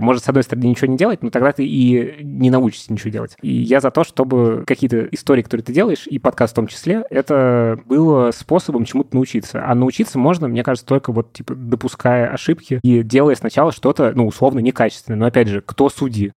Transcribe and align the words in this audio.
Может, 0.00 0.24
с 0.24 0.28
одной 0.28 0.42
стороны, 0.42 0.64
ничего 0.64 0.88
не 0.88 0.96
делать, 0.96 1.22
но 1.22 1.30
тогда 1.30 1.52
ты 1.52 1.66
и 1.66 2.22
не 2.22 2.50
научишься 2.50 2.92
ничего 2.92 3.10
делать. 3.10 3.36
И 3.42 3.52
я 3.52 3.80
за 3.80 3.90
то, 3.90 4.02
чтобы 4.02 4.64
какие-то 4.66 5.04
истории, 5.12 5.42
которые 5.42 5.64
ты 5.64 5.72
делаешь, 5.72 6.06
и 6.06 6.18
подкаст 6.18 6.54
в 6.54 6.56
том 6.56 6.66
числе, 6.66 7.04
это 7.10 7.78
было 7.86 8.30
способом 8.30 8.84
чему-то 8.84 9.14
научиться. 9.14 9.62
А 9.64 9.74
научиться 9.74 10.18
можно, 10.18 10.48
мне 10.48 10.62
кажется, 10.62 10.86
только 10.86 11.12
вот, 11.12 11.32
типа, 11.32 11.54
допуская 11.54 12.28
ошибки 12.28 12.80
и 12.82 13.02
делая 13.02 13.34
сначала 13.34 13.72
что-то, 13.72 14.12
ну, 14.14 14.26
условно, 14.26 14.60
некачественное. 14.60 15.18
Но, 15.18 15.26
опять 15.26 15.48
же, 15.48 15.60
кто 15.60 15.90
судьи? 15.90 16.32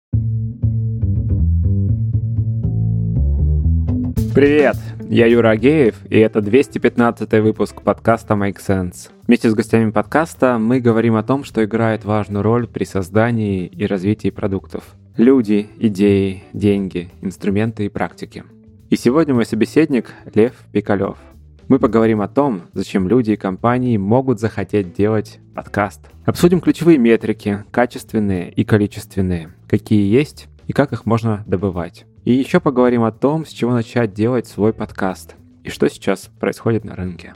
Привет! 4.35 4.77
Я 5.13 5.27
Юра 5.27 5.51
Агеев, 5.51 5.97
и 6.09 6.19
это 6.19 6.41
215 6.41 7.33
выпуск 7.43 7.83
подкаста 7.83 8.35
Make 8.35 8.59
Sense. 8.65 9.11
Вместе 9.27 9.51
с 9.51 9.55
гостями 9.55 9.91
подкаста 9.91 10.57
мы 10.61 10.79
говорим 10.79 11.17
о 11.17 11.25
том, 11.25 11.43
что 11.43 11.65
играет 11.65 12.05
важную 12.05 12.45
роль 12.45 12.69
при 12.69 12.85
создании 12.85 13.67
и 13.67 13.87
развитии 13.87 14.31
продуктов. 14.31 14.85
Люди, 15.17 15.69
идеи, 15.81 16.45
деньги, 16.53 17.11
инструменты 17.23 17.87
и 17.87 17.89
практики. 17.89 18.45
И 18.89 18.95
сегодня 18.95 19.35
мой 19.35 19.47
собеседник 19.47 20.13
Лев 20.33 20.53
Пикалев. 20.71 21.19
Мы 21.67 21.81
поговорим 21.81 22.21
о 22.21 22.29
том, 22.29 22.63
зачем 22.73 23.09
люди 23.09 23.33
и 23.33 23.37
компании 23.37 23.97
могут 23.97 24.39
захотеть 24.39 24.95
делать 24.95 25.41
подкаст. 25.57 26.03
Обсудим 26.25 26.61
ключевые 26.61 26.99
метрики, 26.99 27.65
качественные 27.73 28.53
и 28.53 28.63
количественные, 28.63 29.55
какие 29.67 30.09
есть 30.09 30.47
и 30.69 30.73
как 30.73 30.93
их 30.93 31.05
можно 31.05 31.43
добывать. 31.49 32.07
И 32.25 32.35
еще 32.35 32.61
поговорим 32.61 33.05
о 33.05 33.13
том, 33.13 33.47
с 33.47 33.49
чего 33.49 33.73
начать 33.73 34.13
делать 34.13 34.47
свой 34.47 34.75
подкаст 34.75 35.37
и 35.65 35.71
что 35.71 35.89
сейчас 35.89 36.31
происходит 36.39 36.85
на 36.85 36.95
рынке. 36.95 37.33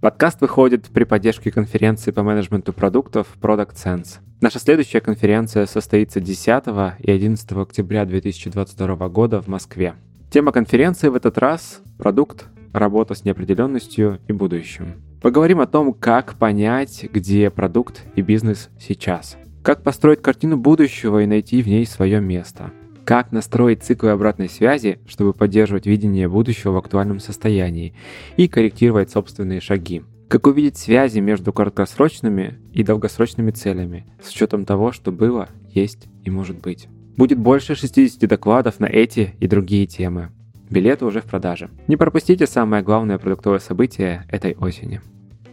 Подкаст 0.00 0.40
выходит 0.40 0.86
при 0.86 1.04
поддержке 1.04 1.50
конференции 1.50 2.12
по 2.12 2.22
менеджменту 2.22 2.72
продуктов 2.72 3.26
Product 3.40 3.74
Sense. 3.74 4.20
Наша 4.40 4.58
следующая 4.58 5.02
конференция 5.02 5.66
состоится 5.66 6.18
10 6.18 6.64
и 7.00 7.10
11 7.10 7.52
октября 7.52 8.06
2022 8.06 9.08
года 9.10 9.42
в 9.42 9.48
Москве. 9.48 9.94
Тема 10.30 10.50
конференции 10.50 11.08
в 11.08 11.14
этот 11.14 11.36
раз– 11.36 11.82
продукт, 11.98 12.46
работа 12.72 13.14
с 13.14 13.24
неопределенностью 13.24 14.18
и 14.28 14.32
будущим. 14.32 14.94
Поговорим 15.20 15.60
о 15.60 15.66
том, 15.66 15.92
как 15.92 16.34
понять, 16.34 17.06
где 17.12 17.50
продукт 17.50 18.02
и 18.16 18.22
бизнес 18.22 18.70
сейчас. 18.80 19.36
Как 19.62 19.82
построить 19.82 20.22
картину 20.22 20.56
будущего 20.56 21.22
и 21.22 21.26
найти 21.26 21.62
в 21.62 21.68
ней 21.68 21.84
свое 21.84 22.18
место– 22.18 22.72
как 23.04 23.32
настроить 23.32 23.82
циклы 23.82 24.10
обратной 24.10 24.48
связи, 24.48 25.00
чтобы 25.06 25.32
поддерживать 25.32 25.86
видение 25.86 26.28
будущего 26.28 26.72
в 26.72 26.76
актуальном 26.76 27.20
состоянии 27.20 27.94
и 28.36 28.48
корректировать 28.48 29.10
собственные 29.10 29.60
шаги. 29.60 30.02
Как 30.28 30.46
увидеть 30.46 30.78
связи 30.78 31.18
между 31.18 31.52
краткосрочными 31.52 32.58
и 32.72 32.82
долгосрочными 32.82 33.50
целями, 33.50 34.06
с 34.22 34.30
учетом 34.30 34.64
того, 34.64 34.92
что 34.92 35.12
было, 35.12 35.48
есть 35.70 36.08
и 36.24 36.30
может 36.30 36.58
быть. 36.60 36.88
Будет 37.16 37.38
больше 37.38 37.74
60 37.74 38.28
докладов 38.28 38.80
на 38.80 38.86
эти 38.86 39.34
и 39.40 39.46
другие 39.46 39.86
темы. 39.86 40.30
Билеты 40.70 41.04
уже 41.04 41.20
в 41.20 41.24
продаже. 41.24 41.68
Не 41.86 41.96
пропустите 41.96 42.46
самое 42.46 42.82
главное 42.82 43.18
продуктовое 43.18 43.58
событие 43.58 44.24
этой 44.30 44.54
осени. 44.54 45.02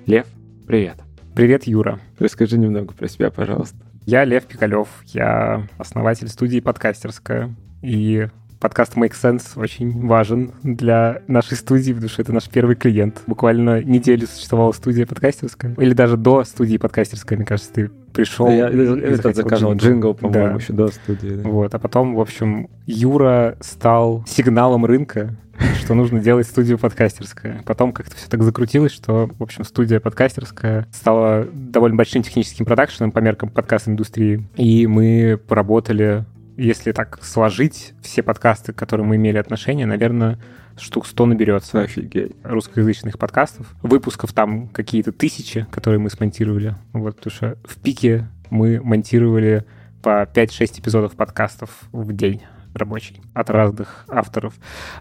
Лев, 0.05 0.27
привет. 0.66 0.95
Привет, 1.36 1.67
Юра. 1.67 2.00
Расскажи 2.17 2.58
немного 2.58 2.94
про 2.94 3.09
себя, 3.09 3.30
пожалуйста. 3.30 3.88
Я 4.09 4.25
Лев 4.25 4.47
Пикалев, 4.47 4.88
я 5.03 5.67
основатель 5.77 6.29
студии 6.29 6.61
«Подкастерская». 6.61 7.55
И 7.83 8.27
подкаст 8.59 8.95
Make 8.95 9.13
Sense 9.13 9.43
очень 9.55 10.05
важен 10.05 10.52
для 10.63 11.21
нашей 11.27 11.57
студии, 11.57 11.93
потому 11.93 12.09
что 12.09 12.21
это 12.21 12.33
наш 12.33 12.49
первый 12.49 12.75
клиент. 12.75 13.21
Буквально 13.25 13.81
неделю 13.81 14.27
существовала 14.27 14.71
студия 14.71 15.05
подкастерская. 15.05 15.75
Или 15.77 15.93
даже 15.93 16.17
до 16.17 16.43
студии 16.43 16.77
подкастерской, 16.77 17.37
мне 17.37 17.45
кажется, 17.45 17.71
ты 17.73 17.91
пришел. 18.13 18.47
Да, 18.47 18.53
я 18.53 18.67
этот 18.69 19.35
заказывал 19.35 19.75
джингл, 19.75 20.13
по-моему, 20.13 20.49
да. 20.49 20.55
еще 20.55 20.73
до 20.73 20.87
студии. 20.87 21.41
Да. 21.41 21.49
Вот, 21.49 21.73
а 21.73 21.80
потом, 21.80 22.15
в 22.15 22.19
общем, 22.19 22.69
Юра 22.85 23.57
стал 23.61 24.25
сигналом 24.27 24.85
рынка, 24.85 25.35
что 25.81 25.93
нужно 25.93 26.19
делать 26.19 26.47
студию 26.47 26.77
подкастерская. 26.77 27.63
Потом 27.65 27.93
как-то 27.93 28.15
все 28.15 28.27
так 28.27 28.43
закрутилось, 28.43 28.91
что, 28.91 29.30
в 29.37 29.43
общем, 29.43 29.64
студия 29.64 29.99
подкастерская 29.99 30.87
стала 30.91 31.47
довольно 31.53 31.95
большим 31.95 32.23
техническим 32.23 32.65
продакшеном 32.65 33.11
по 33.11 33.20
меркам 33.20 33.49
подкаст-индустрии. 33.49 34.47
И 34.55 34.87
мы 34.87 35.39
поработали, 35.47 36.26
если 36.59 36.92
так 36.92 37.23
сложить 37.23 37.93
все 38.02 38.21
подкасты, 38.21 38.73
к 38.73 38.75
которым 38.75 39.08
мы 39.08 39.15
имели 39.15 39.37
отношение, 39.37 39.86
наверное, 39.86 40.39
штук 40.77 41.08
100 41.08 41.25
наберется. 41.27 41.81
Офигеть. 41.81 42.33
Русскоязычных 42.43 43.17
подкастов. 43.17 43.73
Выпусков 43.81 44.33
там 44.33 44.67
какие-то 44.67 45.11
тысячи, 45.11 45.65
которые 45.71 45.99
мы 45.99 46.09
смонтировали. 46.09 46.75
Вот, 46.93 47.17
потому 47.17 47.33
что 47.33 47.58
в 47.64 47.77
пике 47.77 48.27
мы 48.49 48.81
монтировали 48.81 49.65
по 50.02 50.23
5-6 50.23 50.81
эпизодов 50.81 51.14
подкастов 51.14 51.70
в 51.92 52.14
день 52.14 52.42
рабочий 52.73 53.21
от 53.33 53.49
разных 53.49 54.05
авторов. 54.07 54.53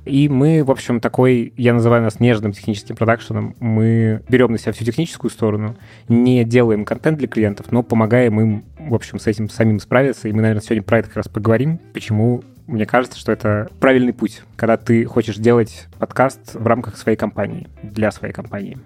И 0.04 0.28
мы, 0.28 0.64
в 0.64 0.70
общем, 0.70 1.00
такой, 1.00 1.52
я 1.56 1.74
называю 1.74 2.02
нас 2.02 2.20
нежным 2.20 2.52
техническим 2.52 2.96
продакшеном, 2.96 3.56
мы 3.60 4.22
берем 4.28 4.52
на 4.52 4.58
себя 4.58 4.72
всю 4.72 4.84
техническую 4.84 5.30
сторону, 5.30 5.76
не 6.08 6.44
делаем 6.44 6.84
контент 6.84 7.18
для 7.18 7.28
клиентов, 7.28 7.70
но 7.70 7.82
помогаем 7.82 8.40
им, 8.40 8.64
в 8.78 8.94
общем, 8.94 9.18
с 9.18 9.26
этим 9.26 9.48
самим 9.48 9.80
справиться. 9.80 10.28
И 10.28 10.32
мы, 10.32 10.42
наверное, 10.42 10.62
сегодня 10.62 10.82
про 10.82 10.98
это 10.98 11.08
как 11.08 11.18
раз 11.18 11.28
поговорим, 11.28 11.78
почему 11.92 12.42
мне 12.66 12.84
кажется, 12.84 13.18
что 13.18 13.32
это 13.32 13.68
правильный 13.80 14.12
путь, 14.12 14.42
когда 14.56 14.76
ты 14.76 15.04
хочешь 15.06 15.36
делать 15.36 15.86
подкаст 15.98 16.54
в 16.54 16.66
рамках 16.66 16.98
своей 16.98 17.16
компании, 17.16 17.66
для 17.82 18.10
своей 18.10 18.34
компании. 18.34 18.78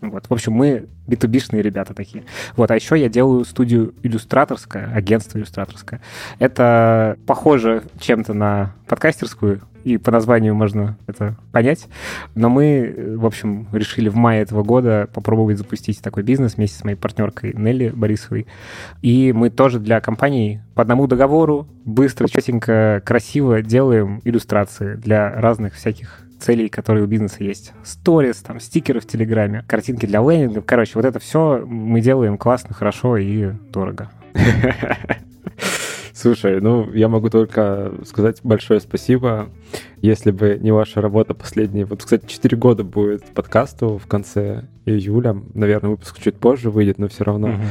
Вот. 0.00 0.26
В 0.28 0.32
общем, 0.32 0.52
мы 0.52 0.88
B2B-шные 1.06 1.62
ребята 1.62 1.94
такие. 1.94 2.24
Вот. 2.56 2.70
А 2.70 2.74
еще 2.74 2.98
я 2.98 3.08
делаю 3.08 3.44
студию 3.44 3.94
иллюстраторская, 4.02 4.92
агентство 4.92 5.38
иллюстраторское. 5.38 6.00
Это 6.38 7.18
похоже 7.26 7.84
чем-то 7.98 8.32
на 8.32 8.74
подкастерскую, 8.86 9.60
и 9.84 9.98
по 9.98 10.10
названию 10.10 10.54
можно 10.54 10.96
это 11.06 11.36
понять. 11.52 11.88
Но 12.34 12.48
мы, 12.48 13.16
в 13.16 13.26
общем, 13.26 13.68
решили 13.72 14.08
в 14.08 14.16
мае 14.16 14.42
этого 14.42 14.62
года 14.62 15.08
попробовать 15.12 15.58
запустить 15.58 16.00
такой 16.02 16.22
бизнес 16.22 16.56
вместе 16.56 16.78
с 16.78 16.84
моей 16.84 16.96
партнеркой 16.96 17.52
Нелли 17.54 17.90
Борисовой. 17.94 18.46
И 19.02 19.32
мы 19.32 19.50
тоже 19.50 19.78
для 19.78 20.00
компаний 20.00 20.60
по 20.74 20.82
одному 20.82 21.06
договору 21.06 21.66
быстро, 21.84 22.28
четенько, 22.28 23.02
красиво 23.04 23.62
делаем 23.62 24.20
иллюстрации 24.24 24.94
для 24.94 25.30
разных 25.30 25.74
всяких 25.74 26.22
целей, 26.40 26.68
которые 26.68 27.04
у 27.04 27.06
бизнеса 27.06 27.44
есть. 27.44 27.72
Сторис, 27.84 28.36
там, 28.36 28.60
стикеры 28.60 29.00
в 29.00 29.06
Телеграме, 29.06 29.64
картинки 29.66 30.06
для 30.06 30.20
лендингов. 30.20 30.64
Короче, 30.66 30.92
вот 30.94 31.04
это 31.04 31.18
все 31.18 31.64
мы 31.66 32.00
делаем 32.00 32.38
классно, 32.38 32.74
хорошо 32.74 33.16
и 33.16 33.52
дорого. 33.70 34.10
Слушай, 36.20 36.60
ну, 36.60 36.92
я 36.92 37.08
могу 37.08 37.30
только 37.30 37.94
сказать 38.04 38.40
большое 38.42 38.80
спасибо. 38.80 39.48
Если 40.02 40.30
бы 40.32 40.58
не 40.60 40.70
ваша 40.70 41.00
работа 41.00 41.32
последние... 41.32 41.86
Вот, 41.86 42.02
кстати, 42.02 42.26
4 42.26 42.58
года 42.58 42.84
будет 42.84 43.24
подкасту 43.24 43.96
в 43.96 44.06
конце 44.06 44.64
июля. 44.84 45.34
Наверное, 45.54 45.92
выпуск 45.92 46.20
чуть 46.20 46.36
позже 46.36 46.70
выйдет, 46.70 46.98
но 46.98 47.08
все 47.08 47.24
равно. 47.24 47.48
Угу. 47.48 47.62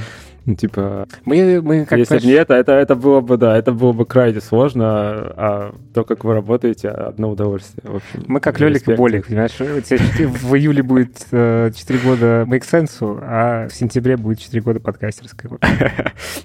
Ну, 0.45 0.55
типа, 0.55 1.07
мы, 1.25 1.61
мы 1.61 1.85
как 1.85 1.99
если 1.99 2.17
бы 2.19 2.25
не 2.25 2.33
это, 2.33 2.53
это, 2.55 2.95
было 2.95 3.21
бы, 3.21 3.37
да, 3.37 3.57
это 3.57 3.71
было 3.71 3.93
бы 3.93 4.05
крайне 4.05 4.41
сложно, 4.41 4.85
а 4.87 5.75
то, 5.93 6.03
как 6.03 6.23
вы 6.23 6.33
работаете, 6.33 6.89
одно 6.89 7.29
удовольствие. 7.31 7.83
В 7.83 7.95
общем, 7.97 8.23
мы 8.27 8.39
как 8.39 8.59
Лёлик 8.59 8.87
и 8.87 8.95
Болик, 8.95 9.27
понимаешь? 9.27 9.57
В 9.59 10.55
июле 10.55 10.83
будет 10.83 11.17
4 11.17 11.29
э, 11.31 12.03
года 12.03 12.45
Make 12.47 12.63
Sense, 12.63 13.19
а 13.21 13.67
в 13.67 13.73
сентябре 13.73 14.17
будет 14.17 14.39
4 14.39 14.61
года 14.61 14.79
подкастерской. 14.79 15.49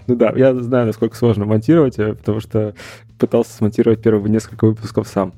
Ну 0.06 0.16
да, 0.16 0.32
я 0.37 0.55
знаю, 0.55 0.87
насколько 0.87 1.16
сложно 1.16 1.47
монтировать, 1.47 1.99
э, 1.99 2.15
потому 2.15 2.41
что 2.41 2.75
пытался 3.19 3.53
смонтировать 3.53 4.03
первые 4.03 4.31
несколько 4.31 4.66
выпусков 4.66 5.09
сам. 5.09 5.32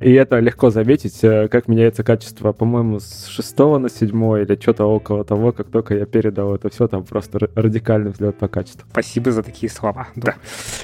И 0.00 0.12
это 0.12 0.38
легко 0.38 0.70
заметить, 0.70 1.22
э, 1.22 1.48
как 1.48 1.68
меняется 1.68 2.02
качество, 2.04 2.52
по-моему, 2.52 3.00
с 3.00 3.26
6 3.26 3.78
на 3.78 3.88
7 3.88 4.42
или 4.42 4.58
что-то 4.60 4.84
около 4.84 5.24
того, 5.24 5.52
как 5.52 5.68
только 5.68 5.94
я 5.94 6.06
передал 6.06 6.54
это 6.54 6.70
все, 6.70 6.88
там 6.88 7.04
просто 7.04 7.50
радикальный 7.96 8.10
взгляд 8.12 8.36
по 8.38 8.48
качеству. 8.48 8.86
Спасибо 8.90 9.32
за 9.32 9.42
такие 9.42 9.70
слова. 9.70 10.08
Да. 10.14 10.34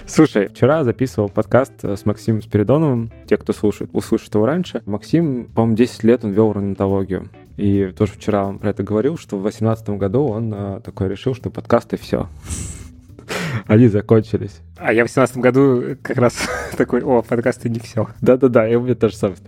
Слушай, 0.06 0.48
вчера 0.48 0.84
записывал 0.84 1.28
подкаст 1.28 1.72
э, 1.82 1.96
с 1.96 2.04
Максимом 2.06 2.42
Спиридоновым. 2.42 3.10
Те, 3.26 3.36
кто 3.36 3.52
слушает, 3.52 3.90
услышат 3.92 4.34
его 4.34 4.46
раньше. 4.46 4.82
Максим, 4.86 5.46
по-моему, 5.46 5.76
10 5.76 6.04
лет 6.04 6.24
он 6.24 6.32
вел 6.32 6.50
орнитологию. 6.50 7.28
И 7.56 7.92
тоже 7.96 8.12
вчера 8.12 8.46
он 8.46 8.58
про 8.58 8.70
это 8.70 8.82
говорил, 8.82 9.18
что 9.18 9.36
в 9.36 9.42
2018 9.42 9.90
году 9.90 10.26
он 10.26 10.52
а, 10.54 10.80
такой 10.80 11.08
решил, 11.08 11.34
что 11.34 11.50
подкасты 11.50 11.96
все. 11.96 12.28
Они 13.66 13.88
закончились. 13.88 14.60
А 14.76 14.92
я 14.92 15.04
в 15.04 15.12
2018 15.12 15.36
году 15.38 15.96
как 16.02 16.18
раз 16.18 16.48
такой, 16.76 17.02
о, 17.02 17.22
подкасты 17.22 17.68
не 17.68 17.78
все. 17.78 18.08
Да-да-да, 18.20 18.68
и 18.68 18.74
у 18.74 18.82
меня 18.82 18.94
тоже 18.94 19.16
самое. 19.16 19.38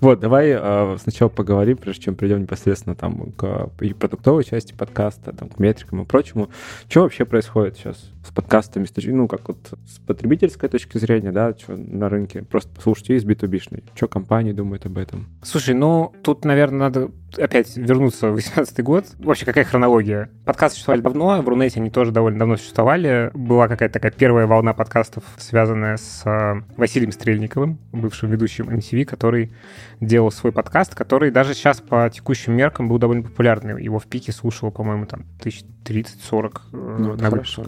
Вот, 0.00 0.20
давай 0.20 0.50
э, 0.50 0.96
сначала 1.02 1.28
поговорим, 1.28 1.76
прежде 1.76 2.04
чем 2.04 2.14
придем 2.14 2.42
непосредственно 2.42 2.94
там 2.94 3.32
к 3.32 3.70
и 3.80 3.92
продуктовой 3.92 4.44
части 4.44 4.72
подкаста, 4.72 5.32
там, 5.32 5.48
к 5.48 5.58
метрикам 5.58 6.02
и 6.02 6.04
прочему. 6.04 6.50
Что 6.88 7.02
вообще 7.02 7.24
происходит 7.24 7.76
сейчас 7.76 8.10
с 8.24 8.30
подкастами, 8.30 8.86
ну, 9.06 9.28
как 9.28 9.48
вот 9.48 9.58
с 9.86 9.98
потребительской 9.98 10.68
точки 10.68 10.98
зрения, 10.98 11.32
да, 11.32 11.54
что 11.58 11.76
на 11.76 12.08
рынке? 12.08 12.42
Просто 12.42 12.70
послушайте 12.74 13.16
из 13.16 13.24
B2B-шной. 13.24 13.84
Что 13.94 14.08
компании 14.08 14.52
думают 14.52 14.86
об 14.86 14.98
этом? 14.98 15.26
Слушай, 15.42 15.74
ну, 15.74 16.12
тут, 16.22 16.44
наверное, 16.44 16.78
надо 16.78 17.10
опять 17.36 17.76
вернуться 17.76 18.30
в 18.30 18.34
18 18.34 18.82
год. 18.82 19.06
Вообще, 19.18 19.44
какая 19.44 19.64
хронология? 19.64 20.30
Подкасты 20.44 20.76
существовали 20.76 21.02
давно, 21.02 21.42
в 21.42 21.48
Рунете 21.48 21.80
они 21.80 21.90
тоже 21.90 22.12
довольно 22.12 22.38
давно 22.38 22.56
существовали. 22.56 23.30
Была 23.54 23.68
какая-то 23.68 23.92
такая 23.92 24.10
первая 24.10 24.48
волна 24.48 24.72
подкастов 24.74 25.22
связанная 25.36 25.96
с 25.96 26.22
э, 26.26 26.60
Василием 26.76 27.12
Стрельниковым, 27.12 27.78
бывшим 27.92 28.28
ведущим 28.28 28.68
MTV, 28.68 29.04
который 29.04 29.52
делал 30.00 30.32
свой 30.32 30.50
подкаст, 30.50 30.96
который 30.96 31.30
даже 31.30 31.54
сейчас 31.54 31.80
по 31.80 32.10
текущим 32.10 32.52
меркам 32.54 32.88
был 32.88 32.98
довольно 32.98 33.22
популярный. 33.22 33.80
Его 33.80 34.00
в 34.00 34.06
пике 34.06 34.32
слушало, 34.32 34.70
по-моему, 34.70 35.06
там 35.06 35.24
1030-40 35.38 36.10
э, 36.32 36.50
ну, 36.72 37.14
на 37.14 37.30
хорошо. 37.30 37.66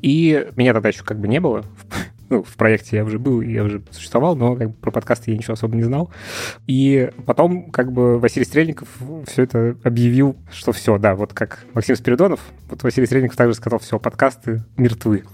И 0.00 0.48
меня 0.56 0.72
тогда 0.72 0.88
еще 0.88 1.04
как 1.04 1.18
бы 1.18 1.28
не 1.28 1.40
было 1.40 1.62
ну, 2.30 2.42
в 2.42 2.56
проекте 2.56 2.96
я 2.96 3.04
уже 3.04 3.18
был, 3.18 3.40
я 3.40 3.64
уже 3.64 3.82
существовал, 3.90 4.36
но 4.36 4.56
как 4.56 4.68
бы, 4.68 4.74
про 4.74 4.90
подкасты 4.90 5.30
я 5.30 5.36
ничего 5.36 5.54
особо 5.54 5.76
не 5.76 5.82
знал. 5.82 6.10
И 6.66 7.10
потом 7.26 7.70
как 7.70 7.92
бы 7.92 8.18
Василий 8.18 8.44
Стрельников 8.44 8.88
все 9.26 9.42
это 9.42 9.76
объявил, 9.84 10.36
что 10.50 10.72
все, 10.72 10.98
да, 10.98 11.14
вот 11.14 11.32
как 11.32 11.64
Максим 11.74 11.96
Спиридонов, 11.96 12.40
вот 12.68 12.82
Василий 12.82 13.06
Стрельников 13.06 13.36
также 13.36 13.54
сказал, 13.54 13.78
все, 13.78 13.98
подкасты 13.98 14.64
мертвы 14.76 15.24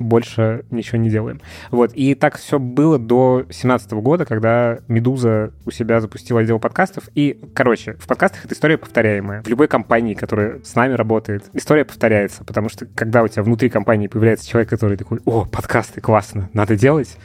больше 0.00 0.64
ничего 0.70 0.98
не 0.98 1.10
делаем. 1.10 1.40
Вот, 1.70 1.92
и 1.92 2.14
так 2.14 2.38
все 2.38 2.58
было 2.58 2.98
до 2.98 3.42
2017 3.46 3.92
года, 3.92 4.24
когда 4.24 4.78
«Медуза» 4.88 5.52
у 5.66 5.70
себя 5.70 6.00
запустила 6.00 6.40
отдел 6.40 6.58
подкастов. 6.58 7.04
И, 7.14 7.38
короче, 7.54 7.94
в 7.94 8.08
подкастах 8.08 8.44
эта 8.46 8.54
история 8.54 8.78
повторяемая. 8.78 9.42
В 9.42 9.46
любой 9.46 9.68
компании, 9.68 10.14
которая 10.14 10.60
с 10.64 10.74
нами 10.74 10.94
работает, 10.94 11.44
история 11.52 11.84
повторяется, 11.84 12.42
потому 12.44 12.68
что 12.68 12.86
когда 12.86 13.22
у 13.22 13.28
тебя 13.28 13.42
внутри 13.42 13.68
компании 13.68 14.08
появляется 14.08 14.48
человек, 14.48 14.70
который 14.70 14.96
такой, 14.96 15.20
о, 15.24 15.44
подкасты, 15.44 16.00
классно, 16.00 16.48
надо 16.54 16.76
делать, 16.76 17.16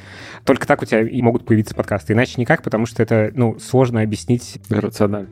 только 0.46 0.68
так 0.68 0.82
у 0.82 0.86
тебя 0.86 1.02
и 1.02 1.22
могут 1.22 1.46
появиться 1.46 1.76
подкасты. 1.76 2.14
Иначе 2.14 2.36
никак, 2.38 2.62
потому 2.62 2.86
что 2.86 3.02
это, 3.02 3.32
ну, 3.34 3.58
сложно 3.60 4.02
объяснить. 4.02 4.60
Рационально. 4.70 5.30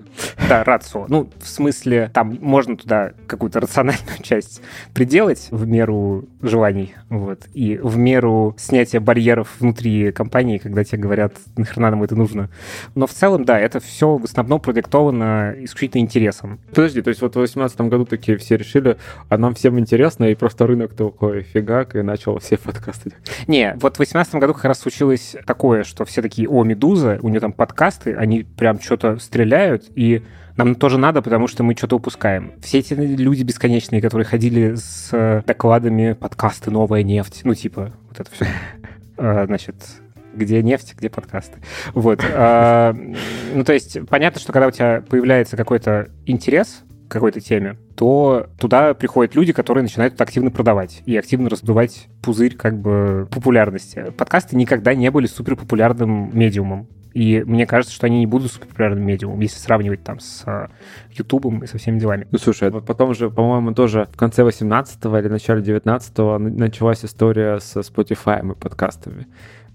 Да, 0.50 0.64
рацио. 0.64 1.06
Ну, 1.08 1.30
в 1.40 1.48
смысле, 1.48 2.10
там 2.14 2.38
можно 2.42 2.76
туда 2.76 3.14
какую-то 3.28 3.60
рациональную 3.60 4.18
часть 4.22 4.62
приделать 4.94 5.48
в 5.52 5.68
меру 5.68 6.26
желаний, 6.42 6.96
вот, 7.10 7.48
и 7.54 7.78
в 7.82 7.98
меру 7.98 8.56
снятия 8.58 9.00
барьеров 9.00 9.50
внутри 9.60 10.12
компании, 10.12 10.58
когда 10.58 10.84
тебе 10.84 10.98
говорят, 10.98 11.36
нахрена 11.56 11.92
нам 11.92 12.04
это 12.04 12.16
нужно. 12.16 12.50
Но 12.96 13.06
в 13.06 13.12
целом, 13.12 13.46
да, 13.46 13.60
это 13.60 13.80
все 13.80 14.18
в 14.18 14.24
основном 14.24 14.60
продиктовано 14.60 15.56
исключительно 15.60 16.02
интересом. 16.02 16.60
Подожди, 16.70 17.02
то 17.02 17.10
есть 17.10 17.22
вот 17.22 17.32
в 17.32 17.34
2018 17.34 17.82
году 17.82 18.06
такие 18.06 18.38
все 18.38 18.58
решили, 18.58 18.98
а 19.30 19.38
нам 19.38 19.54
всем 19.54 19.80
интересно, 19.80 20.26
и 20.26 20.36
просто 20.36 20.66
рынок 20.66 20.96
такой 20.96 21.44
фигак, 21.44 21.96
и 21.96 22.02
начал 22.02 22.40
все 22.40 22.58
подкасты. 22.64 23.12
Не, 23.48 23.74
вот 23.76 23.94
в 23.94 23.98
2018 23.98 24.36
году 24.36 24.54
как 24.54 24.66
раз 24.66 24.80
случилось 24.80 25.03
случилось 25.04 25.36
такое, 25.46 25.84
что 25.84 26.06
все 26.06 26.22
такие, 26.22 26.48
о, 26.48 26.64
Медуза, 26.64 27.20
у 27.22 27.30
нее 27.30 27.42
там 27.42 27.52
подкасты, 27.52 28.16
они 28.16 28.44
прям 28.44 28.80
что-то 28.80 29.18
стреляют, 29.18 29.86
и 29.96 30.24
нам 30.56 30.76
тоже 30.76 30.98
надо, 30.98 31.22
потому 31.22 31.48
что 31.48 31.64
мы 31.64 31.76
что-то 31.76 31.98
упускаем. 31.98 32.54
Все 32.62 32.80
эти 32.80 32.94
люди 32.94 33.44
бесконечные, 33.44 34.02
которые 34.02 34.26
ходили 34.26 34.76
с 34.76 35.44
докладами 35.46 36.14
подкасты 36.14 36.72
«Новая 36.72 37.04
нефть», 37.04 37.42
ну, 37.44 37.54
типа, 37.54 37.92
вот 38.08 38.20
это 38.20 38.32
все. 38.32 38.46
А, 39.18 39.46
значит, 39.48 39.76
где 40.34 40.64
нефть, 40.64 40.96
где 40.98 41.10
подкасты. 41.10 41.60
Вот. 41.94 42.22
А, 42.34 42.96
ну, 43.54 43.64
то 43.66 43.74
есть, 43.74 43.98
понятно, 44.08 44.40
что 44.40 44.54
когда 44.54 44.68
у 44.68 44.72
тебя 44.72 45.04
появляется 45.08 45.58
какой-то 45.58 46.10
интерес, 46.26 46.84
какой-то 47.14 47.40
теме, 47.40 47.78
то 47.96 48.48
туда 48.60 48.94
приходят 48.94 49.36
люди, 49.36 49.54
которые 49.54 49.84
начинают 49.84 50.20
активно 50.20 50.52
продавать 50.52 51.02
и 51.06 51.16
активно 51.16 51.50
раздувать 51.50 52.08
пузырь 52.22 52.56
как 52.56 52.80
бы 52.80 53.28
популярности. 53.32 54.12
Подкасты 54.18 54.56
никогда 54.56 54.94
не 54.94 55.10
были 55.12 55.28
супер 55.28 55.56
популярным 55.56 56.38
медиумом. 56.38 56.88
И 57.14 57.44
мне 57.46 57.68
кажется, 57.68 57.94
что 57.94 58.08
они 58.08 58.20
не 58.20 58.26
будут 58.26 58.52
суперпопулярным 58.52 59.06
медиумом, 59.06 59.40
если 59.40 59.60
сравнивать 59.60 60.04
там 60.04 60.20
с 60.20 60.44
uh, 60.46 60.70
Ютубом 61.12 61.64
и 61.64 61.68
со 61.68 61.78
всеми 61.78 62.00
делами. 62.00 62.28
Ну, 62.32 62.40
слушай, 62.40 62.72
потом 62.72 63.14
же, 63.14 63.30
по-моему, 63.30 63.74
тоже 63.74 64.08
в 64.12 64.18
конце 64.18 64.42
18-го 64.42 65.18
или 65.20 65.28
начале 65.28 65.62
19-го 65.62 66.40
началась 66.40 67.06
история 67.06 67.60
со 67.60 67.82
Spotify 67.82 68.52
и 68.52 68.56
подкастами. 68.56 69.28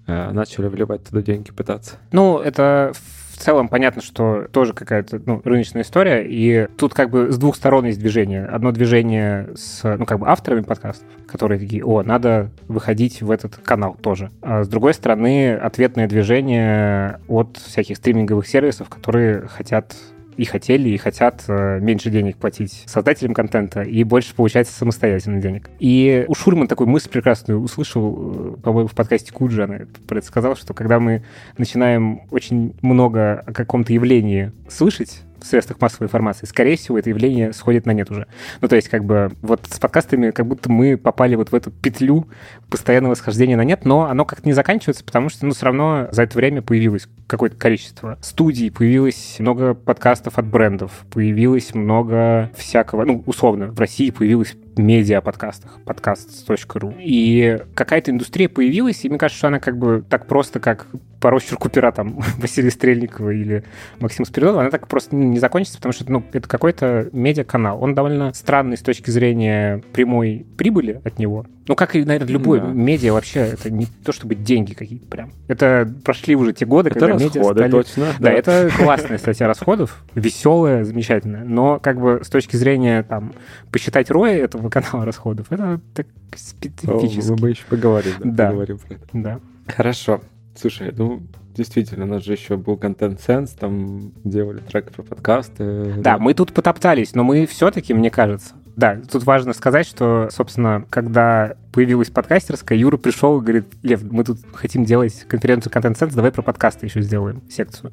Uh, 0.05 0.33
начали 0.33 0.67
вливать 0.67 1.05
туда 1.05 1.21
деньги, 1.21 1.51
пытаться. 1.51 1.95
Ну, 2.11 2.39
это 2.39 2.91
целом 3.39 3.67
понятно, 3.69 4.01
что 4.01 4.47
тоже 4.51 4.73
какая-то 4.73 5.21
ну, 5.25 5.41
рыночная 5.43 5.83
история, 5.83 6.25
и 6.25 6.67
тут 6.77 6.93
как 6.93 7.09
бы 7.09 7.31
с 7.31 7.37
двух 7.37 7.55
сторон 7.55 7.85
есть 7.85 7.99
движение. 7.99 8.45
Одно 8.45 8.71
движение 8.71 9.49
с, 9.55 9.83
ну, 9.83 10.05
как 10.05 10.19
бы 10.19 10.27
авторами 10.27 10.61
подкастов, 10.61 11.07
которые 11.27 11.59
такие, 11.59 11.83
о, 11.83 12.03
надо 12.03 12.49
выходить 12.67 13.21
в 13.21 13.31
этот 13.31 13.57
канал 13.57 13.95
тоже. 14.01 14.29
А 14.41 14.63
с 14.63 14.67
другой 14.67 14.93
стороны, 14.93 15.53
ответное 15.53 16.07
движение 16.07 17.19
от 17.27 17.57
всяких 17.57 17.97
стриминговых 17.97 18.47
сервисов, 18.47 18.89
которые 18.89 19.47
хотят 19.47 19.95
и 20.39 20.45
хотели, 20.45 20.87
и 20.87 20.97
хотят 20.97 21.43
э, 21.49 21.79
меньше 21.81 22.09
денег 22.09 22.37
платить 22.37 22.83
создателям 22.85 23.33
контента 23.33 23.81
и 23.81 24.05
больше 24.05 24.33
получать 24.33 24.69
самостоятельно 24.69 25.41
денег. 25.41 25.69
И 25.79 26.23
у 26.29 26.33
Шурман 26.33 26.69
такой 26.69 26.87
мысль 26.87 27.09
прекрасную 27.09 27.59
услышал, 27.59 28.55
э, 28.55 28.61
по-моему, 28.63 28.87
в 28.87 28.95
подкасте 28.95 29.33
Куджи 29.33 29.61
она 29.63 29.79
сказала, 30.23 30.55
что 30.55 30.73
когда 30.73 31.01
мы 31.01 31.23
начинаем 31.57 32.21
очень 32.31 32.73
много 32.81 33.43
о 33.45 33.51
каком-то 33.51 33.91
явлении 33.91 34.53
слышать, 34.69 35.23
в 35.41 35.47
средствах 35.47 35.81
массовой 35.81 36.05
информации, 36.05 36.45
скорее 36.45 36.77
всего, 36.77 36.97
это 36.97 37.09
явление 37.09 37.53
сходит 37.53 37.85
на 37.85 37.91
нет 37.91 38.09
уже. 38.11 38.27
Ну, 38.61 38.67
то 38.67 38.75
есть, 38.75 38.89
как 38.89 39.05
бы, 39.05 39.31
вот 39.41 39.67
с 39.69 39.79
подкастами 39.79 40.31
как 40.31 40.45
будто 40.45 40.71
мы 40.71 40.97
попали 40.97 41.35
вот 41.35 41.51
в 41.51 41.55
эту 41.55 41.71
петлю 41.71 42.27
постоянного 42.69 43.15
схождения 43.15 43.57
на 43.57 43.63
нет, 43.63 43.85
но 43.85 44.05
оно 44.05 44.25
как-то 44.25 44.47
не 44.47 44.53
заканчивается, 44.53 45.03
потому 45.03 45.29
что, 45.29 45.45
ну, 45.45 45.53
все 45.53 45.65
равно 45.65 46.07
за 46.11 46.23
это 46.23 46.37
время 46.37 46.61
появилось 46.61 47.07
какое-то 47.27 47.55
количество 47.55 48.17
студий, 48.21 48.71
появилось 48.71 49.37
много 49.39 49.73
подкастов 49.73 50.37
от 50.37 50.45
брендов, 50.45 50.91
появилось 51.11 51.73
много 51.73 52.51
всякого, 52.55 53.05
ну, 53.05 53.23
условно, 53.25 53.67
в 53.67 53.79
России 53.79 54.09
появилось 54.09 54.55
медиа-подкастах, 54.79 55.79
подкаст.ру. 55.85 56.93
И 56.99 57.59
какая-то 57.75 58.11
индустрия 58.11 58.49
появилась, 58.49 59.03
и 59.03 59.09
мне 59.09 59.17
кажется, 59.17 59.37
что 59.37 59.47
она 59.47 59.59
как 59.59 59.77
бы 59.77 60.03
так 60.09 60.25
просто, 60.25 60.59
как 60.59 60.87
по 61.19 61.29
росчерку 61.29 61.69
пера 61.69 61.91
там 61.91 62.19
Василия 62.37 62.71
Стрельникова 62.71 63.31
или 63.31 63.63
Максима 63.99 64.25
Спиридонова, 64.25 64.61
она 64.61 64.71
так 64.71 64.87
просто 64.87 65.15
не 65.15 65.39
закончится, 65.39 65.77
потому 65.77 65.93
что 65.93 66.09
ну, 66.09 66.23
это 66.31 66.47
какой-то 66.47 67.09
медиа-канал. 67.11 67.81
Он 67.83 67.93
довольно 67.93 68.33
странный 68.33 68.77
с 68.77 68.81
точки 68.81 69.09
зрения 69.09 69.83
прямой 69.93 70.45
прибыли 70.57 71.01
от 71.03 71.19
него. 71.19 71.45
Ну, 71.67 71.75
как 71.75 71.95
и, 71.95 72.03
наверное, 72.03 72.29
любой 72.29 72.59
да. 72.61 72.67
медиа 72.67 73.13
вообще, 73.13 73.41
это 73.41 73.69
не 73.69 73.85
то 74.03 74.11
чтобы 74.11 74.33
деньги 74.33 74.73
какие-то 74.73 75.05
прям. 75.05 75.31
Это 75.47 75.87
прошли 76.03 76.35
уже 76.35 76.51
те 76.51 76.65
годы, 76.65 76.89
это 76.89 76.99
когда 76.99 77.13
расходы, 77.13 77.39
медиа 77.39 77.53
стали... 77.53 77.71
точно. 77.71 78.05
Да, 78.19 78.29
да, 78.29 78.31
это 78.31 78.69
классная 78.75 79.17
статья 79.19 79.45
расходов, 79.45 80.03
веселая, 80.15 80.83
замечательная. 80.83 81.43
Но 81.43 81.79
как 81.79 81.99
бы 81.99 82.21
с 82.23 82.29
точки 82.29 82.55
зрения 82.55 83.03
там 83.03 83.33
посчитать 83.71 84.09
роя 84.09 84.35
этого 84.35 84.68
канала 84.81 85.05
расходов, 85.05 85.51
это 85.51 85.79
так 85.93 86.07
специфически. 86.35 87.29
Мы 87.31 87.35
бы 87.35 87.49
еще 87.49 87.65
поговорим, 87.69 88.13
да, 88.19 88.29
да. 88.31 88.47
поговорим 88.47 88.79
про 88.79 88.93
это. 88.93 89.05
Да. 89.13 89.39
Хорошо. 89.67 90.21
Слушай, 90.55 90.93
ну, 90.95 91.21
действительно, 91.55 92.05
у 92.05 92.07
нас 92.07 92.23
же 92.23 92.33
еще 92.33 92.57
был 92.57 92.77
контент 92.77 93.19
Sense, 93.19 93.51
там 93.57 94.11
делали 94.23 94.59
трек 94.59 94.91
про 94.91 95.03
подкасты. 95.03 95.93
Да, 95.97 96.01
да, 96.01 96.17
мы 96.17 96.33
тут 96.33 96.53
потоптались, 96.53 97.15
но 97.15 97.23
мы 97.23 97.45
все-таки, 97.45 97.93
мне 97.93 98.09
кажется, 98.09 98.53
да, 98.79 98.97
тут 99.11 99.23
важно 99.25 99.51
сказать, 99.51 99.85
что, 99.85 100.29
собственно, 100.31 100.85
когда 100.89 101.55
появилась 101.73 102.09
подкастерская, 102.09 102.77
Юра 102.77 102.95
пришел 102.95 103.37
и 103.37 103.41
говорит, 103.41 103.65
Лев, 103.83 104.01
мы 104.09 104.23
тут 104.23 104.39
хотим 104.53 104.85
делать 104.85 105.25
конференцию 105.27 105.73
Content 105.73 105.97
Sense, 105.99 106.15
давай 106.15 106.31
про 106.31 106.41
подкасты 106.41 106.85
еще 106.85 107.01
сделаем 107.01 107.41
секцию. 107.49 107.91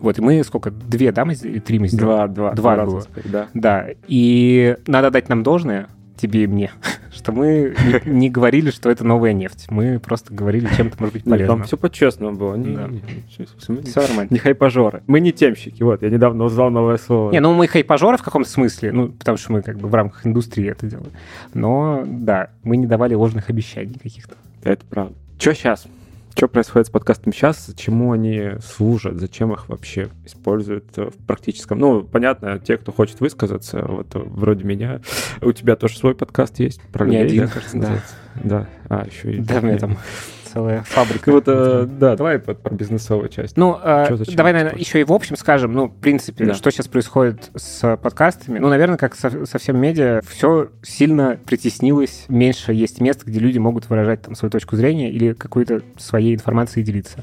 Вот, 0.00 0.18
и 0.18 0.22
мы 0.22 0.42
сколько, 0.42 0.72
две, 0.72 1.12
да, 1.12 1.24
мы 1.24 1.36
три 1.36 1.78
мы 1.78 1.86
сделали? 1.86 2.26
Два, 2.26 2.28
два. 2.28 2.52
Два, 2.54 2.74
два 2.74 2.84
было. 2.86 3.02
да. 3.24 3.48
Да, 3.54 3.86
и 4.08 4.76
надо 4.88 5.12
дать 5.12 5.28
нам 5.28 5.44
должное, 5.44 5.88
тебе 6.16 6.44
и 6.44 6.46
мне, 6.46 6.70
что 7.12 7.32
мы 7.32 7.74
не, 8.04 8.10
не 8.10 8.30
говорили, 8.30 8.70
что 8.70 8.90
это 8.90 9.04
новая 9.04 9.32
нефть. 9.32 9.66
Мы 9.70 9.98
просто 9.98 10.32
говорили, 10.32 10.68
чем 10.76 10.88
это 10.88 10.96
может 10.98 11.14
быть 11.14 11.24
полезно. 11.24 11.42
Нет, 11.42 11.48
там 11.48 11.62
все 11.64 11.76
по-честному 11.76 12.36
было. 12.36 12.54
Не, 12.56 12.76
да. 12.76 12.88
не, 12.88 13.02
не, 13.38 13.82
все 13.84 14.00
нормально. 14.00 14.28
Не 14.30 14.38
хайпажоры. 14.38 15.02
Мы 15.06 15.20
не 15.20 15.32
темщики. 15.32 15.82
Вот, 15.82 16.02
я 16.02 16.10
недавно 16.10 16.44
узнал 16.44 16.70
новое 16.70 16.98
слово. 16.98 17.32
Не, 17.32 17.40
ну 17.40 17.54
мы 17.54 17.66
хайпажоры 17.68 18.16
в 18.16 18.22
каком-то 18.22 18.48
смысле, 18.48 18.92
ну, 18.92 19.08
потому 19.08 19.38
что 19.38 19.52
мы 19.52 19.62
как 19.62 19.78
бы 19.78 19.88
в 19.88 19.94
рамках 19.94 20.26
индустрии 20.26 20.70
это 20.70 20.86
делаем. 20.86 21.12
Но, 21.54 22.04
да, 22.06 22.50
мы 22.62 22.76
не 22.76 22.86
давали 22.86 23.14
ложных 23.14 23.50
обещаний 23.50 23.98
каких-то. 24.02 24.34
Это 24.62 24.84
правда. 24.84 25.14
Что 25.38 25.54
сейчас? 25.54 25.86
Что 26.36 26.48
происходит 26.48 26.88
с 26.88 26.90
подкастом 26.90 27.32
сейчас, 27.32 27.72
чему 27.78 28.12
они 28.12 28.50
служат, 28.62 29.18
зачем 29.18 29.54
их 29.54 29.70
вообще 29.70 30.10
используют 30.26 30.94
в 30.94 31.16
практическом... 31.26 31.78
Ну, 31.78 32.02
понятно, 32.02 32.58
те, 32.58 32.76
кто 32.76 32.92
хочет 32.92 33.20
высказаться, 33.20 33.82
вот 33.82 34.08
вроде 34.12 34.62
меня, 34.64 35.00
у 35.40 35.52
тебя 35.52 35.76
тоже 35.76 35.96
свой 35.96 36.14
подкаст 36.14 36.58
есть 36.58 36.82
про 36.92 37.06
людей, 37.06 37.24
один, 37.24 37.46
да, 37.46 37.48
кажется, 37.48 37.78
да. 37.78 38.02
Да, 38.44 38.68
а, 38.90 39.06
еще 39.06 39.32
и... 39.32 39.38
Да, 39.38 39.62
мне 39.62 39.78
там 39.78 39.96
целая 40.56 40.82
фабрика. 40.86 41.30
Вот, 41.30 41.44
э, 41.46 41.86
да, 41.86 42.16
давай 42.16 42.38
про, 42.38 42.54
бизнесовую 42.70 43.28
часть. 43.28 43.56
Ну, 43.56 43.78
э, 43.82 44.16
давай, 44.34 44.52
наверное, 44.52 44.78
еще 44.78 45.00
и 45.00 45.04
в 45.04 45.12
общем 45.12 45.36
скажем, 45.36 45.72
ну, 45.72 45.86
в 45.86 45.94
принципе, 45.94 46.54
что 46.54 46.70
сейчас 46.70 46.88
происходит 46.88 47.50
с 47.54 47.96
подкастами. 47.96 48.58
Ну, 48.58 48.68
наверное, 48.68 48.96
как 48.96 49.14
со, 49.14 49.46
со 49.46 49.58
всем 49.58 49.78
медиа, 49.78 50.20
все 50.26 50.70
сильно 50.82 51.38
притеснилось, 51.44 52.24
меньше 52.28 52.72
есть 52.72 53.00
мест, 53.00 53.24
где 53.24 53.38
люди 53.38 53.58
могут 53.58 53.88
выражать 53.88 54.22
там 54.22 54.34
свою 54.34 54.50
точку 54.50 54.76
зрения 54.76 55.10
или 55.10 55.32
какой-то 55.34 55.82
своей 55.98 56.34
информацией 56.34 56.84
делиться. 56.84 57.18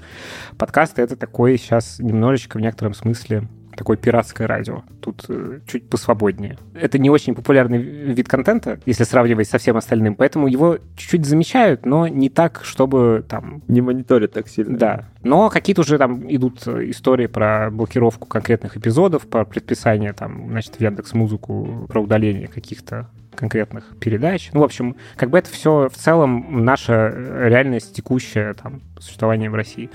Подкасты— 0.57 1.01
это 1.03 1.15
такой 1.15 1.57
сейчас 1.57 1.99
немножечко 1.99 2.57
в 2.57 2.61
некотором 2.61 2.93
смысле 2.93 3.47
такое 3.75 3.97
пиратское 3.97 4.47
радио. 4.47 4.83
Тут 5.01 5.25
э, 5.29 5.59
чуть 5.67 5.89
посвободнее. 5.89 6.57
Это 6.73 6.97
не 6.97 7.09
очень 7.09 7.35
популярный 7.35 7.77
вид 7.77 8.27
контента, 8.27 8.79
если 8.85 9.03
сравнивать 9.03 9.47
со 9.47 9.57
всем 9.57 9.77
остальным, 9.77 10.15
поэтому 10.15 10.47
его 10.47 10.77
чуть-чуть 10.95 11.25
замечают, 11.25 11.85
но 11.85 12.07
не 12.07 12.29
так, 12.29 12.61
чтобы 12.63 13.25
там... 13.27 13.61
Не 13.67 13.81
мониторят 13.81 14.33
так 14.33 14.47
сильно. 14.47 14.77
Да. 14.77 15.09
Но 15.23 15.49
какие-то 15.49 15.81
уже 15.81 15.97
там 15.97 16.25
идут 16.33 16.67
истории 16.67 17.27
про 17.27 17.69
блокировку 17.71 18.27
конкретных 18.27 18.77
эпизодов, 18.77 19.27
про 19.27 19.45
предписание 19.45 20.13
там, 20.13 20.49
значит, 20.49 20.75
в 20.75 20.81
Яндекс 20.81 21.13
Музыку, 21.13 21.85
про 21.87 22.01
удаление 22.01 22.47
каких-то 22.47 23.09
конкретных 23.35 23.97
передач. 23.99 24.49
Ну, 24.53 24.61
в 24.61 24.63
общем, 24.63 24.95
как 25.15 25.29
бы 25.29 25.37
это 25.37 25.49
все 25.49 25.89
в 25.89 25.97
целом 25.97 26.63
наша 26.63 27.09
реальность 27.09 27.95
текущая 27.95 28.53
там 28.53 28.81
существование 28.99 29.49
в 29.49 29.55
России. 29.55 29.89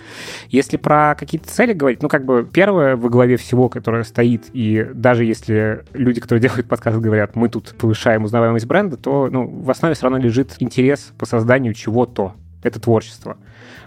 Если 0.49 0.77
про 0.77 1.15
какие-то 1.19 1.49
цели 1.49 1.73
говорить, 1.73 2.03
ну, 2.03 2.09
как 2.09 2.25
бы 2.25 2.49
первое 2.51 2.97
во 2.97 3.09
главе 3.09 3.37
всего, 3.37 3.69
которое 3.69 4.05
стоит, 4.05 4.47
и 4.53 4.87
даже 4.93 5.25
если 5.25 5.85
люди, 5.93 6.21
которые 6.21 6.43
делают 6.43 6.69
подкаст, 6.69 6.99
говорят, 6.99 7.37
мы 7.37 7.49
тут 7.49 7.75
повышаем 7.79 8.25
узнаваемость 8.25 8.67
бренда, 8.67 8.97
то 8.97 9.29
ну, 9.31 9.47
в 9.47 9.71
основе 9.71 9.95
все 9.95 10.05
равно 10.05 10.19
лежит 10.19 10.57
интерес 10.59 11.13
по 11.19 11.27
созданию 11.27 11.75
чего-то. 11.75 12.35
Это 12.63 12.81
творчество. 12.81 13.39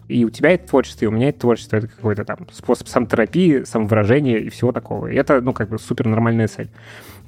И 0.08 0.25
у 0.25 0.29
тебя 0.29 0.51
это 0.51 0.67
творчество, 0.67 1.05
и 1.05 1.08
у 1.08 1.12
меня 1.12 1.29
это 1.29 1.39
творчество, 1.39 1.77
это 1.77 1.88
какой-то 1.88 2.25
там 2.25 2.48
способ 2.51 2.88
самотерапии, 2.88 3.63
самовыражения 3.63 4.38
и 4.39 4.50
всего 4.50 4.72
такого. 4.72 5.08
И 5.08 5.15
это, 5.15 5.41
ну, 5.41 5.53
как 5.53 5.70
бы 5.70 5.79
супер 5.79 6.05
нормальная 6.08 6.48
цель. 6.48 6.70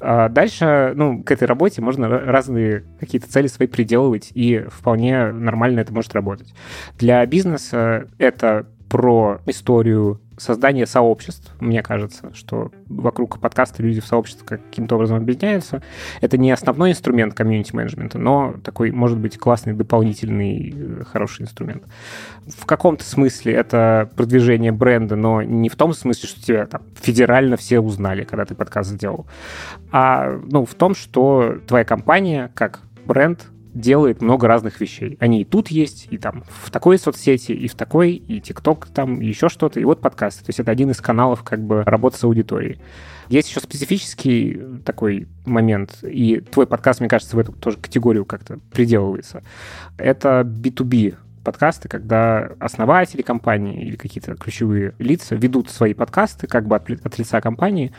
А 0.06 0.28
дальше, 0.28 0.92
ну, 0.96 1.24
к 1.24 1.32
этой 1.32 1.46
работе 1.46 1.82
можно 1.82 2.10
разные 2.10 2.84
какие-то 3.00 3.32
цели 3.32 3.48
свои 3.48 3.70
приделывать, 3.70 4.32
и 4.34 4.66
вполне 4.70 5.32
нормально 5.32 5.80
это 5.80 5.94
может 5.94 6.14
работать. 6.14 6.54
Для 7.00 7.26
бизнеса 7.26 8.10
это 8.18 8.68
про 8.90 9.40
историю 9.46 10.20
создания 10.38 10.86
сообществ. 10.86 11.52
Мне 11.60 11.82
кажется, 11.82 12.34
что 12.34 12.72
вокруг 12.88 13.40
подкаста 13.40 13.84
люди 13.84 14.02
в 14.02 14.06
сообществе 14.06 14.46
каким-то 14.46 14.96
образом 14.96 15.18
объединяются. 15.18 15.82
Это 16.22 16.38
не 16.38 16.52
основной 16.52 16.92
инструмент 16.92 17.34
комьюнити-менеджмента, 17.34 18.18
но 18.18 18.56
такой, 18.64 18.92
может 18.92 19.18
быть, 19.18 19.38
классный 19.38 19.74
дополнительный 19.74 20.74
э, 20.76 21.04
хороший 21.04 21.44
инструмент. 21.44 21.84
В 22.48 22.66
каком-то 22.66 23.04
смысле 23.04 23.54
это 23.54 24.10
продвижение 24.16 24.72
бренда, 24.72 25.16
но 25.16 25.42
не 25.42 25.70
в 25.70 25.76
том 25.76 25.94
смысле, 25.94 26.28
что 26.30 26.42
тебя 26.42 26.66
там 26.66 26.82
федерально 26.96 27.58
все 27.58 27.80
узнали, 27.80 28.24
когда 28.24 28.46
ты 28.46 28.56
подкаст 28.56 28.90
сделал, 28.90 29.28
а 29.92 30.40
ну, 30.50 30.66
в 30.66 30.74
том, 30.74 30.96
что 30.96 31.58
твоя 31.68 31.86
компания 31.86 32.52
как 32.54 32.82
бренд 33.06 33.48
делает 33.74 34.22
много 34.22 34.48
разных 34.48 34.80
вещей. 34.80 35.18
Они 35.20 35.42
и 35.42 35.46
тут 35.46 35.70
есть, 35.70 36.08
и 36.12 36.18
там 36.18 36.44
в 36.48 36.72
такой 36.72 36.98
соцсети, 36.98 37.52
и 37.52 37.68
в 37.68 37.76
такой, 37.76 38.14
и 38.14 38.40
ТикТок 38.40 38.88
там, 38.88 39.22
и 39.22 39.26
еще 39.26 39.50
что-то, 39.50 39.80
и 39.80 39.84
вот 39.84 40.02
подкасты. 40.02 40.44
То 40.44 40.50
есть 40.50 40.60
это 40.60 40.72
один 40.72 40.92
из 40.92 41.02
каналов 41.02 41.44
как 41.44 41.62
бы 41.62 41.84
работы 41.84 42.18
с 42.18 42.24
аудиторией. 42.24 42.80
Есть 43.30 43.50
еще 43.50 43.62
специфический 43.62 44.62
такой 44.86 45.28
момент, 45.46 46.04
и 46.04 46.40
твой 46.40 46.68
подкаст, 46.68 47.00
мне 47.00 47.10
кажется, 47.10 47.36
в 47.36 47.40
эту 47.40 47.54
тоже 47.54 47.78
категорию 47.78 48.26
как-то 48.26 48.60
приделывается. 48.72 49.44
Это 49.98 50.42
B2B 50.46 51.16
подкасты, 51.44 51.90
когда 51.90 52.52
основатели 52.60 53.22
компании 53.22 53.86
или 53.86 53.96
какие-то 53.96 54.36
ключевые 54.36 54.94
лица 55.00 55.36
ведут 55.36 55.70
свои 55.70 55.94
подкасты 55.94 56.48
как 56.48 56.68
бы 56.68 56.76
от, 56.76 56.90
от 56.90 57.18
лица 57.18 57.42
компании, 57.42 57.94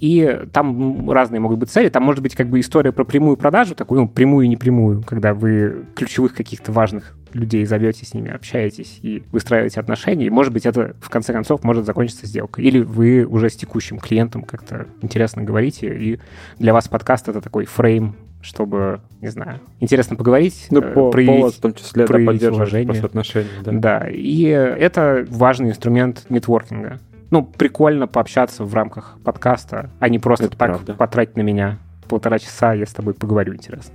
и 0.00 0.40
там 0.52 1.10
разные 1.10 1.40
могут 1.40 1.58
быть 1.58 1.70
цели. 1.70 1.88
Там 1.88 2.02
может 2.04 2.22
быть 2.22 2.34
как 2.34 2.48
бы 2.48 2.60
история 2.60 2.92
про 2.92 3.04
прямую 3.04 3.36
продажу, 3.36 3.74
такую 3.74 4.02
ну, 4.02 4.08
прямую 4.08 4.46
и 4.46 4.48
непрямую, 4.48 5.02
когда 5.02 5.34
вы 5.34 5.86
ключевых 5.94 6.34
каких-то 6.34 6.72
важных 6.72 7.14
людей 7.32 7.64
зовете, 7.66 8.06
с 8.06 8.14
ними 8.14 8.30
общаетесь 8.30 9.00
и 9.02 9.22
выстраиваете 9.32 9.80
отношения. 9.80 10.26
И, 10.26 10.30
может 10.30 10.52
быть, 10.52 10.66
это 10.66 10.96
в 11.00 11.10
конце 11.10 11.32
концов 11.32 11.62
может 11.64 11.84
закончиться 11.84 12.26
сделкой. 12.26 12.64
Или 12.64 12.80
вы 12.80 13.24
уже 13.24 13.50
с 13.50 13.56
текущим 13.56 13.98
клиентом 13.98 14.42
как-то 14.42 14.86
интересно 15.02 15.42
говорите, 15.42 15.94
и 15.94 16.20
для 16.58 16.72
вас 16.72 16.88
подкаст— 16.88 17.28
это 17.30 17.40
такой 17.40 17.66
фрейм 17.66 18.16
чтобы, 18.40 19.00
не 19.20 19.28
знаю, 19.28 19.60
интересно 19.80 20.16
поговорить, 20.16 20.68
ну, 20.70 20.80
по, 20.80 21.10
проявить, 21.10 21.40
повод, 21.40 21.54
в 21.54 21.60
том 21.60 21.74
числе, 21.74 22.06
да, 22.06 22.50
уважение. 22.50 23.02
отношения. 23.02 23.48
Да. 23.64 23.72
да, 23.72 24.08
и 24.08 24.42
это 24.42 25.26
важный 25.28 25.70
инструмент 25.70 26.24
нетворкинга 26.28 27.00
ну, 27.30 27.44
прикольно 27.44 28.06
пообщаться 28.06 28.64
в 28.64 28.74
рамках 28.74 29.18
подкаста, 29.24 29.90
а 30.00 30.08
не 30.08 30.18
просто 30.18 30.46
это 30.46 30.56
так 30.56 30.68
правда. 30.70 30.94
потратить 30.94 31.36
на 31.36 31.42
меня 31.42 31.78
полтора 32.08 32.38
часа, 32.38 32.72
я 32.72 32.86
с 32.86 32.92
тобой 32.92 33.12
поговорю, 33.12 33.54
интересно. 33.54 33.94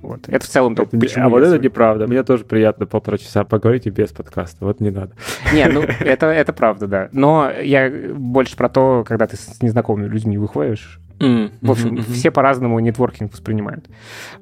Вот. 0.00 0.28
Это 0.28 0.44
в 0.44 0.48
целом 0.48 0.74
то, 0.74 0.84
почему... 0.84 1.24
А 1.24 1.28
вот 1.28 1.44
это 1.44 1.62
неправда. 1.62 2.08
Мне 2.08 2.24
тоже 2.24 2.44
приятно 2.44 2.86
полтора 2.86 3.18
часа 3.18 3.44
поговорить 3.44 3.86
и 3.86 3.90
без 3.90 4.10
подкаста. 4.10 4.64
Вот 4.64 4.80
не 4.80 4.90
надо. 4.90 5.12
Не, 5.52 5.68
ну, 5.68 5.82
это, 6.00 6.26
это 6.26 6.52
правда, 6.52 6.88
да. 6.88 7.08
Но 7.12 7.50
я 7.62 7.88
больше 8.14 8.56
про 8.56 8.68
то, 8.68 9.04
когда 9.06 9.28
ты 9.28 9.36
с 9.36 9.62
незнакомыми 9.62 10.08
людьми 10.08 10.38
выходишь, 10.38 11.00
Mm-hmm. 11.22 11.52
В 11.60 11.70
общем, 11.70 11.94
mm-hmm. 11.94 12.12
все 12.12 12.30
по-разному 12.30 12.78
нетворкинг 12.80 13.32
воспринимают. 13.32 13.88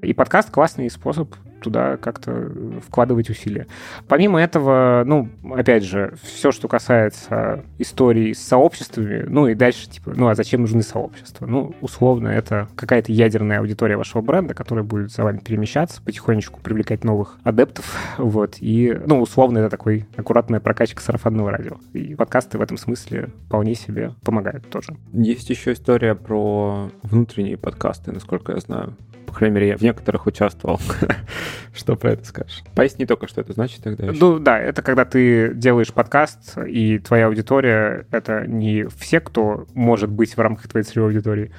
И 0.03 0.13
подкаст 0.15 0.51
классный 0.51 0.91
способ 0.91 1.35
туда 1.61 1.97
как-то 1.97 2.51
вкладывать 2.87 3.31
усилия. 3.31 3.67
Помимо 4.09 4.41
этого, 4.41 5.03
ну, 5.07 5.29
опять 5.55 5.85
же, 5.85 6.15
все, 6.23 6.53
что 6.53 6.69
касается 6.69 7.65
истории 7.79 8.33
с 8.33 8.43
сообществами, 8.43 9.25
ну 9.27 9.47
и 9.47 9.55
дальше, 9.55 9.89
типа, 9.89 10.13
ну 10.15 10.29
а 10.29 10.35
зачем 10.35 10.63
нужны 10.63 10.83
сообщества? 10.83 11.47
Ну, 11.47 11.75
условно, 11.81 12.29
это 12.29 12.69
какая-то 12.75 13.13
ядерная 13.13 13.61
аудитория 13.61 13.97
вашего 13.97 14.23
бренда, 14.23 14.55
которая 14.55 14.85
будет 14.85 15.11
за 15.13 15.25
вами 15.25 15.39
перемещаться, 15.39 16.03
потихонечку 16.03 16.61
привлекать 16.61 17.05
новых 17.05 17.39
адептов, 17.43 17.97
вот, 18.19 18.57
и, 18.61 18.99
ну, 19.07 19.21
условно, 19.21 19.59
это 19.59 19.71
такой 19.71 20.07
аккуратная 20.17 20.61
прокачка 20.61 21.01
сарафанного 21.03 21.51
радио. 21.51 21.77
И 21.93 22.15
подкасты 22.15 22.59
в 22.59 22.63
этом 22.63 22.77
смысле 22.77 23.31
вполне 23.47 23.75
себе 23.75 24.15
помогают 24.25 24.69
тоже. 24.71 24.97
Есть 25.13 25.51
еще 25.51 25.73
история 25.73 26.15
про 26.15 26.91
внутренние 27.03 27.57
подкасты, 27.57 28.13
насколько 28.13 28.53
я 28.53 28.59
знаю 28.59 28.97
по 29.31 29.37
крайней 29.37 29.55
мере, 29.55 29.69
я 29.69 29.77
в 29.77 29.83
некоторых 29.83 30.27
участвовал. 30.27 30.81
Что 31.75 31.97
про 31.97 32.13
это 32.13 32.25
скажешь? 32.25 32.63
Поясни 32.75 33.07
только, 33.07 33.29
что 33.29 33.41
это 33.41 33.53
значит 33.53 33.83
тогда. 33.83 34.07
Еще. 34.07 34.19
Ну 34.19 34.39
да, 34.39 34.59
это 34.59 34.83
когда 34.83 35.05
ты 35.05 35.53
делаешь 35.55 35.93
подкаст, 35.93 36.59
и 36.59 36.99
твоя 36.99 37.27
аудитория— 37.27 38.07
это 38.11 38.47
не 38.47 38.87
все, 38.89 39.21
кто 39.21 39.67
может 39.75 40.11
быть 40.11 40.37
в 40.37 40.41
рамках 40.41 40.69
твоей 40.69 40.85
целевой 40.85 41.11
аудитории, 41.11 41.53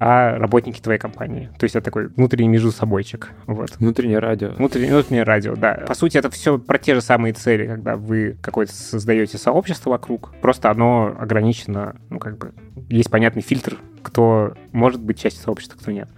а 0.00 0.36
работники 0.36 0.80
твоей 0.80 0.98
компании. 0.98 1.50
То 1.58 1.64
есть 1.64 1.76
это 1.76 1.84
такой 1.84 2.08
внутренний 2.08 2.48
между 2.48 2.70
собойчик. 2.72 3.30
Вот. 3.46 3.76
Внутреннее 3.78 4.18
радио. 4.18 4.50
Внутреннее, 4.50 4.92
внутреннее 4.92 5.24
радио, 5.24 5.54
да. 5.56 5.84
По 5.86 5.94
сути, 5.94 6.18
это 6.18 6.30
все 6.30 6.58
про 6.58 6.78
те 6.78 6.94
же 6.94 7.00
самые 7.00 7.32
цели, 7.32 7.66
когда 7.66 7.96
вы 7.96 8.36
какое-то 8.42 8.74
создаете 8.74 9.38
сообщество 9.38 9.90
вокруг, 9.90 10.32
просто 10.40 10.70
оно 10.70 11.14
ограничено, 11.18 11.96
ну 12.10 12.18
как 12.18 12.38
бы, 12.38 12.52
есть 12.88 13.10
понятный 13.10 13.42
фильтр, 13.42 13.76
кто 14.02 14.54
может 14.72 15.00
быть 15.00 15.18
частью 15.18 15.42
сообщества, 15.42 15.78
кто 15.78 15.90
нет. 15.90 16.08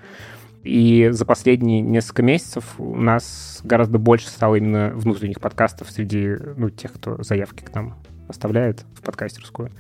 И 0.67 1.11
за 1.13 1.25
последние 1.25 1.81
несколько 1.81 2.23
месяцев 2.23 2.75
у 2.79 2.97
нас 2.97 3.61
гораздо 3.63 3.99
больше 3.99 4.29
стало 4.29 4.57
именно 4.57 4.91
внутренних 4.95 5.41
подкастов 5.41 5.91
среди 5.91 6.35
ну, 6.57 6.71
тех, 6.71 6.93
кто 6.93 7.23
заявки 7.23 7.63
к 7.63 7.73
нам 7.75 7.97
оставляет 8.28 8.85
в 8.95 9.02
подкастерскую 9.02 9.71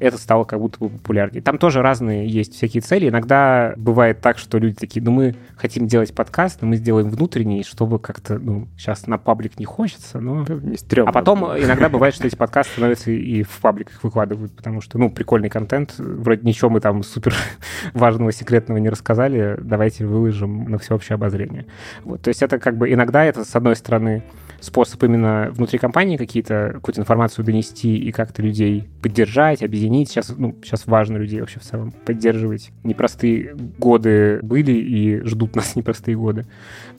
это 0.00 0.16
стало 0.16 0.44
как 0.44 0.58
будто 0.58 0.78
бы 0.80 0.88
популярнее. 0.88 1.42
Там 1.42 1.58
тоже 1.58 1.82
разные 1.82 2.26
есть 2.26 2.54
всякие 2.54 2.80
цели. 2.80 3.08
Иногда 3.10 3.74
бывает 3.76 4.20
так, 4.20 4.38
что 4.38 4.58
люди 4.58 4.74
такие, 4.74 5.04
ну 5.04 5.10
мы 5.10 5.36
хотим 5.56 5.86
делать 5.86 6.14
подкаст, 6.14 6.62
но 6.62 6.68
мы 6.68 6.76
сделаем 6.76 7.10
внутренний, 7.10 7.62
чтобы 7.62 7.98
как-то, 7.98 8.38
ну, 8.38 8.66
сейчас 8.78 9.06
на 9.06 9.18
паблик 9.18 9.58
не 9.58 9.66
хочется, 9.66 10.18
но... 10.18 10.44
Не 10.70 10.76
стрёмно. 10.76 11.10
А 11.10 11.12
потом 11.12 11.44
иногда 11.44 11.88
бывает, 11.90 12.14
что 12.14 12.26
эти 12.26 12.34
подкасты 12.34 12.72
становятся 12.72 13.10
и 13.10 13.42
в 13.42 13.58
пабликах 13.60 14.02
выкладывают, 14.02 14.52
потому 14.56 14.80
что, 14.80 14.98
ну, 14.98 15.10
прикольный 15.10 15.50
контент, 15.50 15.94
вроде 15.98 16.46
ничего 16.46 16.70
мы 16.70 16.80
там 16.80 17.02
супер 17.02 17.34
важного, 17.92 18.32
секретного 18.32 18.78
не 18.78 18.88
рассказали, 18.88 19.58
давайте 19.60 20.06
выложим 20.06 20.64
на 20.70 20.78
всеобщее 20.78 21.14
обозрение. 21.14 21.66
Вот, 22.04 22.22
то 22.22 22.28
есть 22.28 22.42
это 22.42 22.58
как 22.58 22.78
бы 22.78 22.90
иногда 22.90 23.24
это, 23.24 23.44
с 23.44 23.54
одной 23.54 23.76
стороны, 23.76 24.22
способ 24.60 25.02
именно 25.02 25.50
внутри 25.52 25.78
компании 25.78 26.16
какие-то, 26.16 26.72
какую-то 26.74 27.00
информацию 27.00 27.44
донести 27.44 27.96
и 27.96 28.12
как-то 28.12 28.42
людей 28.42 28.88
поддержать, 29.02 29.62
объединить. 29.62 30.10
Сейчас, 30.10 30.32
ну, 30.36 30.56
сейчас 30.62 30.86
важно 30.86 31.16
людей 31.16 31.40
вообще 31.40 31.60
в 31.60 31.64
целом 31.64 31.92
поддерживать. 32.04 32.70
Непростые 32.84 33.54
годы 33.78 34.40
были 34.42 34.72
и 34.72 35.20
ждут 35.24 35.56
нас 35.56 35.74
непростые 35.76 36.16
годы. 36.16 36.46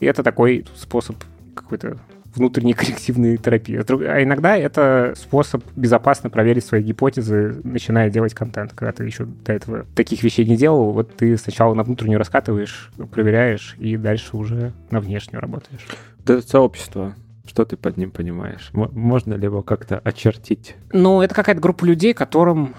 И 0.00 0.06
это 0.06 0.22
такой 0.22 0.66
способ 0.76 1.16
какой-то 1.54 1.98
внутренней 2.34 2.72
коллективной 2.74 3.36
терапии. 3.36 3.80
А 4.04 4.22
иногда 4.22 4.56
это 4.56 5.14
способ 5.16 5.62
безопасно 5.76 6.30
проверить 6.30 6.64
свои 6.64 6.82
гипотезы, 6.82 7.60
начиная 7.64 8.10
делать 8.10 8.34
контент. 8.34 8.72
Когда 8.72 8.92
ты 8.92 9.04
еще 9.04 9.24
до 9.24 9.52
этого 9.52 9.86
таких 9.94 10.22
вещей 10.22 10.44
не 10.46 10.56
делал, 10.56 10.92
вот 10.92 11.14
ты 11.16 11.36
сначала 11.36 11.74
на 11.74 11.82
внутреннюю 11.82 12.18
раскатываешь, 12.18 12.90
проверяешь, 13.10 13.76
и 13.78 13.96
дальше 13.96 14.36
уже 14.36 14.72
на 14.90 15.00
внешнюю 15.00 15.40
работаешь. 15.40 15.86
Это 16.24 16.40
сообщество. 16.40 17.14
Что 17.46 17.64
ты 17.64 17.76
под 17.76 17.96
ним 17.96 18.10
понимаешь? 18.10 18.70
Можно 18.72 19.34
ли 19.34 19.44
его 19.44 19.62
как-то 19.62 19.98
очертить? 19.98 20.76
Ну, 20.92 21.22
это 21.22 21.34
какая-то 21.34 21.60
группа 21.60 21.84
людей, 21.84 22.14
которым 22.14 22.74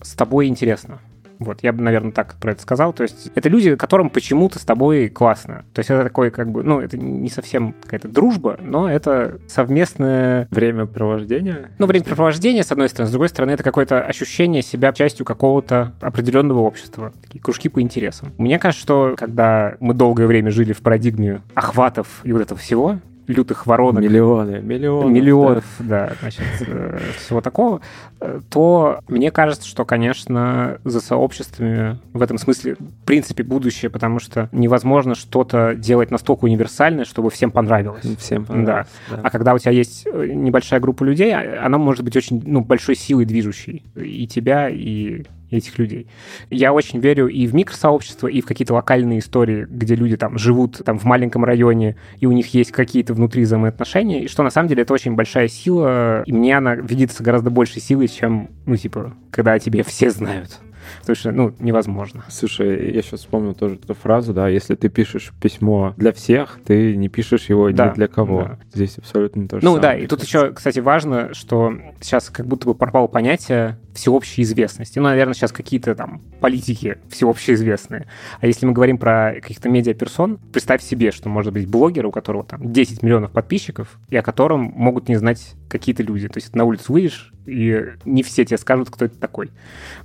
с 0.00 0.14
тобой 0.14 0.46
интересно. 0.46 1.00
Вот, 1.38 1.62
я 1.62 1.72
бы, 1.72 1.82
наверное, 1.82 2.12
так 2.12 2.36
про 2.40 2.52
это 2.52 2.62
сказал. 2.62 2.92
То 2.92 3.02
есть 3.02 3.30
это 3.34 3.48
люди, 3.48 3.76
которым 3.76 4.10
почему-то 4.10 4.58
с 4.58 4.64
тобой 4.64 5.08
классно. 5.08 5.64
То 5.74 5.80
есть 5.80 5.90
это 5.90 6.04
такой, 6.04 6.30
как 6.30 6.50
бы, 6.50 6.62
ну, 6.62 6.80
это 6.80 6.96
не 6.96 7.28
совсем 7.28 7.74
какая-то 7.82 8.08
дружба, 8.08 8.58
но 8.62 8.90
это 8.90 9.38
совместное... 9.46 10.48
Времяпровождение? 10.50 11.72
Ну, 11.78 11.86
времяпровождение, 11.86 12.62
с 12.62 12.72
одной 12.72 12.88
стороны. 12.88 13.08
С 13.08 13.12
другой 13.12 13.28
стороны, 13.28 13.50
это 13.50 13.62
какое-то 13.62 14.02
ощущение 14.02 14.62
себя 14.62 14.92
частью 14.92 15.26
какого-то 15.26 15.92
определенного 16.00 16.60
общества. 16.60 17.12
Такие 17.22 17.40
кружки 17.42 17.68
по 17.68 17.80
интересам. 17.80 18.32
Мне 18.38 18.58
кажется, 18.58 18.82
что 18.82 19.14
когда 19.18 19.76
мы 19.80 19.94
долгое 19.94 20.26
время 20.26 20.50
жили 20.50 20.72
в 20.72 20.80
парадигме 20.80 21.42
охватов 21.54 22.20
и 22.24 22.32
вот 22.32 22.40
этого 22.40 22.58
всего, 22.58 22.98
лютых 23.26 23.66
воронок. 23.66 24.02
Миллионы, 24.02 24.60
миллионы. 24.60 25.10
Миллионов, 25.10 25.64
да, 25.78 26.08
да 26.08 26.12
значит, 26.20 26.42
э, 26.66 26.98
всего 27.18 27.40
такого, 27.40 27.80
э, 28.20 28.40
то 28.50 29.00
мне 29.08 29.30
кажется, 29.30 29.66
что, 29.66 29.84
конечно, 29.84 30.78
за 30.84 31.00
сообществами 31.00 31.98
в 32.12 32.22
этом 32.22 32.38
смысле, 32.38 32.74
в 32.74 33.04
принципе, 33.04 33.42
будущее, 33.42 33.90
потому 33.90 34.18
что 34.18 34.48
невозможно 34.52 35.14
что-то 35.14 35.74
делать 35.74 36.10
настолько 36.10 36.44
универсальное, 36.44 37.04
чтобы 37.04 37.30
всем 37.30 37.50
понравилось. 37.50 38.04
Всем 38.18 38.44
понравилось, 38.44 38.88
да. 39.10 39.16
да. 39.16 39.22
А 39.24 39.30
когда 39.30 39.54
у 39.54 39.58
тебя 39.58 39.72
есть 39.72 40.06
э, 40.06 40.26
небольшая 40.32 40.80
группа 40.80 41.04
людей, 41.04 41.34
а, 41.34 41.64
она 41.64 41.78
может 41.78 42.04
быть 42.04 42.16
очень 42.16 42.42
ну, 42.44 42.60
большой 42.60 42.94
силой 42.96 43.24
движущей 43.24 43.82
и 43.94 44.26
тебя, 44.26 44.68
и 44.68 45.24
этих 45.50 45.78
людей. 45.78 46.08
Я 46.50 46.72
очень 46.72 47.00
верю 47.00 47.28
и 47.28 47.46
в 47.46 47.54
микросообщество, 47.54 48.26
и 48.26 48.40
в 48.40 48.46
какие-то 48.46 48.74
локальные 48.74 49.20
истории, 49.20 49.66
где 49.68 49.94
люди 49.94 50.16
там 50.16 50.38
живут 50.38 50.82
там 50.84 50.98
в 50.98 51.04
маленьком 51.04 51.44
районе, 51.44 51.96
и 52.18 52.26
у 52.26 52.32
них 52.32 52.52
есть 52.54 52.72
какие-то 52.72 53.14
внутри 53.14 53.42
взаимоотношения, 53.42 54.24
и 54.24 54.28
что 54.28 54.42
на 54.42 54.50
самом 54.50 54.68
деле 54.68 54.82
это 54.82 54.92
очень 54.92 55.14
большая 55.14 55.48
сила, 55.48 56.22
и 56.24 56.32
мне 56.32 56.56
она 56.56 56.74
видится 56.74 57.22
гораздо 57.22 57.50
большей 57.50 57.80
силой, 57.80 58.08
чем, 58.08 58.50
ну, 58.66 58.76
типа, 58.76 59.14
когда 59.30 59.52
о 59.52 59.58
тебе 59.58 59.82
все 59.82 60.10
знают. 60.10 60.60
Потому 61.00 61.16
что, 61.16 61.32
ну, 61.32 61.54
невозможно. 61.58 62.24
Слушай, 62.28 62.92
я 62.92 63.02
сейчас 63.02 63.20
вспомнил 63.20 63.54
тоже 63.54 63.76
эту 63.76 63.94
фразу, 63.94 64.32
да, 64.32 64.48
если 64.48 64.74
ты 64.74 64.88
пишешь 64.88 65.32
письмо 65.40 65.94
для 65.96 66.12
всех, 66.12 66.58
ты 66.64 66.96
не 66.96 67.08
пишешь 67.08 67.48
его 67.48 67.70
да, 67.70 67.90
ни 67.90 67.94
для 67.94 68.08
кого. 68.08 68.42
Да. 68.42 68.58
Здесь 68.72 68.98
абсолютно 68.98 69.48
то 69.48 69.60
же 69.60 69.64
Ну 69.64 69.74
самое, 69.74 69.82
да, 69.82 70.04
и 70.04 70.06
тут 70.06 70.22
еще, 70.22 70.52
кстати, 70.52 70.80
важно, 70.80 71.34
что 71.34 71.74
сейчас 72.00 72.30
как 72.30 72.46
будто 72.46 72.66
бы 72.66 72.74
пропало 72.74 73.06
понятие 73.06 73.78
всеобщей 73.96 74.42
известности. 74.42 74.98
Ну, 74.98 75.06
наверное, 75.06 75.34
сейчас 75.34 75.52
какие-то 75.52 75.94
там 75.94 76.20
политики 76.40 76.98
всеобщеизвестные. 77.08 78.06
А 78.40 78.46
если 78.46 78.66
мы 78.66 78.72
говорим 78.72 78.98
про 78.98 79.32
каких-то 79.34 79.68
медиаперсон, 79.68 80.38
представь 80.52 80.82
себе, 80.82 81.10
что 81.10 81.28
может 81.28 81.52
быть 81.52 81.68
блогер, 81.68 82.06
у 82.06 82.12
которого 82.12 82.44
там 82.44 82.72
10 82.72 83.02
миллионов 83.02 83.32
подписчиков, 83.32 83.98
и 84.10 84.16
о 84.16 84.22
котором 84.22 84.72
могут 84.76 85.08
не 85.08 85.16
знать 85.16 85.54
какие-то 85.68 86.02
люди. 86.02 86.28
То 86.28 86.38
есть 86.38 86.54
на 86.54 86.64
улицу 86.64 86.92
выйдешь, 86.92 87.32
и 87.46 87.84
не 88.04 88.22
все 88.22 88.44
тебе 88.44 88.58
скажут, 88.58 88.90
кто 88.90 89.04
это 89.06 89.18
такой. 89.18 89.50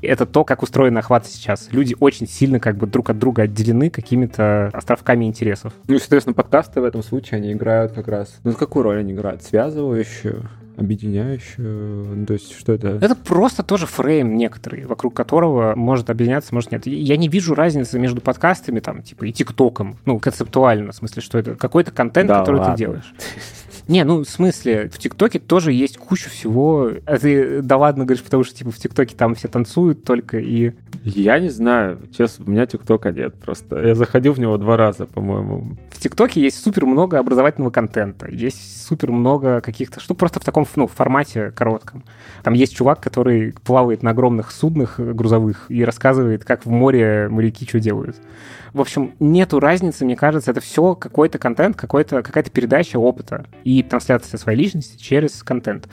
Это 0.02 0.26
то, 0.26 0.44
как 0.44 0.64
устроен 0.64 0.98
охват 0.98 1.28
сейчас. 1.28 1.70
Люди 1.72 1.96
очень 2.00 2.28
сильно 2.28 2.60
как 2.60 2.78
бы 2.78 2.88
друг 2.88 3.10
от 3.10 3.20
друга 3.20 3.44
отделены 3.44 3.90
какими-то 3.90 4.70
островками 4.74 5.26
интересов. 5.26 5.74
Ну, 5.88 5.98
соответственно, 5.98 6.34
подкасты 6.34 6.82
в 6.82 6.84
этом 6.84 7.04
случае, 7.04 7.38
они 7.38 7.52
играют 7.52 7.94
как 7.94 8.08
раз... 8.08 8.40
Ну, 8.44 8.54
какую 8.54 8.84
роль 8.84 9.00
они 9.00 9.14
играют? 9.14 9.44
Связывающую? 9.44 10.50
Объединяющую? 10.78 12.16
Ну, 12.16 12.26
то 12.26 12.34
есть 12.34 12.58
что 12.58 12.74
это? 12.74 13.00
Это 13.02 13.16
просто 13.16 13.64
тоже 13.64 13.86
фрейм 13.86 14.38
некоторый, 14.38 14.86
вокруг 14.86 15.14
которого 15.14 15.76
может 15.76 16.10
объединяться, 16.10 16.54
может 16.54 16.72
нет. 16.72 16.86
Я 16.88 17.18
не 17.18 17.28
вижу 17.28 17.56
разницы 17.56 18.00
между 18.00 18.22
подкастами 18.22 18.80
там, 18.80 19.02
типа, 19.04 19.26
и 19.26 19.32
ТикТоком. 19.32 19.98
Ну, 20.06 20.20
концептуально, 20.20 20.92
в 20.92 20.96
смысле, 20.96 21.22
что 21.22 21.38
это 21.38 21.56
какой-то 21.56 21.92
контент, 21.92 22.28
да, 22.28 22.40
который 22.40 22.58
ладно. 22.58 22.76
ты 22.76 22.80
делаешь. 22.80 23.14
Не, 23.88 24.04
ну, 24.04 24.24
в 24.24 24.30
смысле, 24.30 24.90
в 24.90 24.98
ТикТоке 24.98 25.40
тоже 25.40 25.74
есть 25.74 25.98
куча 25.98 26.30
всего. 26.30 26.92
А 27.06 27.18
ты 27.18 27.62
да 27.62 27.78
ладно 27.78 28.06
говоришь, 28.06 28.24
потому 28.24 28.44
что, 28.44 28.56
типа, 28.56 28.72
в 28.72 28.78
ТикТоке 28.78 29.16
там 29.16 29.36
все 29.36 29.48
танцуют 29.48 30.04
только 30.04 30.40
и... 30.40 30.74
Я 31.04 31.40
не 31.40 31.50
знаю. 31.50 32.00
Честно, 32.16 32.46
у 32.46 32.52
меня 32.52 32.66
ТикТока 32.66 33.12
нет 33.12 33.36
просто. 33.36 33.80
Я 33.82 33.96
заходил 33.96 34.34
в 34.34 34.40
него 34.40 34.58
два 34.58 34.78
раза, 34.78 35.06
по-моему. 35.06 35.78
В 35.90 36.00
ТикТоке 36.00 36.42
есть 36.42 36.64
супер 36.64 36.86
много 36.86 37.20
образовательного 37.20 37.72
контента. 37.72 38.30
Есть 38.30 38.86
супер 38.86 39.12
много 39.12 39.62
каких-то 39.62 40.00
штук 40.00 40.18
просто 40.18 40.40
в 40.40 40.44
таком 40.44 40.68
ну, 40.76 40.88
формате 40.88 41.52
коротком. 41.52 42.04
Там 42.44 42.54
есть 42.54 42.76
чувак, 42.76 43.02
который 43.02 43.54
плавает 43.64 44.04
на 44.04 44.12
огромных 44.12 44.52
суднах 44.52 45.00
грузовых 45.00 45.66
и 45.70 45.84
рассказывает, 45.84 46.44
как 46.44 46.66
в 46.66 46.70
море 46.70 47.28
моряки 47.30 47.66
что 47.68 47.80
делают. 47.80 48.18
В 48.74 48.80
общем, 48.80 49.14
нету 49.20 49.60
разницы, 49.60 50.06
мне 50.06 50.16
кажется, 50.16 50.52
это 50.52 50.62
все 50.62 50.96
какой-то 50.96 51.38
контент, 51.38 51.76
какой-то, 51.76 52.22
какая-то 52.22 52.52
передача 52.52 52.98
опыта 52.98 53.46
и 53.66 53.71
трансляция 53.82 54.38
своей 54.38 54.58
личности 54.58 55.02
через 55.02 55.44
контент. 55.44 55.88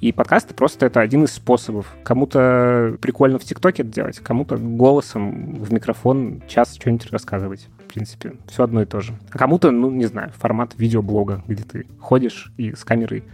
И 0.00 0.12
подкасты 0.12 0.54
просто 0.54 0.86
это 0.86 1.00
один 1.00 1.24
из 1.24 1.32
способов. 1.32 1.86
Кому-то 2.04 2.96
прикольно 3.00 3.38
в 3.38 3.44
ТикТоке 3.44 3.82
это 3.82 3.92
делать, 3.92 4.18
кому-то 4.18 4.56
голосом 4.56 5.56
в 5.62 5.72
микрофон 5.72 6.42
час 6.46 6.74
что-нибудь 6.74 7.10
рассказывать. 7.10 7.68
В 7.88 7.94
принципе, 7.94 8.34
все 8.48 8.64
одно 8.64 8.82
и 8.82 8.86
то 8.86 9.00
же. 9.00 9.14
А 9.30 9.38
кому-то, 9.38 9.70
ну, 9.70 9.90
не 9.90 10.06
знаю, 10.06 10.32
формат 10.36 10.74
видеоблога, 10.76 11.42
где 11.46 11.62
ты 11.64 11.86
ходишь 11.98 12.52
и 12.56 12.74
с 12.74 12.84
камерой 12.84 13.24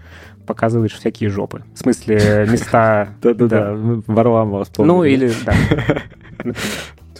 показываешь 0.46 0.94
всякие 0.94 1.28
жопы. 1.28 1.62
В 1.74 1.78
смысле, 1.78 2.46
места... 2.50 3.10
Да-да-да, 3.22 3.74
Варламова. 4.06 4.66
Ну, 4.78 5.04
или, 5.04 5.30
да. 5.44 5.54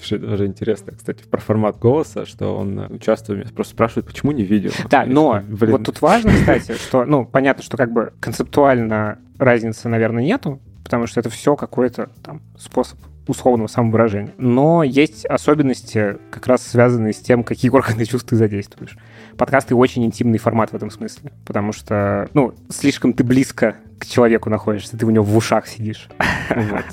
Слушай, 0.09 0.27
даже 0.27 0.47
интересно, 0.47 0.93
кстати, 0.97 1.23
про 1.25 1.39
формат 1.39 1.79
голоса, 1.79 2.25
что 2.25 2.57
он 2.57 2.87
участвует, 2.91 3.41
меня 3.41 3.55
просто 3.55 3.75
спрашивает, 3.75 4.07
почему 4.07 4.33
не 4.33 4.43
видео. 4.43 4.71
Да, 4.89 5.05
но 5.05 5.43
Блин. 5.47 5.73
вот 5.73 5.85
тут 5.85 6.01
важно, 6.01 6.31
кстати, 6.31 6.73
что, 6.77 7.05
ну, 7.05 7.27
понятно, 7.27 7.63
что 7.63 7.77
как 7.77 7.93
бы 7.93 8.15
концептуально 8.19 9.19
разницы, 9.39 9.89
наверное, 9.89 10.25
нету, 10.25 10.61
потому 10.83 11.07
что 11.07 11.21
это 11.21 11.29
все 11.29 11.57
какой-то 11.57 12.09
там 12.23 12.41
способ 12.57 12.99
условного 13.27 13.69
самовыражения. 13.69 14.33
Но 14.39 14.83
есть 14.83 15.27
особенности, 15.27 16.17
как 16.31 16.47
раз 16.47 16.67
связанные 16.67 17.13
с 17.13 17.19
тем, 17.19 17.45
какие 17.45 17.71
органы 17.71 18.07
чувств 18.07 18.31
ты 18.31 18.37
задействуешь. 18.37 18.97
Подкасты 19.37 19.75
очень 19.75 20.07
интимный 20.07 20.39
формат 20.39 20.73
в 20.73 20.75
этом 20.75 20.91
смысле, 20.91 21.33
потому 21.45 21.73
что, 21.73 22.31
ну, 22.33 22.55
слишком 22.71 23.13
ты 23.13 23.25
близко 23.25 23.77
к 23.99 24.07
человеку 24.07 24.49
находишься, 24.49 24.97
ты 24.97 25.05
у 25.05 25.11
него 25.11 25.25
в 25.25 25.37
ушах 25.37 25.67
сидишь. 25.67 26.09
Вот 26.49 26.85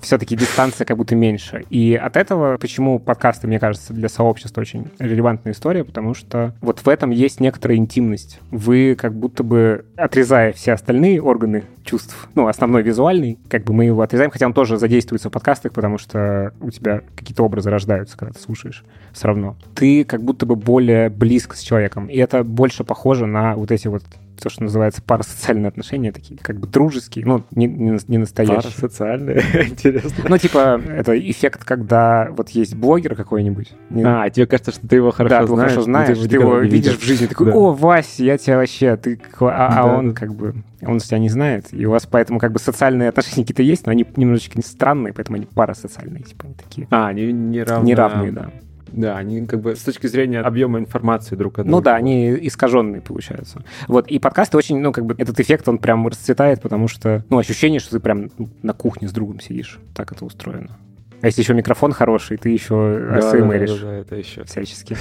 все-таки 0.00 0.36
дистанция 0.36 0.84
как 0.84 0.96
будто 0.96 1.14
меньше. 1.14 1.64
И 1.70 1.94
от 1.94 2.16
этого, 2.16 2.56
почему 2.58 2.98
подкасты, 2.98 3.46
мне 3.46 3.58
кажется, 3.58 3.92
для 3.92 4.08
сообщества 4.08 4.60
очень 4.60 4.88
релевантная 4.98 5.52
история, 5.52 5.84
потому 5.84 6.14
что 6.14 6.54
вот 6.60 6.80
в 6.80 6.88
этом 6.88 7.10
есть 7.10 7.40
некоторая 7.40 7.78
интимность. 7.78 8.40
Вы 8.50 8.96
как 8.98 9.14
будто 9.14 9.42
бы, 9.42 9.84
отрезая 9.96 10.52
все 10.52 10.72
остальные 10.72 11.22
органы 11.22 11.64
чувств, 11.84 12.28
ну, 12.34 12.48
основной 12.48 12.82
визуальный, 12.82 13.38
как 13.48 13.64
бы 13.64 13.72
мы 13.72 13.86
его 13.86 14.02
отрезаем, 14.02 14.30
хотя 14.30 14.46
он 14.46 14.52
тоже 14.52 14.76
задействуется 14.76 15.30
в 15.30 15.32
подкастах, 15.32 15.72
потому 15.72 15.98
что 15.98 16.52
у 16.60 16.70
тебя 16.70 17.02
какие-то 17.16 17.42
образы 17.42 17.70
рождаются, 17.70 18.16
когда 18.16 18.34
ты 18.34 18.40
слушаешь 18.40 18.84
все 19.12 19.28
равно. 19.28 19.56
Ты 19.74 20.04
как 20.04 20.22
будто 20.22 20.44
бы 20.44 20.56
более 20.56 21.08
близко 21.08 21.56
с 21.56 21.60
человеком, 21.60 22.08
и 22.08 22.16
это 22.16 22.44
больше 22.44 22.84
похоже 22.84 23.26
на 23.26 23.54
вот 23.54 23.70
эти 23.70 23.88
вот 23.88 24.02
то, 24.42 24.50
что 24.50 24.62
называется 24.62 25.02
парасоциальные 25.02 25.68
отношения, 25.68 26.12
такие 26.12 26.38
как 26.40 26.58
бы 26.58 26.66
дружеские, 26.66 27.26
ну, 27.26 27.44
не, 27.50 27.66
не, 27.66 27.98
не 28.06 28.18
настоящие. 28.18 28.62
Парасоциальные, 28.62 29.42
интересно. 29.68 30.24
Ну, 30.28 30.38
типа, 30.38 30.80
это 30.86 31.18
эффект, 31.18 31.64
когда 31.64 32.28
вот 32.30 32.50
есть 32.50 32.74
блогер 32.74 33.14
какой-нибудь. 33.14 33.72
А, 34.04 34.28
тебе 34.30 34.46
кажется, 34.46 34.72
что 34.72 34.86
ты 34.86 34.96
его 34.96 35.10
хорошо 35.10 35.40
да, 35.40 35.46
знаешь. 35.46 35.58
Да, 35.58 35.64
хорошо 35.64 35.82
знаешь, 35.82 36.18
ты, 36.18 36.28
ты 36.28 36.36
его 36.36 36.58
видишь 36.58 36.96
в 36.96 37.04
жизни, 37.04 37.26
такой, 37.26 37.52
о, 37.52 37.72
Вася, 37.72 38.24
я 38.24 38.38
тебя 38.38 38.56
вообще, 38.56 38.96
ты... 38.96 39.20
А, 39.40 39.82
а 39.82 39.98
он 39.98 40.14
как 40.14 40.34
бы, 40.34 40.54
он 40.82 40.98
тебя 40.98 41.18
не 41.18 41.28
знает, 41.28 41.66
и 41.72 41.86
у 41.86 41.90
вас 41.90 42.06
поэтому 42.06 42.38
как 42.38 42.52
бы 42.52 42.58
социальные 42.58 43.08
отношения 43.08 43.44
какие-то 43.44 43.62
есть, 43.62 43.86
но 43.86 43.92
они 43.92 44.06
немножечко 44.16 44.60
странные, 44.62 45.12
поэтому 45.12 45.36
они 45.36 45.46
парасоциальные, 45.46 46.22
типа, 46.22 46.44
они 46.46 46.54
такие. 46.54 46.86
А, 46.90 47.08
они 47.08 47.32
неравные. 47.32 47.88
Неравные, 47.88 48.32
да. 48.32 48.50
Да, 48.92 49.16
они 49.16 49.46
как 49.46 49.60
бы 49.60 49.76
с 49.76 49.80
точки 49.80 50.06
зрения 50.06 50.40
объема 50.40 50.78
информации 50.78 51.36
друг 51.36 51.58
от 51.58 51.66
друга. 51.66 51.76
Ну 51.76 51.82
да, 51.82 51.96
они 51.96 52.34
искаженные 52.46 53.00
получаются. 53.00 53.62
Вот, 53.86 54.08
и 54.08 54.18
подкасты 54.18 54.56
очень, 54.56 54.78
ну, 54.78 54.92
как 54.92 55.06
бы 55.06 55.14
этот 55.18 55.38
эффект, 55.40 55.68
он 55.68 55.78
прям 55.78 56.06
расцветает, 56.06 56.60
потому 56.62 56.88
что, 56.88 57.24
ну, 57.30 57.38
ощущение, 57.38 57.80
что 57.80 57.92
ты 57.92 58.00
прям 58.00 58.30
на 58.62 58.72
кухне 58.72 59.08
с 59.08 59.12
другом 59.12 59.40
сидишь. 59.40 59.78
Так 59.94 60.12
это 60.12 60.24
устроено. 60.24 60.78
А 61.20 61.26
если 61.26 61.42
еще 61.42 61.52
микрофон 61.54 61.92
хороший, 61.92 62.36
ты 62.36 62.50
еще 62.50 63.08
да, 63.10 63.18
АСМРишь. 63.18 63.70
Да, 63.70 63.76
да, 63.76 63.82
да, 63.82 63.94
это 63.94 64.16
еще. 64.16 64.44
Всячески. 64.44 64.96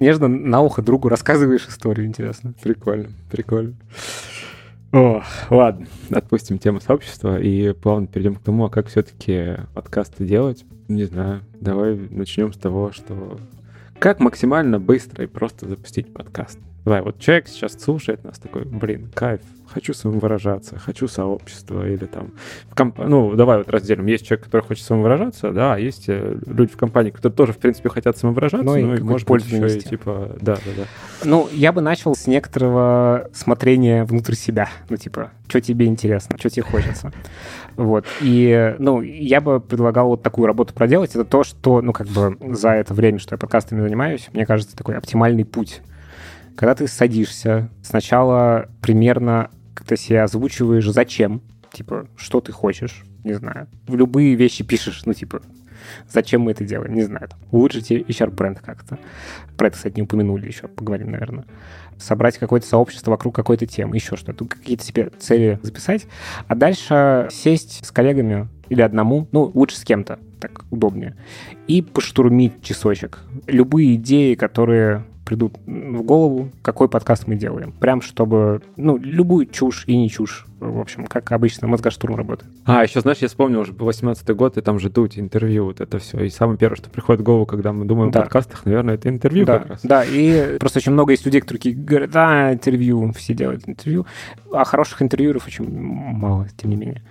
Нежно 0.00 0.26
на 0.28 0.62
ухо 0.62 0.80
другу 0.80 1.10
рассказываешь 1.10 1.66
историю, 1.68 2.06
интересно. 2.06 2.54
Прикольно, 2.62 3.10
прикольно. 3.30 3.74
О, 4.94 5.24
ладно, 5.50 5.88
отпустим 6.12 6.60
тему 6.60 6.80
сообщества 6.80 7.40
и 7.40 7.72
плавно 7.72 8.06
перейдем 8.06 8.36
к 8.36 8.40
тому, 8.40 8.66
а 8.66 8.70
как 8.70 8.86
все-таки 8.86 9.56
подкасты 9.74 10.24
делать. 10.24 10.64
Не 10.86 11.02
знаю, 11.02 11.40
давай 11.60 11.96
начнем 11.96 12.52
с 12.52 12.56
того, 12.56 12.92
что 12.92 13.40
как 13.98 14.20
максимально 14.20 14.78
быстро 14.78 15.24
и 15.24 15.26
просто 15.26 15.68
запустить 15.68 16.14
подкаст. 16.14 16.60
Давай, 16.84 17.00
вот 17.00 17.18
человек 17.18 17.48
сейчас 17.48 17.72
слушает 17.80 18.24
нас 18.24 18.38
такой, 18.38 18.64
блин, 18.64 19.10
кайф, 19.14 19.40
хочу 19.66 19.94
самовыражаться, 19.94 20.78
хочу 20.78 21.08
сообщество 21.08 21.88
или 21.88 22.04
там... 22.04 22.32
В 22.70 22.74
комп... 22.74 22.98
Ну, 22.98 23.34
давай 23.34 23.58
вот 23.58 23.70
разделим. 23.70 24.04
Есть 24.06 24.26
человек, 24.26 24.44
который 24.44 24.62
хочет 24.62 24.84
самовыражаться, 24.84 25.50
да, 25.50 25.74
а 25.74 25.78
есть 25.78 26.04
э, 26.08 26.38
люди 26.46 26.72
в 26.72 26.76
компании, 26.76 27.10
которые 27.10 27.34
тоже, 27.34 27.52
в 27.54 27.58
принципе, 27.58 27.88
хотят 27.88 28.18
самовыражаться, 28.18 28.66
ну, 28.66 28.76
ну 28.76 28.94
и, 28.94 29.00
может 29.00 29.26
быть, 29.26 29.46
еще 29.46 29.78
и 29.78 29.80
типа... 29.80 30.36
Да, 30.40 30.56
да, 30.56 30.70
да. 30.76 30.84
Ну, 31.24 31.48
я 31.52 31.72
бы 31.72 31.80
начал 31.80 32.14
с 32.14 32.26
некоторого 32.26 33.30
смотрения 33.32 34.04
внутрь 34.04 34.34
себя. 34.34 34.68
Ну, 34.90 34.98
типа, 34.98 35.30
что 35.48 35.62
тебе 35.62 35.86
интересно, 35.86 36.36
что 36.38 36.50
тебе 36.50 36.64
хочется. 36.64 37.12
Вот. 37.76 38.04
И, 38.20 38.76
ну, 38.78 39.00
я 39.00 39.40
бы 39.40 39.58
предлагал 39.58 40.08
вот 40.08 40.22
такую 40.22 40.46
работу 40.46 40.74
проделать. 40.74 41.10
Это 41.10 41.24
то, 41.24 41.42
что, 41.44 41.80
ну, 41.80 41.92
как 41.92 42.06
бы 42.08 42.36
за 42.54 42.70
это 42.70 42.94
время, 42.94 43.18
что 43.18 43.34
я 43.34 43.38
подкастами 43.38 43.80
занимаюсь, 43.80 44.28
мне 44.32 44.46
кажется, 44.46 44.76
такой 44.76 44.96
оптимальный 44.96 45.44
путь. 45.44 45.80
Когда 46.56 46.74
ты 46.74 46.86
садишься, 46.86 47.70
сначала 47.82 48.68
примерно 48.80 49.50
как-то 49.74 49.96
себе 49.96 50.22
озвучиваешь, 50.22 50.86
зачем, 50.86 51.42
типа, 51.72 52.06
что 52.16 52.40
ты 52.40 52.52
хочешь, 52.52 53.04
не 53.24 53.34
знаю. 53.34 53.68
В 53.86 53.96
любые 53.96 54.34
вещи 54.34 54.62
пишешь, 54.64 55.02
ну, 55.04 55.14
типа, 55.14 55.42
зачем 56.08 56.42
мы 56.42 56.52
это 56.52 56.64
делаем, 56.64 56.94
не 56.94 57.02
знаю. 57.02 57.28
Улучшите 57.50 58.00
HR-бренд 58.00 58.60
как-то. 58.60 58.98
Про 59.56 59.68
это, 59.68 59.76
кстати, 59.76 59.96
не 59.96 60.02
упомянули 60.02 60.46
еще, 60.46 60.68
поговорим, 60.68 61.10
наверное 61.10 61.44
собрать 61.98 62.38
какое-то 62.38 62.66
сообщество 62.66 63.12
вокруг 63.12 63.34
какой-то 63.34 63.66
темы, 63.66 63.96
еще 63.96 64.16
что-то, 64.16 64.44
какие-то 64.44 64.84
себе 64.84 65.10
цели 65.18 65.58
записать, 65.62 66.06
а 66.46 66.54
дальше 66.54 67.28
сесть 67.30 67.84
с 67.84 67.90
коллегами 67.90 68.48
или 68.68 68.82
одному, 68.82 69.28
ну, 69.32 69.50
лучше 69.54 69.76
с 69.76 69.84
кем-то, 69.84 70.18
так 70.40 70.64
удобнее, 70.70 71.16
и 71.66 71.82
поштурмить 71.82 72.62
часочек. 72.62 73.20
Любые 73.46 73.96
идеи, 73.96 74.34
которые 74.34 75.04
придут 75.24 75.58
в 75.66 76.02
голову, 76.02 76.50
какой 76.62 76.88
подкаст 76.88 77.26
мы 77.26 77.36
делаем. 77.36 77.72
Прям 77.72 78.02
чтобы, 78.02 78.62
ну, 78.76 78.96
любую 78.96 79.46
чушь 79.46 79.84
и 79.86 79.96
не 79.96 80.10
чушь. 80.10 80.46
В 80.60 80.80
общем, 80.80 81.06
как 81.06 81.30
обычно, 81.32 81.68
мозгоштурм 81.68 82.14
работает. 82.16 82.50
А, 82.64 82.82
еще, 82.82 83.00
знаешь, 83.00 83.18
я 83.18 83.28
вспомнил 83.28 83.60
уже 83.60 83.72
18 83.72 84.28
год, 84.30 84.56
и 84.56 84.60
там 84.60 84.78
же 84.78 84.90
тут 84.90 85.18
интервью, 85.18 85.66
вот 85.66 85.80
это 85.80 85.98
все. 85.98 86.24
И 86.24 86.30
самое 86.30 86.58
первое, 86.58 86.76
что 86.76 86.90
приходит 86.90 87.20
в 87.20 87.24
голову, 87.24 87.46
когда 87.46 87.72
мы 87.72 87.84
думаем 87.84 88.10
да. 88.10 88.20
о 88.20 88.22
подкастах, 88.22 88.64
наверное, 88.64 88.94
это 88.94 89.08
интервью 89.08 89.44
да, 89.44 89.58
как 89.58 89.68
раз. 89.70 89.80
Да, 89.82 90.04
и 90.04 90.58
просто 90.58 90.78
очень 90.78 90.92
много 90.92 91.12
есть 91.12 91.24
людей, 91.26 91.40
которые 91.40 91.74
говорят, 91.74 92.10
да, 92.10 92.52
интервью, 92.52 93.12
все 93.12 93.34
делают 93.34 93.68
интервью. 93.68 94.06
А 94.52 94.64
хороших 94.64 95.02
интервьюеров 95.02 95.46
очень 95.46 95.68
мало, 95.68 96.48
тем 96.56 96.70
не 96.70 96.76
менее. 96.76 97.02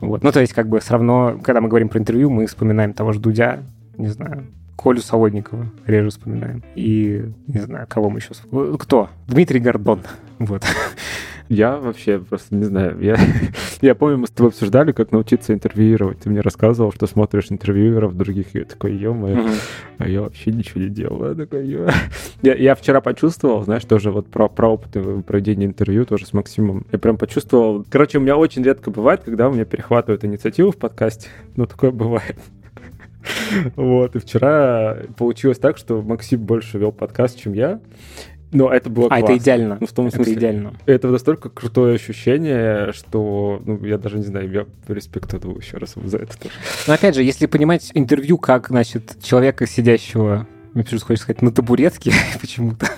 Вот. 0.00 0.22
Ну, 0.22 0.32
то 0.32 0.40
есть, 0.40 0.52
как 0.52 0.68
бы, 0.68 0.80
все 0.80 0.92
равно, 0.92 1.38
когда 1.42 1.60
мы 1.60 1.68
говорим 1.68 1.88
про 1.88 1.98
интервью, 1.98 2.30
мы 2.30 2.46
вспоминаем 2.46 2.94
того 2.94 3.12
же 3.12 3.20
Дудя, 3.20 3.62
не 3.96 4.08
знаю, 4.08 4.46
Колю 4.76 5.00
Солодникова 5.00 5.70
реже 5.86 6.10
вспоминаем. 6.10 6.62
И, 6.74 7.24
не 7.46 7.60
знаю, 7.60 7.86
кого 7.88 8.10
мы 8.10 8.18
еще... 8.18 8.32
Кто? 8.78 9.10
Дмитрий 9.26 9.60
Гордон. 9.60 10.00
Вот. 10.40 10.64
Я 11.48 11.76
вообще 11.76 12.18
просто 12.18 12.54
не 12.54 12.64
знаю. 12.64 12.98
Я, 13.00 13.16
я 13.82 13.94
помню, 13.94 14.18
мы 14.18 14.26
с 14.26 14.30
тобой 14.30 14.50
обсуждали, 14.50 14.92
как 14.92 15.12
научиться 15.12 15.52
интервьюировать. 15.52 16.20
Ты 16.20 16.30
мне 16.30 16.40
рассказывал, 16.40 16.90
что 16.92 17.06
смотришь 17.06 17.46
интервьюеров 17.50 18.16
других, 18.16 18.54
и 18.54 18.60
я 18.60 18.64
такой, 18.64 18.94
ё 18.94 19.12
угу. 19.12 19.38
а 19.98 20.08
я 20.08 20.22
вообще 20.22 20.52
ничего 20.52 20.80
не 20.80 20.88
делал. 20.88 21.28
Я, 21.28 21.34
такой, 21.34 21.66
ё 21.66 21.88
я, 22.42 22.54
я 22.54 22.74
вчера 22.74 23.00
почувствовал, 23.00 23.62
знаешь, 23.62 23.84
тоже 23.84 24.10
вот 24.10 24.26
про, 24.26 24.48
про 24.48 24.68
опыт 24.70 25.24
проведения 25.24 25.66
интервью 25.66 26.06
тоже 26.06 26.26
с 26.26 26.32
Максимом. 26.32 26.86
Я 26.92 26.98
прям 26.98 27.18
почувствовал... 27.18 27.84
Короче, 27.90 28.18
у 28.18 28.20
меня 28.22 28.36
очень 28.36 28.62
редко 28.62 28.90
бывает, 28.90 29.22
когда 29.24 29.48
у 29.48 29.52
меня 29.52 29.66
перехватывают 29.66 30.24
инициативу 30.24 30.72
в 30.72 30.76
подкасте. 30.76 31.28
Ну, 31.56 31.66
такое 31.66 31.90
бывает. 31.90 32.36
Вот, 33.76 34.16
и 34.16 34.18
вчера 34.18 34.96
получилось 35.16 35.58
так, 35.58 35.76
что 35.78 36.02
Максим 36.02 36.40
больше 36.40 36.78
вел 36.78 36.92
подкаст, 36.92 37.38
чем 37.40 37.52
я. 37.52 37.80
Но 38.52 38.72
это 38.72 38.88
было 38.88 39.06
А, 39.06 39.18
классно. 39.18 39.24
это 39.24 39.36
идеально. 39.36 39.78
Ну, 39.80 39.86
в 39.86 39.92
том 39.92 40.06
это 40.06 40.16
смысле, 40.16 40.34
идеально. 40.34 40.74
Это 40.86 41.08
настолько 41.08 41.48
крутое 41.50 41.96
ощущение, 41.96 42.92
что, 42.92 43.60
ну, 43.64 43.84
я 43.84 43.98
даже 43.98 44.18
не 44.18 44.22
знаю, 44.22 44.48
я 44.50 44.66
респектую 44.86 45.56
еще 45.58 45.78
раз 45.78 45.94
за 45.96 46.18
это 46.18 46.38
тоже. 46.38 46.54
Но 46.86 46.94
опять 46.94 47.16
же, 47.16 47.24
если 47.24 47.46
понимать 47.46 47.90
интервью 47.94 48.38
как, 48.38 48.68
значит, 48.68 49.16
человека, 49.20 49.66
сидящего 49.66 50.46
мне 50.74 50.84
почему-то 50.84 51.06
хочется 51.06 51.24
сказать, 51.24 51.42
на 51.42 51.52
табуретке 51.52 52.12
почему-то, 52.40 52.88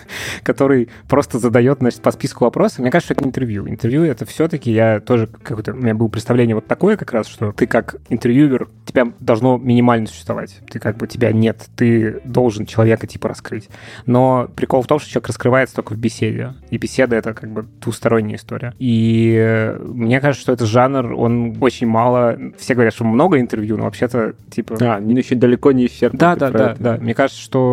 который 0.42 0.88
просто 1.08 1.38
задает, 1.38 1.78
значит, 1.78 2.00
по 2.00 2.10
списку 2.10 2.44
вопросов. 2.44 2.80
Мне 2.80 2.90
кажется, 2.90 3.12
что 3.12 3.20
это 3.20 3.28
интервью. 3.28 3.68
Интервью— 3.68 4.02
это 4.04 4.24
все-таки 4.24 4.72
я 4.72 5.00
тоже 5.00 5.26
какое-то... 5.26 5.72
У 5.72 5.76
меня 5.76 5.94
было 5.94 6.08
представление 6.08 6.54
вот 6.54 6.66
такое 6.66 6.96
как 6.96 7.12
раз, 7.12 7.26
что 7.26 7.52
ты 7.52 7.66
как 7.66 7.96
интервьюер, 8.08 8.68
тебя 8.84 9.12
должно 9.20 9.58
минимально 9.58 10.06
существовать. 10.06 10.60
Ты 10.70 10.78
как 10.78 10.96
бы, 10.96 11.06
тебя 11.06 11.32
нет. 11.32 11.66
Ты 11.76 12.20
должен 12.24 12.66
человека 12.66 13.06
типа 13.06 13.28
раскрыть. 13.28 13.68
Но 14.06 14.48
прикол 14.56 14.82
в 14.82 14.86
том, 14.86 14.98
что 14.98 15.10
человек 15.10 15.28
раскрывается 15.28 15.76
только 15.76 15.92
в 15.92 15.98
беседе. 15.98 16.54
И 16.70 16.78
беседа— 16.78 17.16
это 17.16 17.34
как 17.34 17.50
бы 17.50 17.66
двусторонняя 17.80 18.36
история. 18.36 18.74
И 18.78 19.74
мне 19.80 20.20
кажется, 20.20 20.42
что 20.42 20.52
этот 20.52 20.68
жанр, 20.68 21.12
он 21.12 21.56
очень 21.60 21.86
мало... 21.86 22.38
Все 22.58 22.74
говорят, 22.74 22.94
что 22.94 23.04
много 23.04 23.38
интервью, 23.38 23.76
но 23.76 23.84
вообще-то 23.84 24.34
типа... 24.50 24.76
А, 24.80 25.00
еще 25.00 25.34
далеко 25.34 25.72
не 25.72 25.86
исчерпан. 25.86 26.18
Да, 26.18 26.36
да, 26.36 26.50
да, 26.50 26.76
да. 26.78 26.96
Мне 26.98 27.14
кажется, 27.14 27.40
что 27.40 27.65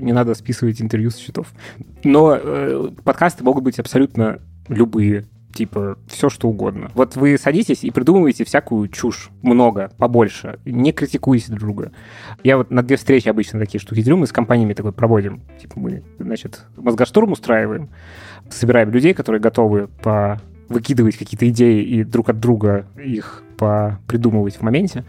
не 0.00 0.12
надо 0.12 0.34
списывать 0.34 0.80
интервью 0.80 1.10
с 1.10 1.16
счетов. 1.16 1.52
Но 2.04 2.36
э, 2.40 2.90
подкасты 3.04 3.44
могут 3.44 3.64
быть 3.64 3.78
абсолютно 3.78 4.40
любые 4.68 5.26
типа 5.52 5.98
все 6.06 6.28
что 6.28 6.48
угодно. 6.48 6.90
Вот 6.94 7.16
вы 7.16 7.36
садитесь 7.38 7.84
и 7.84 7.90
придумываете 7.90 8.44
всякую 8.44 8.88
чушь, 8.88 9.30
много, 9.42 9.90
побольше, 9.98 10.58
не 10.64 10.92
критикуйте 10.92 11.48
друг 11.48 11.60
друга. 11.60 11.92
Я 12.44 12.56
вот 12.56 12.70
на 12.70 12.82
две 12.82 12.96
встречи 12.96 13.28
обычно 13.28 13.58
такие 13.58 13.80
штуки 13.80 14.02
делю, 14.02 14.16
мы 14.16 14.26
с 14.26 14.32
компаниями 14.32 14.74
такой 14.74 14.92
проводим. 14.92 15.42
Типа 15.60 15.78
мы, 15.78 16.02
значит, 16.18 16.64
мозгоштурм 16.76 17.32
устраиваем, 17.32 17.90
собираем 18.48 18.90
людей, 18.90 19.14
которые 19.14 19.40
готовы 19.40 19.88
по 20.02 20.40
выкидывать 20.70 21.16
какие-то 21.16 21.46
идеи 21.50 21.82
и 21.82 22.04
друг 22.04 22.30
от 22.30 22.40
друга 22.40 22.86
их 22.96 23.42
придумывать 24.06 24.56
в 24.56 24.62
моменте. 24.62 25.04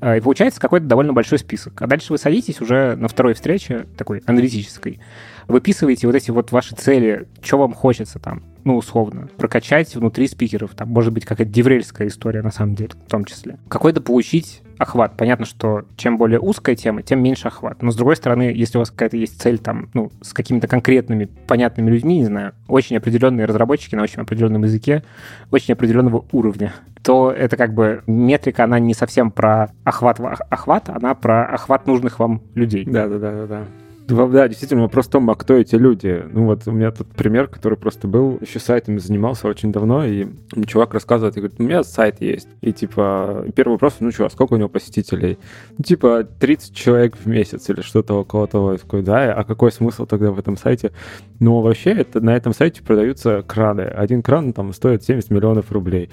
А, 0.00 0.16
и 0.16 0.20
получается 0.20 0.58
какой-то 0.58 0.86
довольно 0.86 1.12
большой 1.12 1.38
список. 1.38 1.82
А 1.82 1.86
дальше 1.86 2.12
вы 2.14 2.18
садитесь 2.18 2.62
уже 2.62 2.96
на 2.96 3.08
второй 3.08 3.34
встрече, 3.34 3.86
такой 3.98 4.22
аналитической, 4.24 5.00
выписываете 5.48 6.06
вот 6.06 6.16
эти 6.16 6.30
вот 6.30 6.50
ваши 6.50 6.74
цели, 6.74 7.28
что 7.42 7.58
вам 7.58 7.74
хочется 7.74 8.18
там, 8.18 8.42
ну, 8.64 8.76
условно, 8.76 9.28
прокачать 9.36 9.94
внутри 9.94 10.28
спикеров. 10.28 10.70
Там 10.74 10.88
может 10.88 11.12
быть 11.12 11.26
какая-то 11.26 11.52
деврельская 11.52 12.08
история, 12.08 12.40
на 12.40 12.52
самом 12.52 12.74
деле, 12.74 12.90
в 13.06 13.10
том 13.10 13.26
числе. 13.26 13.58
Какой-то 13.68 14.00
получить 14.00 14.62
охват. 14.80 15.16
Понятно, 15.16 15.44
что 15.44 15.84
чем 15.96 16.16
более 16.16 16.40
узкая 16.40 16.74
тема, 16.74 17.02
тем 17.02 17.22
меньше 17.22 17.48
охват. 17.48 17.82
Но, 17.82 17.90
с 17.90 17.96
другой 17.96 18.16
стороны, 18.16 18.52
если 18.54 18.78
у 18.78 18.80
вас 18.80 18.90
какая-то 18.90 19.18
есть 19.18 19.40
цель 19.40 19.58
там, 19.58 19.90
ну, 19.92 20.10
с 20.22 20.32
какими-то 20.32 20.66
конкретными, 20.68 21.26
понятными 21.46 21.90
людьми, 21.90 22.18
не 22.18 22.24
знаю, 22.24 22.54
очень 22.66 22.96
определенные 22.96 23.44
разработчики 23.44 23.94
на 23.94 24.02
очень 24.02 24.22
определенном 24.22 24.64
языке, 24.64 25.04
очень 25.50 25.74
определенного 25.74 26.24
уровня, 26.32 26.72
то 27.02 27.30
это 27.30 27.56
как 27.56 27.74
бы 27.74 28.02
метрика, 28.06 28.64
она 28.64 28.78
не 28.78 28.94
совсем 28.94 29.30
про 29.30 29.70
охват 29.84 30.18
охват, 30.48 30.88
она 30.88 31.14
про 31.14 31.44
охват 31.44 31.86
нужных 31.86 32.18
вам 32.18 32.40
людей. 32.54 32.84
Да, 32.86 33.06
да, 33.06 33.18
да, 33.18 33.32
да, 33.32 33.46
да. 33.46 33.64
Да, 34.10 34.48
действительно, 34.48 34.82
вопрос 34.82 35.06
в 35.06 35.10
том, 35.10 35.30
а 35.30 35.34
кто 35.34 35.54
эти 35.54 35.76
люди? 35.76 36.24
Ну 36.30 36.46
вот 36.46 36.66
у 36.66 36.72
меня 36.72 36.90
тут 36.90 37.08
пример, 37.08 37.46
который 37.46 37.78
просто 37.78 38.08
был, 38.08 38.38
еще 38.40 38.58
сайтами 38.58 38.98
занимался 38.98 39.48
очень 39.48 39.72
давно, 39.72 40.04
и 40.04 40.26
чувак 40.66 40.94
рассказывает, 40.94 41.36
и 41.36 41.40
говорит, 41.40 41.60
у 41.60 41.62
меня 41.62 41.82
сайт 41.82 42.20
есть. 42.20 42.48
И 42.60 42.72
типа, 42.72 43.46
первый 43.54 43.72
вопрос, 43.72 43.96
ну 44.00 44.10
что, 44.10 44.28
сколько 44.28 44.54
у 44.54 44.56
него 44.56 44.68
посетителей? 44.68 45.38
Ну 45.78 45.84
типа 45.84 46.24
30 46.24 46.74
человек 46.74 47.16
в 47.16 47.26
месяц 47.26 47.68
или 47.70 47.80
что-то 47.80 48.14
около 48.14 48.46
того. 48.46 48.72
Я 48.72 48.78
такой, 48.78 49.02
да, 49.02 49.32
а 49.32 49.44
какой 49.44 49.72
смысл 49.72 50.06
тогда 50.06 50.30
в 50.30 50.38
этом 50.38 50.56
сайте? 50.56 50.92
Ну 51.38 51.60
вообще, 51.60 51.90
это, 51.90 52.20
на 52.20 52.36
этом 52.36 52.52
сайте 52.52 52.82
продаются 52.82 53.42
краны. 53.42 53.82
Один 53.82 54.22
кран 54.22 54.52
там 54.52 54.72
стоит 54.72 55.04
70 55.04 55.30
миллионов 55.30 55.70
рублей. 55.72 56.10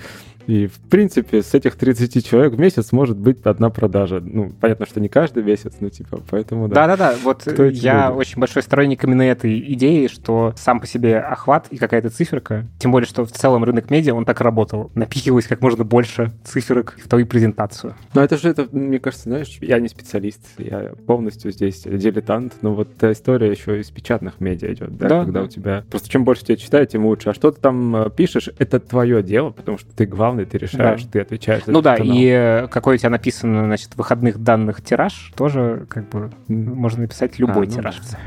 И, 0.48 0.68
в 0.68 0.80
принципе, 0.80 1.44
с 1.44 1.54
этих 1.54 1.76
30 1.76 2.26
человек 2.26 2.54
в 2.54 2.60
месяц 2.60 2.92
может 2.92 3.18
быть 3.18 3.42
одна 3.44 3.70
продажа. 3.70 4.22
Ну, 4.24 4.52
понятно, 4.60 4.86
что 4.86 5.00
не 5.00 5.10
каждый 5.10 5.44
месяц, 5.44 5.74
но 5.80 5.90
типа, 5.90 6.22
поэтому 6.30 6.68
да. 6.68 6.88
Да-да-да, 6.88 7.16
вот 7.24 7.44
я 7.46 8.08
люди? 8.08 8.18
очень 8.18 8.40
большой 8.40 8.64
сторонник 8.64 9.04
именно 9.04 9.22
этой 9.22 9.60
идеи, 9.74 10.08
что 10.08 10.54
сам 10.58 10.80
по 10.80 10.88
себе 10.88 11.20
охват 11.20 11.68
и 11.70 11.78
какая-то 11.78 12.10
циферка, 12.10 12.66
тем 12.80 12.92
более, 12.92 13.08
что 13.08 13.26
в 13.26 13.32
целом 13.32 13.64
рынок 13.64 13.90
медиа, 13.90 14.14
он 14.14 14.26
так 14.26 14.40
работал. 14.42 14.90
Напихивалось 14.96 15.48
как 15.48 15.62
можно 15.62 15.84
больше 15.84 16.32
циферок 16.44 16.98
в 17.04 17.10
твою 17.10 17.26
презентацию. 17.28 17.96
Ну, 18.14 18.22
это 18.22 18.38
же, 18.38 18.50
это, 18.50 18.68
мне 18.72 19.00
кажется, 19.00 19.30
знаешь, 19.30 19.58
я 19.62 19.80
не 19.80 19.90
специалист, 19.90 20.42
я 20.58 20.94
полностью 21.06 21.52
здесь 21.52 21.82
дилетант, 21.84 22.54
но 22.62 22.74
вот 22.74 22.90
эта 22.96 23.12
история 23.12 23.52
еще 23.52 23.82
из 23.82 23.90
печатных 23.90 24.40
медиа 24.40 24.74
идет, 24.74 24.98
да, 24.98 25.10
да 25.10 25.24
когда 25.24 25.40
да. 25.42 25.46
у 25.46 25.48
тебя... 25.50 25.84
Просто 25.90 26.10
чем 26.10 26.24
больше 26.24 26.46
тебя 26.46 26.56
читают, 26.56 26.90
тем 26.90 27.06
лучше. 27.06 27.30
А 27.30 27.34
что 27.34 27.52
ты 27.52 27.60
там 27.60 27.96
э, 27.96 28.10
пишешь, 28.10 28.50
это 28.58 28.80
твое 28.80 29.22
дело, 29.22 29.52
потому 29.52 29.78
что 29.78 29.92
ты 29.94 30.06
главный 30.06 30.37
главный, 30.38 30.46
ты 30.46 30.58
решаешь, 30.58 31.04
да. 31.04 31.10
ты 31.12 31.20
отвечаешь 31.22 31.66
за 31.66 31.72
Ну 31.72 31.82
да, 31.82 31.98
канал. 31.98 32.16
и 32.16 32.68
какой 32.70 32.96
у 32.96 32.98
тебя 32.98 33.10
написан, 33.10 33.66
значит, 33.66 33.96
выходных 33.96 34.38
данных 34.38 34.84
тираж, 34.84 35.32
тоже 35.36 35.86
как 35.90 36.10
бы 36.10 36.32
можно 36.48 37.02
написать 37.02 37.40
любой 37.40 37.66
а, 37.66 37.70
ну 37.70 37.76
тираж. 37.76 38.00
Да. 38.12 38.18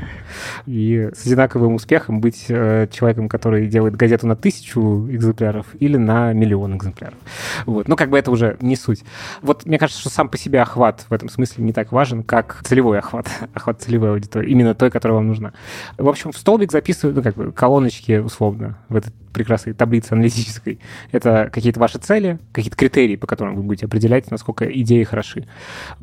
И 0.65 1.09
с 1.13 1.25
одинаковым 1.25 1.75
успехом 1.75 2.21
быть 2.21 2.45
э, 2.49 2.87
человеком, 2.91 3.29
который 3.29 3.67
делает 3.67 3.95
газету 3.95 4.27
на 4.27 4.35
тысячу 4.35 5.07
экземпляров 5.09 5.67
или 5.79 5.97
на 5.97 6.33
миллион 6.33 6.77
экземпляров. 6.77 7.17
Вот. 7.65 7.87
Ну, 7.87 7.95
как 7.95 8.09
бы 8.09 8.17
это 8.17 8.31
уже 8.31 8.57
не 8.61 8.75
суть. 8.75 9.03
Вот 9.41 9.65
мне 9.65 9.77
кажется, 9.77 10.01
что 10.01 10.09
сам 10.09 10.29
по 10.29 10.37
себе 10.37 10.61
охват 10.61 11.05
в 11.09 11.13
этом 11.13 11.29
смысле 11.29 11.63
не 11.63 11.73
так 11.73 11.91
важен, 11.91 12.23
как 12.23 12.61
целевой 12.63 12.99
охват, 12.99 13.27
охват 13.53 13.81
целевой 13.81 14.11
аудитории, 14.11 14.49
именно 14.49 14.75
той, 14.75 14.89
которая 14.91 15.17
вам 15.17 15.27
нужна. 15.27 15.53
В 15.97 16.07
общем, 16.07 16.31
в 16.31 16.37
столбик 16.37 16.71
записывают, 16.71 17.15
ну, 17.15 17.23
как 17.23 17.35
бы 17.35 17.51
колоночки, 17.51 18.17
условно, 18.17 18.77
в 18.89 18.95
этой 18.95 19.11
прекрасной 19.31 19.73
таблице 19.73 20.13
аналитической. 20.13 20.79
Это 21.11 21.49
какие-то 21.51 21.79
ваши 21.79 21.97
цели, 22.01 22.39
какие-то 22.51 22.77
критерии, 22.77 23.15
по 23.15 23.27
которым 23.27 23.55
вы 23.55 23.63
будете 23.63 23.85
определять, 23.85 24.29
насколько 24.31 24.65
идеи 24.65 25.03
хороши. 25.03 25.47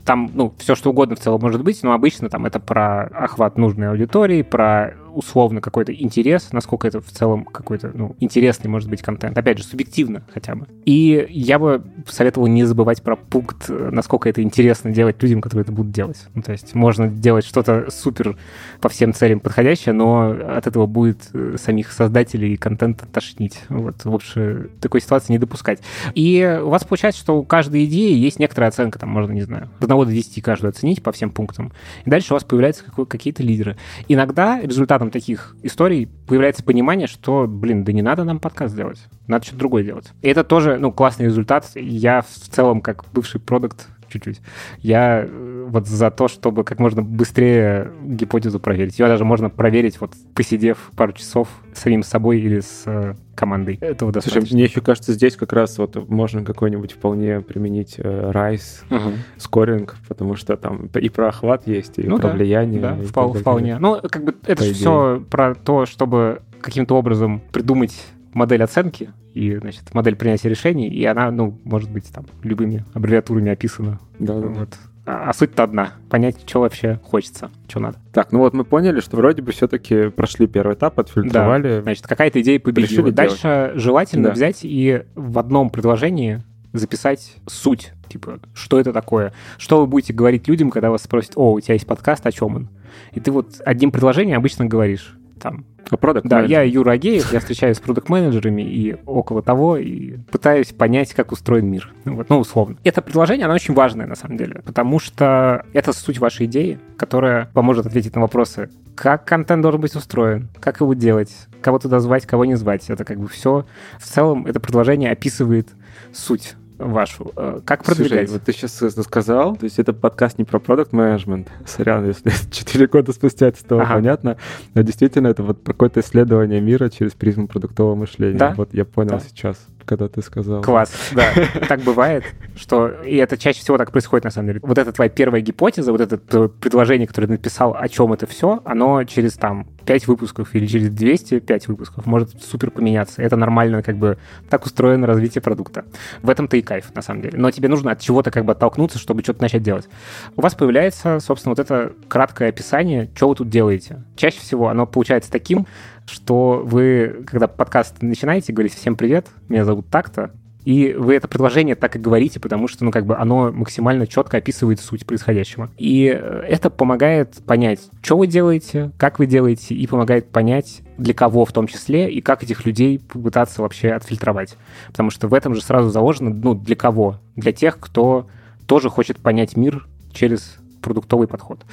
Там, 0.04 0.30
ну, 0.34 0.54
все 0.58 0.74
что 0.74 0.90
угодно 0.90 1.16
в 1.16 1.20
целом 1.20 1.40
может 1.40 1.62
быть, 1.62 1.82
но 1.82 1.92
обычно 1.92 2.28
там 2.28 2.46
это 2.46 2.60
про 2.60 3.04
охват 3.04 3.58
нужной 3.58 3.90
аудитории, 3.90 4.42
про 4.42 4.94
условно 5.18 5.60
какой-то 5.60 5.92
интерес, 5.92 6.52
насколько 6.52 6.86
это 6.86 7.00
в 7.00 7.10
целом 7.10 7.44
какой-то, 7.44 7.90
ну, 7.92 8.14
интересный 8.20 8.70
может 8.70 8.88
быть 8.88 9.02
контент. 9.02 9.36
Опять 9.36 9.58
же, 9.58 9.64
субъективно 9.64 10.22
хотя 10.32 10.54
бы. 10.54 10.68
И 10.84 11.26
я 11.28 11.58
бы 11.58 11.82
советовал 12.06 12.46
не 12.46 12.62
забывать 12.62 13.02
про 13.02 13.16
пункт, 13.16 13.68
насколько 13.68 14.28
это 14.28 14.42
интересно 14.44 14.92
делать 14.92 15.20
людям, 15.20 15.40
которые 15.40 15.64
это 15.64 15.72
будут 15.72 15.90
делать. 15.90 16.24
Ну, 16.34 16.42
то 16.42 16.52
есть 16.52 16.76
можно 16.76 17.08
делать 17.08 17.44
что-то 17.44 17.90
супер 17.90 18.36
по 18.80 18.88
всем 18.88 19.12
целям 19.12 19.40
подходящее, 19.40 19.92
но 19.92 20.30
от 20.30 20.68
этого 20.68 20.86
будет 20.86 21.30
э, 21.32 21.56
самих 21.58 21.90
создателей 21.90 22.56
контента 22.56 23.04
тошнить. 23.06 23.58
Вот 23.68 24.04
лучше 24.04 24.70
такой 24.80 25.00
ситуации 25.00 25.32
не 25.32 25.40
допускать. 25.40 25.80
И 26.14 26.60
у 26.62 26.68
вас 26.68 26.84
получается, 26.84 27.20
что 27.20 27.36
у 27.36 27.42
каждой 27.42 27.86
идеи 27.86 28.14
есть 28.14 28.38
некоторая 28.38 28.68
оценка, 28.68 29.00
там 29.00 29.08
можно, 29.08 29.32
не 29.32 29.42
знаю, 29.42 29.68
до 29.80 29.86
1 29.86 30.06
до 30.06 30.12
10 30.12 30.42
каждую 30.44 30.68
оценить 30.70 31.02
по 31.02 31.10
всем 31.10 31.30
пунктам. 31.30 31.72
И 32.04 32.10
дальше 32.10 32.32
у 32.32 32.36
вас 32.36 32.44
появляются 32.44 32.84
какие-то 33.08 33.42
лидеры. 33.42 33.76
Иногда 34.06 34.60
результатом 34.60 35.07
таких 35.10 35.56
историй 35.62 36.08
появляется 36.26 36.62
понимание, 36.62 37.06
что, 37.06 37.46
блин, 37.46 37.84
да 37.84 37.92
не 37.92 38.02
надо 38.02 38.24
нам 38.24 38.38
подкаст 38.38 38.74
делать, 38.74 38.98
надо 39.26 39.44
что-то 39.44 39.58
другое 39.58 39.84
делать. 39.84 40.12
И 40.22 40.28
это 40.28 40.44
тоже, 40.44 40.78
ну, 40.78 40.92
классный 40.92 41.26
результат. 41.26 41.70
Я 41.74 42.22
в 42.22 42.26
целом, 42.26 42.80
как 42.80 43.04
бывший 43.12 43.40
продукт, 43.40 43.88
чуть-чуть. 44.08 44.40
Я 44.78 45.24
э, 45.24 45.66
вот 45.68 45.86
за 45.86 46.10
то, 46.10 46.28
чтобы 46.28 46.64
как 46.64 46.78
можно 46.78 47.02
быстрее 47.02 47.92
гипотезу 48.02 48.60
проверить. 48.60 48.98
Ее 48.98 49.06
даже 49.06 49.24
можно 49.24 49.50
проверить, 49.50 50.00
вот 50.00 50.12
посидев 50.34 50.90
пару 50.96 51.12
часов 51.12 51.48
самим 51.74 52.02
собой 52.02 52.40
или 52.40 52.60
с 52.60 52.82
э, 52.86 53.14
командой. 53.38 53.78
Этого 53.80 54.10
достаточно. 54.10 54.40
Слушай, 54.40 54.54
мне 54.54 54.64
еще 54.64 54.80
кажется, 54.80 55.12
здесь 55.12 55.36
как 55.36 55.52
раз 55.52 55.78
вот 55.78 56.08
можно 56.08 56.44
какой-нибудь 56.44 56.92
вполне 56.92 57.40
применить 57.40 57.94
э, 57.98 58.54
угу. 58.90 59.12
скоринг, 59.36 59.96
потому 60.08 60.34
что 60.34 60.56
там 60.56 60.86
и 60.86 61.08
про 61.08 61.28
охват 61.28 61.66
есть, 61.68 61.98
и 61.98 62.02
ну, 62.02 62.18
про 62.18 62.28
да, 62.28 62.34
влияние. 62.34 62.80
Да, 62.80 62.96
впол, 62.96 63.32
вполне. 63.32 63.78
Ну, 63.78 64.00
как 64.02 64.24
бы 64.24 64.34
это 64.44 64.64
же 64.64 64.74
все 64.74 65.22
про 65.30 65.54
то, 65.54 65.86
чтобы 65.86 66.42
каким-то 66.60 66.96
образом 66.96 67.40
придумать 67.52 67.94
модель 68.34 68.62
оценки 68.62 69.10
и, 69.34 69.56
значит, 69.56 69.94
модель 69.94 70.16
принятия 70.16 70.48
решений, 70.48 70.88
и 70.88 71.04
она, 71.04 71.30
ну, 71.30 71.58
может 71.64 71.90
быть, 71.90 72.10
там, 72.12 72.26
любыми 72.42 72.84
аббревиатурами 72.94 73.52
описана. 73.52 74.00
Да, 74.18 74.34
да. 74.40 74.48
Вот. 74.48 74.76
А, 75.08 75.30
а 75.30 75.32
суть-то 75.32 75.62
одна. 75.62 75.94
Понять, 76.10 76.36
что 76.46 76.60
вообще 76.60 77.00
хочется, 77.02 77.50
что 77.66 77.80
надо. 77.80 77.98
Так, 78.12 78.30
ну 78.30 78.40
вот 78.40 78.52
мы 78.52 78.64
поняли, 78.64 79.00
что 79.00 79.16
вроде 79.16 79.40
бы 79.40 79.52
все-таки 79.52 80.10
прошли 80.10 80.46
первый 80.46 80.74
этап, 80.74 81.00
отфильтровали. 81.00 81.76
Да. 81.76 81.82
Значит, 81.82 82.06
какая-то 82.06 82.42
идея 82.42 82.60
победила. 82.60 83.10
Дальше 83.10 83.42
делать. 83.42 83.80
желательно 83.80 84.28
да. 84.28 84.34
взять 84.34 84.60
и 84.64 85.04
в 85.14 85.38
одном 85.38 85.70
предложении 85.70 86.42
записать 86.74 87.36
суть, 87.46 87.92
типа, 88.10 88.40
что 88.52 88.78
это 88.78 88.92
такое, 88.92 89.32
что 89.56 89.80
вы 89.80 89.86
будете 89.86 90.12
говорить 90.12 90.46
людям, 90.46 90.70
когда 90.70 90.90
вас 90.90 91.04
спросят, 91.04 91.32
о, 91.36 91.52
у 91.52 91.60
тебя 91.60 91.72
есть 91.72 91.86
подкаст, 91.86 92.26
о 92.26 92.32
чем 92.32 92.56
он? 92.56 92.68
И 93.12 93.20
ты 93.20 93.32
вот 93.32 93.62
одним 93.64 93.90
предложением 93.90 94.36
обычно 94.36 94.66
говоришь, 94.66 95.17
там, 95.38 95.64
Product 95.90 96.22
да, 96.24 96.40
я 96.42 96.62
Юра 96.62 96.92
Агеев, 96.92 97.32
я 97.32 97.40
встречаюсь 97.40 97.78
с 97.78 97.80
продукт-менеджерами 97.80 98.62
и 98.62 98.96
около 99.06 99.42
того, 99.42 99.76
и 99.76 100.18
пытаюсь 100.30 100.72
понять, 100.72 101.14
как 101.14 101.32
устроен 101.32 101.66
мир. 101.66 101.92
Ну 102.04 102.16
вот, 102.16 102.28
ну, 102.28 102.38
условно. 102.38 102.76
Это 102.84 103.00
предложение, 103.00 103.46
оно 103.46 103.54
очень 103.54 103.74
важное, 103.74 104.06
на 104.06 104.14
самом 104.14 104.36
деле, 104.36 104.62
потому 104.64 104.98
что 104.98 105.64
это 105.72 105.92
суть 105.92 106.18
вашей 106.18 106.46
идеи, 106.46 106.78
которая 106.96 107.46
поможет 107.54 107.86
ответить 107.86 108.14
на 108.14 108.20
вопросы, 108.20 108.70
как 108.94 109.24
контент 109.24 109.62
должен 109.62 109.80
быть 109.80 109.94
устроен, 109.94 110.48
как 110.60 110.80
его 110.80 110.92
делать, 110.92 111.32
кого 111.62 111.78
туда 111.78 112.00
звать, 112.00 112.26
кого 112.26 112.44
не 112.44 112.56
звать. 112.56 112.90
Это 112.90 113.04
как 113.04 113.18
бы 113.18 113.28
все. 113.28 113.64
В 113.98 114.04
целом, 114.04 114.46
это 114.46 114.58
предложение 114.60 115.12
описывает 115.12 115.68
суть 116.12 116.54
вашу. 116.78 117.32
Э, 117.36 117.60
как 117.64 117.84
продвигать? 117.84 118.28
Слушай, 118.28 118.32
вот 118.32 118.42
ты 118.42 118.52
сейчас 118.52 119.04
сказал, 119.04 119.56
то 119.56 119.64
есть 119.64 119.78
это 119.78 119.92
подкаст 119.92 120.38
не 120.38 120.44
про 120.44 120.58
продукт 120.58 120.92
менеджмент. 120.92 121.48
Сорян, 121.66 122.06
если 122.06 122.30
4 122.50 122.86
года 122.86 123.12
спустя 123.12 123.48
это 123.48 123.58
стало 123.58 123.82
ага. 123.82 123.94
понятно. 123.94 124.36
Но 124.74 124.82
действительно, 124.82 125.28
это 125.28 125.42
вот 125.42 125.58
какое-то 125.64 126.00
исследование 126.00 126.60
мира 126.60 126.88
через 126.88 127.12
призму 127.12 127.48
продуктового 127.48 127.94
мышления. 127.94 128.38
Да? 128.38 128.54
Вот 128.56 128.72
я 128.72 128.84
понял 128.84 129.10
да. 129.10 129.20
сейчас 129.20 129.58
когда 129.88 130.08
ты 130.08 130.22
сказал. 130.22 130.62
Класс, 130.62 130.92
да. 131.12 131.32
Так 131.68 131.80
бывает, 131.80 132.24
что... 132.56 132.88
И 133.04 133.16
это 133.16 133.38
чаще 133.38 133.60
всего 133.60 133.78
так 133.78 133.90
происходит, 133.90 134.24
на 134.24 134.30
самом 134.30 134.48
деле. 134.48 134.60
Вот 134.62 134.76
эта 134.76 134.92
твоя 134.92 135.08
первая 135.08 135.40
гипотеза, 135.40 135.90
вот 135.90 136.00
это 136.00 136.18
предложение, 136.18 137.08
которое 137.08 137.26
ты 137.26 137.32
написал, 137.32 137.74
о 137.74 137.88
чем 137.88 138.12
это 138.12 138.26
все, 138.26 138.60
оно 138.64 139.02
через 139.04 139.34
там 139.34 139.66
5 139.86 140.06
выпусков 140.06 140.54
или 140.54 140.66
через 140.66 140.90
205 140.90 141.68
выпусков 141.68 142.06
может 142.06 142.42
супер 142.42 142.70
поменяться. 142.70 143.22
Это 143.22 143.36
нормально, 143.36 143.82
как 143.82 143.96
бы 143.96 144.18
так 144.50 144.66
устроено 144.66 145.06
развитие 145.06 145.40
продукта. 145.40 145.86
В 146.22 146.28
этом-то 146.28 146.56
и 146.58 146.62
кайф, 146.62 146.94
на 146.94 147.02
самом 147.02 147.22
деле. 147.22 147.38
Но 147.38 147.50
тебе 147.50 147.68
нужно 147.68 147.92
от 147.92 148.00
чего-то 148.00 148.30
как 148.30 148.44
бы 148.44 148.52
оттолкнуться, 148.52 148.98
чтобы 148.98 149.22
что-то 149.22 149.40
начать 149.40 149.62
делать. 149.62 149.88
У 150.36 150.42
вас 150.42 150.54
появляется, 150.54 151.18
собственно, 151.20 151.52
вот 151.52 151.58
это 151.58 151.94
краткое 152.08 152.50
описание, 152.50 153.08
что 153.14 153.30
вы 153.30 153.34
тут 153.34 153.48
делаете. 153.48 154.04
Чаще 154.16 154.40
всего 154.40 154.68
оно 154.68 154.86
получается 154.86 155.30
таким, 155.30 155.66
что 156.08 156.62
вы, 156.64 157.24
когда 157.26 157.46
подкаст 157.46 158.02
начинаете, 158.02 158.52
говорите 158.52 158.76
«Всем 158.76 158.96
привет, 158.96 159.26
меня 159.48 159.64
зовут 159.64 159.88
так-то», 159.88 160.32
и 160.64 160.92
вы 160.92 161.14
это 161.14 161.28
предложение 161.28 161.76
так 161.76 161.96
и 161.96 161.98
говорите, 161.98 162.40
потому 162.40 162.68
что, 162.68 162.84
ну, 162.84 162.90
как 162.90 163.06
бы 163.06 163.16
оно 163.16 163.50
максимально 163.52 164.06
четко 164.06 164.36
описывает 164.36 164.80
суть 164.80 165.06
происходящего. 165.06 165.70
И 165.78 166.06
э, 166.14 166.42
это 166.46 166.68
помогает 166.68 167.42
понять, 167.46 167.80
что 168.02 168.18
вы 168.18 168.26
делаете, 168.26 168.90
как 168.98 169.18
вы 169.18 169.24
делаете, 169.24 169.74
и 169.74 169.86
помогает 169.86 170.28
понять, 170.28 170.82
для 170.98 171.14
кого 171.14 171.46
в 171.46 171.52
том 171.52 171.68
числе, 171.68 172.10
и 172.10 172.20
как 172.20 172.42
этих 172.42 172.66
людей 172.66 172.98
попытаться 172.98 173.62
вообще 173.62 173.92
отфильтровать. 173.92 174.56
Потому 174.88 175.08
что 175.08 175.26
в 175.28 175.32
этом 175.32 175.54
же 175.54 175.62
сразу 175.62 175.88
заложено, 175.88 176.30
ну, 176.30 176.54
для 176.54 176.76
кого? 176.76 177.16
Для 177.34 177.52
тех, 177.52 177.78
кто 177.80 178.26
тоже 178.66 178.90
хочет 178.90 179.16
понять 179.16 179.56
мир 179.56 179.86
через 180.12 180.57
продуктовый 180.80 181.28
подход, 181.28 181.64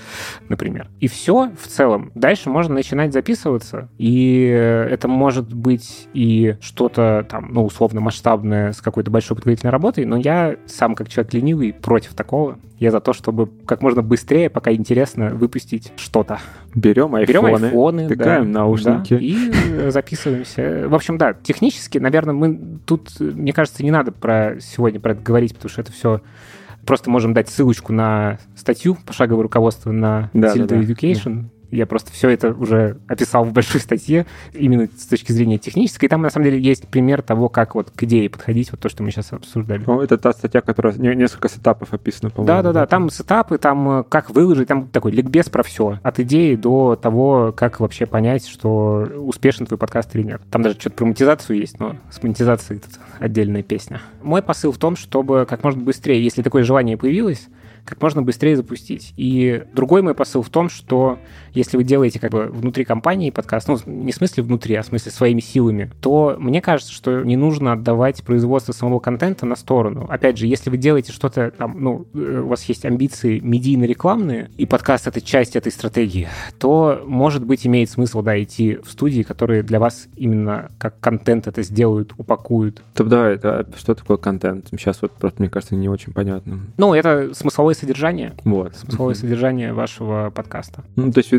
например. 0.50 0.90
И 1.00 1.08
все 1.08 1.52
в 1.60 1.68
целом. 1.68 2.12
Дальше 2.16 2.50
можно 2.50 2.74
начинать 2.74 3.14
записываться, 3.14 3.90
и 3.98 4.46
это 4.46 5.08
может 5.08 5.54
быть 5.54 6.08
и 6.14 6.56
что-то 6.62 7.26
там, 7.30 7.50
ну, 7.52 7.66
условно 7.66 8.02
масштабное 8.02 8.72
с 8.72 8.82
какой-то 8.82 9.12
большой 9.12 9.36
подготовительной 9.36 9.72
работой, 9.72 10.06
но 10.06 10.18
я 10.18 10.56
сам 10.66 10.96
как 10.96 11.10
человек 11.10 11.34
ленивый 11.34 11.74
против 11.74 12.14
такого. 12.14 12.58
Я 12.78 12.92
за 12.92 13.00
то, 13.00 13.14
чтобы 13.14 13.50
как 13.66 13.82
можно 13.82 14.02
быстрее, 14.02 14.50
пока 14.50 14.74
интересно, 14.74 15.30
выпустить 15.30 15.94
что-то. 15.96 16.40
Берем 16.74 17.16
айфоны, 17.16 17.26
Берем 17.26 17.46
айфоны 17.46 18.08
тыкаем 18.10 18.52
да, 18.52 18.60
наушники. 18.60 19.14
Да, 19.14 19.20
и 19.20 19.90
записываемся. 19.92 20.90
В 20.90 20.94
общем, 20.94 21.18
да, 21.18 21.34
технически, 21.34 22.00
наверное, 22.00 22.34
мы 22.34 22.80
тут, 22.86 23.18
мне 23.20 23.54
кажется, 23.54 23.82
не 23.82 23.92
надо 23.92 24.12
про 24.12 24.58
сегодня 24.60 25.00
про 25.00 25.14
это 25.14 25.22
говорить, 25.22 25.56
потому 25.56 25.70
что 25.70 25.82
это 25.82 25.94
все 25.94 26.22
просто 26.86 27.10
можем 27.10 27.34
дать 27.34 27.50
ссылочку 27.50 27.94
на 27.94 28.40
статью 28.56 28.98
пошаговое 29.06 29.44
руководство 29.44 29.92
на 29.92 30.30
да, 30.34 30.54
Tilda 30.56 30.68
да, 30.68 30.76
Education. 30.82 31.46
Я 31.76 31.86
просто 31.86 32.12
все 32.12 32.30
это 32.30 32.54
уже 32.54 32.98
описал 33.08 33.46
в 33.46 33.54
большой 33.54 33.82
статье, 33.82 34.26
именно 34.54 34.88
с 34.98 35.06
точки 35.06 35.32
зрения 35.32 35.58
технической. 35.58 36.08
И 36.08 36.10
там, 36.10 36.22
на 36.22 36.30
самом 36.30 36.46
деле, 36.46 36.60
есть 36.60 36.88
пример 36.88 37.22
того, 37.22 37.50
как 37.50 37.76
вот 37.76 37.92
к 37.92 38.04
идее 38.04 38.30
подходить, 38.30 38.72
вот 38.72 38.80
то, 38.80 38.90
что 38.90 39.04
мы 39.04 39.12
сейчас 39.12 39.34
обсуждали. 39.34 39.84
Ну, 39.86 40.02
это 40.02 40.18
та 40.18 40.34
статья, 40.34 40.62
которая 40.62 40.94
несколько 40.96 41.50
сетапов 41.50 41.94
описана, 41.94 42.30
по-моему. 42.30 42.48
Да-да-да, 42.48 42.86
там 42.86 43.10
сетапы, 43.10 43.58
там 43.58 44.00
э, 44.00 44.04
как 44.04 44.30
выложить, 44.30 44.68
там 44.68 44.88
такой 44.88 45.12
ликбез 45.12 45.50
про 45.50 45.64
все. 45.64 46.00
От 46.04 46.20
идеи 46.20 46.56
до 46.56 46.96
того, 46.96 47.54
как 47.56 47.80
вообще 47.80 48.06
понять, 48.06 48.48
что 48.48 49.08
успешен 49.18 49.66
твой 49.66 49.78
подкаст 49.78 50.16
или 50.16 50.24
нет. 50.24 50.42
Там 50.52 50.62
даже 50.62 50.80
что-то 50.80 50.98
про 50.98 51.06
монетизацию 51.06 51.60
есть, 51.60 51.80
но 51.80 51.96
с 52.12 52.22
монетизацией 52.22 52.80
это 52.80 52.88
отдельная 53.20 53.64
песня. 53.64 54.02
Мой 54.24 54.42
посыл 54.42 54.72
в 54.72 54.78
том, 54.78 54.96
чтобы 54.96 55.46
как 55.48 55.64
можно 55.64 55.82
быстрее, 55.82 56.24
если 56.24 56.42
такое 56.42 56.64
желание 56.64 56.98
появилось, 56.98 57.48
как 57.86 58.02
можно 58.02 58.22
быстрее 58.22 58.56
запустить. 58.56 59.14
И 59.16 59.64
другой 59.74 60.02
мой 60.02 60.16
посыл 60.16 60.42
в 60.42 60.50
том, 60.50 60.70
что 60.70 61.20
если 61.54 61.78
вы 61.78 61.84
делаете 61.84 62.20
как 62.20 62.32
бы 62.32 62.46
внутри 62.46 62.84
компании 62.84 63.30
подкаст, 63.30 63.68
ну, 63.68 63.78
не 63.86 64.12
в 64.12 64.16
смысле 64.16 64.44
внутри, 64.44 64.76
а 64.76 64.82
в 64.82 64.88
смысле 64.88 65.12
своими 65.12 65.40
силами, 65.40 65.92
то 66.02 66.36
мне 66.40 66.62
кажется, 66.62 66.92
что 66.92 67.24
не 67.24 67.38
нужно 67.38 67.74
отдавать 67.74 68.24
производство 68.24 68.74
самого 68.74 69.00
контента 69.00 69.46
на 69.46 69.56
сторону. 69.56 70.08
Опять 70.10 70.38
же, 70.38 70.48
если 70.48 70.70
вы 70.70 70.78
делаете 70.78 71.12
что-то 71.12 71.52
там, 71.52 71.76
ну, 71.80 72.08
э, 72.14 72.42
у 72.44 72.48
вас 72.48 72.64
есть 72.64 72.86
амбиции 72.86 73.40
медийно-рекламные, 73.40 74.50
и 74.58 74.66
подкаст— 74.66 75.08
это 75.08 75.22
часть 75.22 75.56
этой 75.56 75.72
стратегии, 75.72 76.28
то, 76.60 77.04
может 77.06 77.46
быть, 77.46 77.68
имеет 77.68 77.90
смысл, 77.90 78.22
да, 78.22 78.42
идти 78.42 78.80
в 78.84 78.90
студии, 78.90 79.22
которые 79.22 79.62
для 79.62 79.80
вас 79.80 80.08
именно 80.16 80.72
как 80.80 81.00
контент 81.00 81.48
это 81.48 81.62
сделают, 81.62 82.14
упакуют. 82.18 82.82
То 82.96 83.04
да, 83.04 83.30
это 83.30 83.68
что 83.78 83.94
такое 83.94 84.18
контент? 84.18 84.68
Сейчас 84.72 85.02
вот 85.02 85.12
просто, 85.12 85.42
мне 85.42 85.50
кажется, 85.50 85.76
не 85.76 85.88
очень 85.88 86.14
понятно. 86.14 86.62
Ну, 86.78 86.94
это 86.94 87.34
смысловое 87.34 87.75
содержание. 87.76 88.34
Вот. 88.44 88.76
Смысловое 88.76 89.16
содержание 89.16 89.74
вашего 89.74 90.32
подкаста. 90.34 90.84
Ну, 90.96 91.12
то 91.12 91.20
есть 91.20 91.32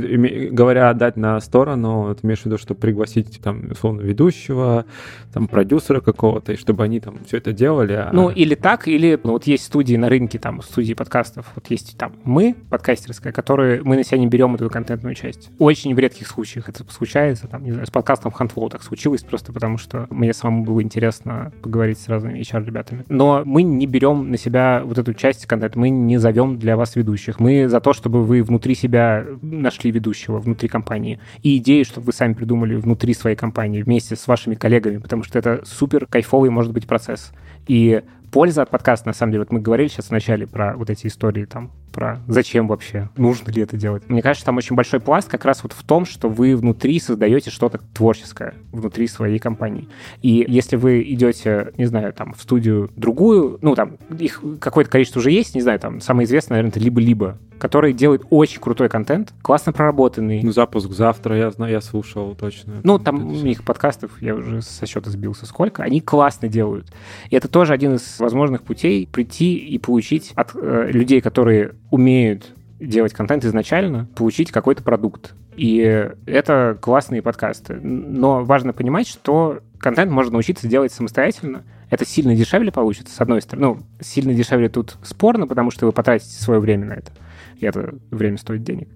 говоря 0.53 0.91
отдать 0.91 1.17
на 1.17 1.41
сторону, 1.41 2.15
ты 2.15 2.27
имеешь 2.27 2.43
в 2.43 2.47
виду, 2.47 2.59
что 2.59 2.75
пригласить 2.75 3.41
там, 3.43 3.71
условно, 3.71 4.03
ведущего, 4.03 4.85
там, 5.33 5.49
продюсера 5.49 6.01
какого-то, 6.01 6.53
и 6.53 6.57
чтобы 6.57 6.85
они 6.85 7.01
там 7.01 7.19
все 7.27 7.39
это 7.39 7.53
делали. 7.53 7.95
А... 7.95 8.11
Ну, 8.13 8.31
или 8.31 8.55
так, 8.55 8.89
или 8.89 9.19
ну, 9.23 9.33
вот 9.33 9.47
есть 9.47 9.65
студии 9.65 9.97
на 9.97 10.09
рынке, 10.09 10.39
там, 10.39 10.63
студии 10.63 10.95
подкастов, 10.95 11.47
вот 11.55 11.67
есть 11.71 11.97
там 11.99 12.13
мы, 12.25 12.55
подкастерская, 12.71 13.33
которые 13.33 13.83
мы 13.83 13.97
на 13.97 14.05
себя 14.05 14.19
не 14.19 14.27
берем 14.27 14.55
эту 14.55 14.69
контентную 14.71 15.15
часть. 15.15 15.51
Очень 15.59 15.95
в 15.95 15.99
редких 15.99 16.27
случаях 16.27 16.69
это 16.69 16.85
случается, 16.91 17.49
там, 17.49 17.65
не 17.65 17.73
знаю, 17.73 17.87
с 17.87 17.91
подкастом 17.91 18.33
Handflow 18.37 18.71
так 18.71 18.83
случилось, 18.83 19.23
просто 19.23 19.53
потому 19.53 19.79
что 19.79 20.07
мне 20.11 20.33
самому 20.33 20.65
было 20.65 20.83
интересно 20.83 21.53
поговорить 21.63 21.99
с 21.99 22.09
разными 22.09 22.41
HR-ребятами. 22.41 23.05
Но 23.09 23.43
мы 23.45 23.63
не 23.63 23.87
берем 23.87 24.31
на 24.31 24.37
себя 24.37 24.83
вот 24.85 24.99
эту 24.99 25.15
часть 25.15 25.47
контента, 25.47 25.79
мы 25.79 25.91
не 25.91 26.19
зовем 26.27 26.59
для 26.59 26.77
вас 26.77 26.97
ведущих. 26.97 27.39
Мы 27.39 27.69
за 27.69 27.81
то, 27.81 27.93
чтобы 27.93 28.25
вы 28.25 28.43
внутри 28.43 28.75
себя 28.75 29.25
нашли 29.43 29.93
ведущего, 29.93 30.39
внутри 30.41 30.69
компании. 30.69 31.21
И 31.45 31.59
идеи, 31.59 31.85
чтобы 31.85 32.07
вы 32.07 32.13
сами 32.13 32.33
придумали 32.35 32.75
внутри 32.75 33.15
своей 33.15 33.37
компании 33.37 33.83
вместе 33.83 34.17
с 34.17 34.27
вашими 34.27 34.57
коллегами, 34.57 34.99
потому 34.99 35.23
что 35.23 35.39
это 35.39 35.61
супер 35.65 36.07
кайфовый 36.07 36.51
может 36.51 36.73
быть 36.73 36.89
процесс. 36.89 37.33
И 37.69 38.03
польза 38.33 38.63
от 38.63 38.71
подкаста, 38.71 39.07
на 39.07 39.15
самом 39.15 39.33
деле, 39.33 39.45
вот 39.45 39.53
мы 39.53 39.61
говорили 39.61 39.87
сейчас 39.87 40.11
вначале 40.11 40.49
про 40.49 40.77
вот 40.77 40.91
эти 40.91 41.07
истории 41.07 41.45
там, 41.45 41.71
про 41.97 42.21
зачем 42.29 42.69
вообще, 42.69 43.09
нужно 43.17 43.51
ли 43.51 43.63
это 43.63 43.79
делать. 43.79 44.03
Мне 44.09 44.21
кажется, 44.21 44.45
там 44.45 44.59
очень 44.59 44.77
большой 44.77 45.01
пласт 45.01 45.29
как 45.29 45.47
раз 45.47 45.63
вот 45.63 45.73
в 45.73 45.83
том, 45.83 46.05
что 46.05 46.29
вы 46.29 46.55
внутри 46.55 47.01
создаете 47.01 47.51
что-то 47.51 47.81
творческое 47.95 48.53
внутри 48.71 49.09
своей 49.09 49.39
компании. 49.39 49.89
И 50.21 50.45
если 50.47 50.77
вы 50.77 51.03
идете, 51.03 51.73
не 51.79 51.87
знаю, 51.87 52.13
там, 52.13 52.35
в 52.35 52.43
студию 52.43 52.91
другую, 52.97 53.59
ну, 53.63 53.75
там, 53.75 53.97
их 54.19 54.43
какое-то 54.61 54.91
количество 54.91 55.21
уже 55.21 55.31
есть, 55.31 55.55
не 55.55 55.63
знаю, 55.63 55.81
там, 55.81 56.03
самое 56.03 56.27
известное, 56.27 56.57
наверное, 56.57 56.71
это 56.71 56.81
либо-либо, 56.81 57.39
который 57.59 57.95
делает 57.95 58.25
очень 58.29 58.61
крутой 58.61 58.91
контент, 58.91 59.33
классно 59.41 59.73
проработанный. 59.73 60.43
Ну, 60.43 60.53
запуск 60.53 60.91
завтра, 60.91 61.37
я 61.37 61.51
знаю, 61.51 61.73
я 61.73 61.81
слушал 61.81 62.35
точно. 62.35 62.75
Ну, 62.85 62.99
там 62.99 63.27
у 63.27 63.33
них 63.33 63.65
подкастов, 63.65 64.21
я 64.21 64.35
уже 64.35 64.61
со 64.61 64.87
счета 64.87 65.11
сбился 65.11 65.47
сколько, 65.47 65.83
они 65.83 66.03
классно 66.03 66.49
делают. 66.49 66.93
И 67.31 67.37
это 67.37 67.49
тоже 67.49 67.73
один 67.73 67.95
из 67.95 68.21
возможных 68.21 68.63
путей 68.63 69.09
прийти 69.11 69.57
и 69.57 69.79
получить 69.79 70.33
от 70.35 70.51
э, 70.55 70.91
людей, 70.93 71.23
которые 71.23 71.75
умеют 71.91 72.55
делать 72.81 73.13
контент 73.13 73.45
изначально, 73.45 74.07
получить 74.15 74.51
какой-то 74.51 74.83
продукт. 74.83 75.35
И 75.57 76.11
это 76.27 76.77
классные 76.81 77.23
подкасты. 77.23 77.75
Но 77.75 78.45
важно 78.45 78.73
понимать, 78.73 79.09
что 79.09 79.61
контент 79.79 80.11
можно 80.11 80.33
научиться 80.33 80.69
делать 80.69 80.93
самостоятельно. 80.93 81.65
Это 81.89 82.05
сильно 82.05 82.35
дешевле 82.35 82.71
получится, 82.73 83.15
с 83.15 83.21
одной 83.21 83.41
стороны. 83.41 83.67
Ну, 83.67 83.79
сильно 84.01 84.35
дешевле 84.35 84.69
тут 84.69 84.99
спорно, 85.03 85.47
потому 85.47 85.71
что 85.71 85.87
вы 85.87 85.93
потратите 85.93 86.31
свое 86.31 86.61
время 86.61 86.87
на 86.87 86.93
это 86.95 87.13
и 87.59 87.67
это 87.67 87.95
время 88.11 88.37
стоит 88.37 88.63
денег. 88.63 88.89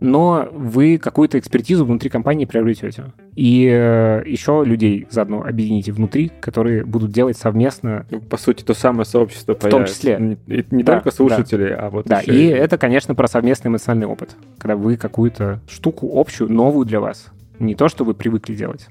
Но 0.00 0.48
вы 0.52 0.98
какую-то 0.98 1.38
экспертизу 1.38 1.84
внутри 1.84 2.08
компании 2.10 2.44
приобретете. 2.44 3.12
И 3.34 3.68
э, 3.70 4.22
еще 4.26 4.62
людей 4.64 5.06
заодно 5.10 5.42
объедините 5.42 5.92
внутри, 5.92 6.30
которые 6.40 6.84
будут 6.84 7.12
делать 7.12 7.36
совместно. 7.36 8.06
Ну, 8.10 8.20
по 8.20 8.36
сути, 8.36 8.64
то 8.64 8.74
самое 8.74 9.04
сообщество 9.04 9.54
В 9.54 9.58
том 9.58 9.84
числе. 9.84 10.18
Не, 10.18 10.64
не 10.70 10.82
да, 10.82 10.94
только 10.94 11.10
слушатели, 11.10 11.68
да. 11.68 11.86
а 11.86 11.90
вот 11.90 12.06
Да, 12.06 12.20
и, 12.20 12.32
и 12.32 12.46
это, 12.46 12.78
конечно, 12.78 13.14
про 13.14 13.28
совместный 13.28 13.68
эмоциональный 13.68 14.06
опыт. 14.06 14.36
Когда 14.58 14.76
вы 14.76 14.96
какую-то 14.96 15.60
штуку 15.68 16.18
общую, 16.18 16.50
новую 16.50 16.86
для 16.86 17.00
вас, 17.00 17.28
не 17.58 17.74
то, 17.74 17.88
что 17.88 18.04
вы 18.04 18.14
привыкли 18.14 18.54
делать, 18.54 18.88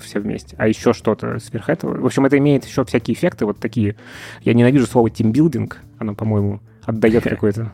все 0.00 0.20
вместе, 0.20 0.56
а 0.58 0.66
еще 0.66 0.92
что-то 0.92 1.38
сверх 1.38 1.68
этого. 1.68 2.00
В 2.00 2.06
общем, 2.06 2.24
это 2.24 2.38
имеет 2.38 2.64
еще 2.64 2.84
всякие 2.84 3.14
эффекты, 3.14 3.46
вот 3.46 3.58
такие. 3.58 3.96
Я 4.42 4.54
ненавижу 4.54 4.86
слово 4.86 5.10
тимбилдинг, 5.10 5.78
оно, 5.98 6.14
по-моему, 6.14 6.60
отдает 6.84 7.24
какой-то 7.24 7.72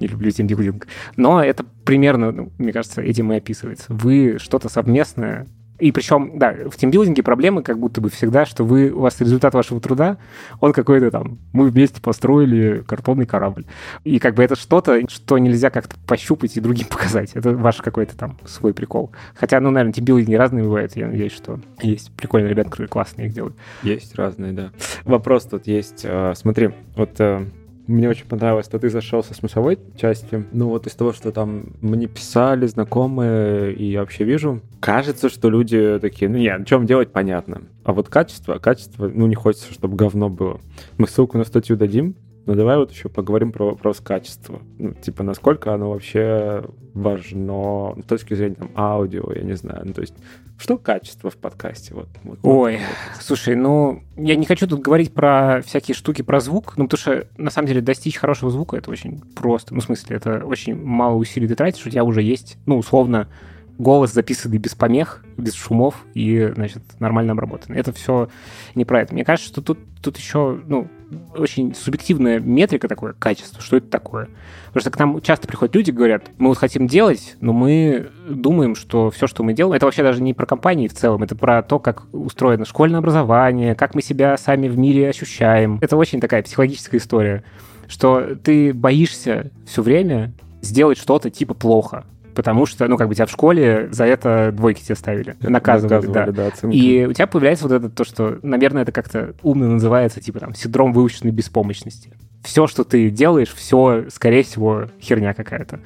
не 0.00 0.06
люблю 0.06 0.30
тимбилдинг. 0.30 0.86
Но 1.16 1.42
это 1.42 1.64
примерно, 1.84 2.32
ну, 2.32 2.52
мне 2.58 2.72
кажется, 2.72 3.02
этим 3.02 3.32
и 3.32 3.36
описывается. 3.36 3.86
Вы 3.88 4.38
что-то 4.38 4.68
совместное 4.68 5.46
и 5.78 5.92
причем, 5.92 6.38
да, 6.38 6.54
в 6.68 6.76
тимбилдинге 6.76 7.22
проблемы 7.22 7.62
как 7.62 7.78
будто 7.78 8.00
бы 8.00 8.10
всегда, 8.10 8.44
что 8.46 8.64
вы, 8.64 8.90
у 8.90 9.00
вас 9.00 9.20
результат 9.20 9.54
вашего 9.54 9.80
труда, 9.80 10.18
он 10.60 10.72
какой-то 10.72 11.10
там, 11.10 11.38
мы 11.52 11.70
вместе 11.70 12.00
построили 12.00 12.82
картонный 12.86 13.26
корабль. 13.26 13.64
И 14.02 14.18
как 14.18 14.34
бы 14.34 14.42
это 14.42 14.56
что-то, 14.56 15.00
что 15.08 15.38
нельзя 15.38 15.70
как-то 15.70 15.94
пощупать 16.06 16.56
и 16.56 16.60
другим 16.60 16.86
показать. 16.90 17.30
Это 17.34 17.52
ваш 17.52 17.76
какой-то 17.76 18.16
там 18.16 18.38
свой 18.44 18.74
прикол. 18.74 19.12
Хотя, 19.34 19.60
ну, 19.60 19.70
наверное, 19.70 19.92
тимбилдинги 19.92 20.34
разные 20.34 20.64
бывают. 20.64 20.96
Я 20.96 21.06
надеюсь, 21.06 21.32
что 21.32 21.60
есть 21.80 22.10
прикольные 22.16 22.50
ребята, 22.50 22.70
которые 22.70 22.88
классные 22.88 23.28
их 23.28 23.34
делают. 23.34 23.54
Есть 23.84 24.16
разные, 24.16 24.52
да. 24.52 24.72
Вопрос 25.04 25.44
тут 25.44 25.68
есть. 25.68 26.02
А, 26.04 26.32
смотри, 26.34 26.70
вот 26.96 27.20
э, 27.20 27.44
мне 27.88 28.08
очень 28.08 28.26
понравилось, 28.26 28.66
что 28.66 28.78
ты 28.78 28.90
зашел 28.90 29.24
со 29.24 29.34
смысловой 29.34 29.78
части. 29.96 30.44
Ну 30.52 30.68
вот 30.68 30.86
из 30.86 30.94
того, 30.94 31.12
что 31.12 31.32
там 31.32 31.72
мне 31.80 32.06
писали 32.06 32.66
знакомые, 32.66 33.74
и 33.74 33.90
я 33.90 34.00
вообще 34.00 34.24
вижу, 34.24 34.60
кажется, 34.78 35.28
что 35.28 35.50
люди 35.50 35.98
такие, 36.00 36.28
ну 36.28 36.36
нет, 36.38 36.66
чем 36.66 36.86
делать, 36.86 37.10
понятно. 37.10 37.62
А 37.84 37.92
вот 37.92 38.08
качество, 38.08 38.58
качество, 38.58 39.08
ну 39.08 39.26
не 39.26 39.34
хочется, 39.34 39.72
чтобы 39.72 39.96
говно 39.96 40.28
было. 40.28 40.60
Мы 40.98 41.08
ссылку 41.08 41.38
на 41.38 41.44
статью 41.44 41.76
дадим, 41.76 42.14
но 42.48 42.54
давай 42.54 42.78
вот 42.78 42.90
еще 42.90 43.10
поговорим 43.10 43.52
про 43.52 43.66
вопрос 43.66 44.00
качества. 44.00 44.62
Ну, 44.78 44.94
типа, 44.94 45.22
насколько 45.22 45.74
оно 45.74 45.90
вообще 45.90 46.64
важно 46.94 47.94
с 48.02 48.04
точки 48.06 48.32
зрения 48.32 48.54
там, 48.54 48.70
аудио, 48.74 49.30
я 49.34 49.42
не 49.42 49.52
знаю. 49.52 49.82
Ну, 49.84 49.92
то 49.92 50.00
есть, 50.00 50.14
что 50.56 50.78
качество 50.78 51.28
в 51.28 51.36
подкасте? 51.36 51.92
Вот, 51.92 52.08
вот, 52.22 52.38
Ой, 52.42 52.78
вот. 52.78 53.22
слушай, 53.22 53.54
ну, 53.54 54.02
я 54.16 54.34
не 54.34 54.46
хочу 54.46 54.66
тут 54.66 54.80
говорить 54.80 55.12
про 55.12 55.60
всякие 55.60 55.94
штуки 55.94 56.22
про 56.22 56.40
звук, 56.40 56.78
ну, 56.78 56.88
потому 56.88 56.98
что, 56.98 57.26
на 57.36 57.50
самом 57.50 57.68
деле, 57.68 57.82
достичь 57.82 58.16
хорошего 58.16 58.50
звука— 58.50 58.76
это 58.78 58.90
очень 58.90 59.20
просто. 59.36 59.74
Ну, 59.74 59.82
в 59.82 59.84
смысле, 59.84 60.16
это 60.16 60.42
очень 60.42 60.74
мало 60.74 61.16
усилий 61.16 61.48
ты 61.48 61.54
тратишь, 61.54 61.84
у 61.84 61.90
тебя 61.90 62.02
уже 62.02 62.22
есть, 62.22 62.56
ну, 62.64 62.78
условно, 62.78 63.28
голос 63.76 64.14
записанный 64.14 64.56
без 64.56 64.74
помех, 64.74 65.22
без 65.36 65.52
шумов 65.52 66.06
и, 66.14 66.50
значит, 66.54 66.82
нормально 66.98 67.32
обработанный. 67.32 67.78
Это 67.78 67.92
все 67.92 68.30
не 68.74 68.86
про 68.86 69.02
это. 69.02 69.12
Мне 69.12 69.26
кажется, 69.26 69.50
что 69.50 69.60
тут, 69.60 69.78
тут 70.02 70.16
еще, 70.16 70.58
ну, 70.66 70.88
очень 71.36 71.74
субъективная 71.74 72.40
метрика 72.40 72.88
такое, 72.88 73.12
качество, 73.12 73.62
что 73.62 73.76
это 73.76 73.88
такое. 73.88 74.28
Потому 74.66 74.80
что 74.80 74.90
к 74.90 74.98
нам 74.98 75.20
часто 75.20 75.46
приходят 75.48 75.74
люди, 75.74 75.90
говорят, 75.90 76.24
мы 76.38 76.48
вот 76.48 76.58
хотим 76.58 76.86
делать, 76.86 77.36
но 77.40 77.52
мы 77.52 78.10
думаем, 78.28 78.74
что 78.74 79.10
все, 79.10 79.26
что 79.26 79.42
мы 79.42 79.52
делаем, 79.52 79.74
это 79.74 79.86
вообще 79.86 80.02
даже 80.02 80.22
не 80.22 80.34
про 80.34 80.46
компании 80.46 80.88
в 80.88 80.94
целом, 80.94 81.22
это 81.22 81.34
про 81.34 81.62
то, 81.62 81.78
как 81.78 82.12
устроено 82.12 82.64
школьное 82.64 82.98
образование, 82.98 83.74
как 83.74 83.94
мы 83.94 84.02
себя 84.02 84.36
сами 84.36 84.68
в 84.68 84.76
мире 84.76 85.08
ощущаем. 85.08 85.78
Это 85.80 85.96
очень 85.96 86.20
такая 86.20 86.42
психологическая 86.42 87.00
история, 87.00 87.44
что 87.88 88.36
ты 88.36 88.74
боишься 88.74 89.50
все 89.66 89.82
время 89.82 90.32
сделать 90.60 90.98
что-то 90.98 91.30
типа 91.30 91.54
плохо 91.54 92.04
потому 92.38 92.66
что, 92.66 92.86
ну, 92.86 92.96
как 92.96 93.08
бы 93.08 93.16
тебя 93.16 93.26
в 93.26 93.32
школе 93.32 93.88
за 93.90 94.04
это 94.04 94.52
двойки 94.52 94.80
тебе 94.80 94.94
ставили, 94.94 95.34
наказывали, 95.40 96.06
наказывали 96.06 96.30
да. 96.30 96.50
да 96.52 96.68
и 96.70 97.04
у 97.04 97.12
тебя 97.12 97.26
появляется 97.26 97.66
вот 97.66 97.74
это 97.74 97.90
то, 97.90 98.04
что, 98.04 98.38
наверное, 98.44 98.82
это 98.82 98.92
как-то 98.92 99.34
умно 99.42 99.66
называется, 99.66 100.20
типа 100.20 100.38
там 100.38 100.54
синдром 100.54 100.92
выученной 100.92 101.32
беспомощности 101.32 102.12
все, 102.44 102.68
что 102.68 102.84
ты 102.84 103.10
делаешь, 103.10 103.52
все, 103.52 104.04
скорее 104.10 104.44
всего, 104.44 104.84
херня 105.00 105.34
какая-то. 105.34 105.80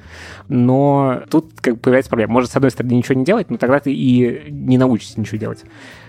Но 0.47 1.23
тут 1.31 1.51
как 1.59 1.73
бы 1.73 1.79
появляется 1.79 2.09
проблема. 2.09 2.33
Может, 2.33 2.51
с 2.51 2.55
одной 2.55 2.69
стороны, 2.69 2.93
ничего 2.93 3.15
не 3.15 3.25
делать, 3.25 3.49
но 3.49 3.57
тогда 3.57 3.79
ты 3.79 3.91
и 3.91 4.51
не 4.51 4.77
научишься 4.77 5.19
ничего 5.19 5.39
делать. 5.39 5.63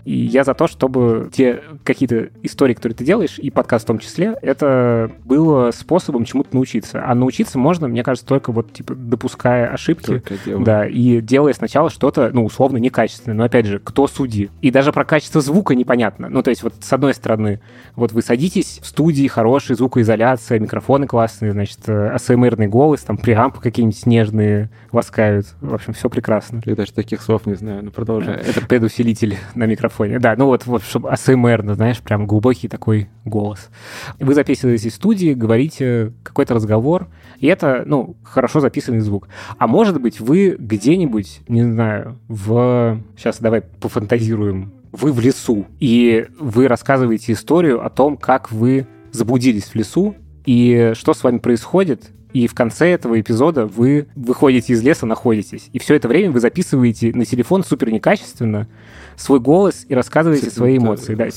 И 0.04 0.14
я 0.14 0.44
за 0.44 0.54
то, 0.54 0.66
чтобы 0.66 1.30
те 1.32 1.62
какие-то 1.82 2.28
истории, 2.42 2.74
которые 2.74 2.96
ты 2.96 3.04
делаешь, 3.04 3.38
и 3.38 3.50
подкаст 3.50 3.84
в 3.84 3.88
том 3.88 3.98
числе, 3.98 4.36
это 4.42 5.10
было 5.24 5.70
способом 5.70 6.24
чему-то 6.24 6.54
научиться. 6.54 7.04
А 7.04 7.14
научиться 7.14 7.58
можно, 7.58 7.88
мне 7.88 8.02
кажется, 8.02 8.26
только 8.26 8.52
вот, 8.52 8.72
типа, 8.72 8.94
допуская 8.94 9.68
ошибки. 9.68 10.22
Да, 10.46 10.86
и 10.86 11.20
делая 11.20 11.54
сначала 11.54 11.90
что-то, 11.90 12.30
ну, 12.32 12.44
условно, 12.44 12.76
некачественное. 12.76 13.36
Но, 13.36 13.44
опять 13.44 13.66
же, 13.66 13.78
кто 13.78 14.06
судьи? 14.06 14.50
И 14.60 14.70
даже 14.70 14.92
про 14.92 15.04
качество 15.04 15.40
звука 15.40 15.74
непонятно. 15.74 16.28
Ну, 16.28 16.42
то 16.42 16.50
есть, 16.50 16.62
вот 16.62 16.74
с 16.80 16.92
одной 16.92 17.14
стороны, 17.14 17.60
вот 17.96 18.12
вы 18.12 18.22
садитесь 18.22 18.80
в 18.82 18.86
студии, 18.86 19.26
хороший 19.26 19.76
звукоизоляция, 19.76 20.58
микрофоны 20.58 21.06
классные, 21.06 21.52
значит, 21.52 21.88
АСМРный 21.88 22.66
голос, 22.66 23.00
там, 23.00 23.16
преампы 23.16 23.60
какие-нибудь 23.60 23.98
снежные 23.98 24.70
ласкают. 24.92 25.46
В 25.60 25.74
общем, 25.74 25.94
все 25.94 26.10
прекрасно. 26.10 26.60
Я 26.64 26.76
даже 26.76 26.92
таких 26.92 27.22
слов 27.22 27.46
не 27.46 27.54
знаю, 27.54 27.84
но 27.84 27.90
продолжим. 27.90 28.34
Это 28.34 28.60
предусилитель 28.66 29.36
на 29.54 29.64
микрофон 29.64 29.93
фоне. 29.94 30.18
Да, 30.18 30.34
ну 30.36 30.46
вот, 30.46 30.66
вот 30.66 30.82
чтобы 30.82 31.10
АСМР, 31.10 31.74
знаешь, 31.74 32.00
прям 32.00 32.26
глубокий 32.26 32.68
такой 32.68 33.08
голос. 33.24 33.70
Вы 34.18 34.34
записываетесь 34.34 34.92
в 34.92 34.96
студии, 34.96 35.34
говорите 35.34 36.12
какой-то 36.22 36.54
разговор, 36.54 37.08
и 37.38 37.46
это, 37.46 37.84
ну, 37.86 38.16
хорошо 38.22 38.60
записанный 38.60 39.00
звук. 39.00 39.28
А 39.58 39.66
может 39.66 40.00
быть, 40.00 40.20
вы 40.20 40.56
где-нибудь, 40.58 41.40
не 41.48 41.62
знаю, 41.62 42.18
в... 42.28 43.00
Сейчас 43.16 43.40
давай 43.40 43.62
пофантазируем. 43.62 44.72
Вы 44.92 45.12
в 45.12 45.20
лесу, 45.20 45.66
и 45.80 46.26
вы 46.38 46.68
рассказываете 46.68 47.32
историю 47.32 47.84
о 47.84 47.90
том, 47.90 48.16
как 48.16 48.52
вы 48.52 48.86
заблудились 49.10 49.64
в 49.64 49.74
лесу, 49.74 50.14
и 50.46 50.92
что 50.94 51.14
с 51.14 51.24
вами 51.24 51.38
происходит, 51.38 52.10
и 52.34 52.48
в 52.48 52.54
конце 52.54 52.88
этого 52.88 53.18
эпизода 53.18 53.64
вы 53.64 54.08
выходите 54.16 54.72
из 54.72 54.82
леса, 54.82 55.06
находитесь. 55.06 55.70
И 55.72 55.78
все 55.78 55.94
это 55.94 56.08
время 56.08 56.32
вы 56.32 56.40
записываете 56.40 57.12
на 57.14 57.24
телефон 57.24 57.64
супер 57.64 57.90
некачественно 57.90 58.68
свой 59.16 59.38
голос 59.38 59.86
и 59.88 59.94
рассказываете 59.94 60.50
свои 60.50 60.76
эмоции. 60.76 61.14
Да 61.14 61.28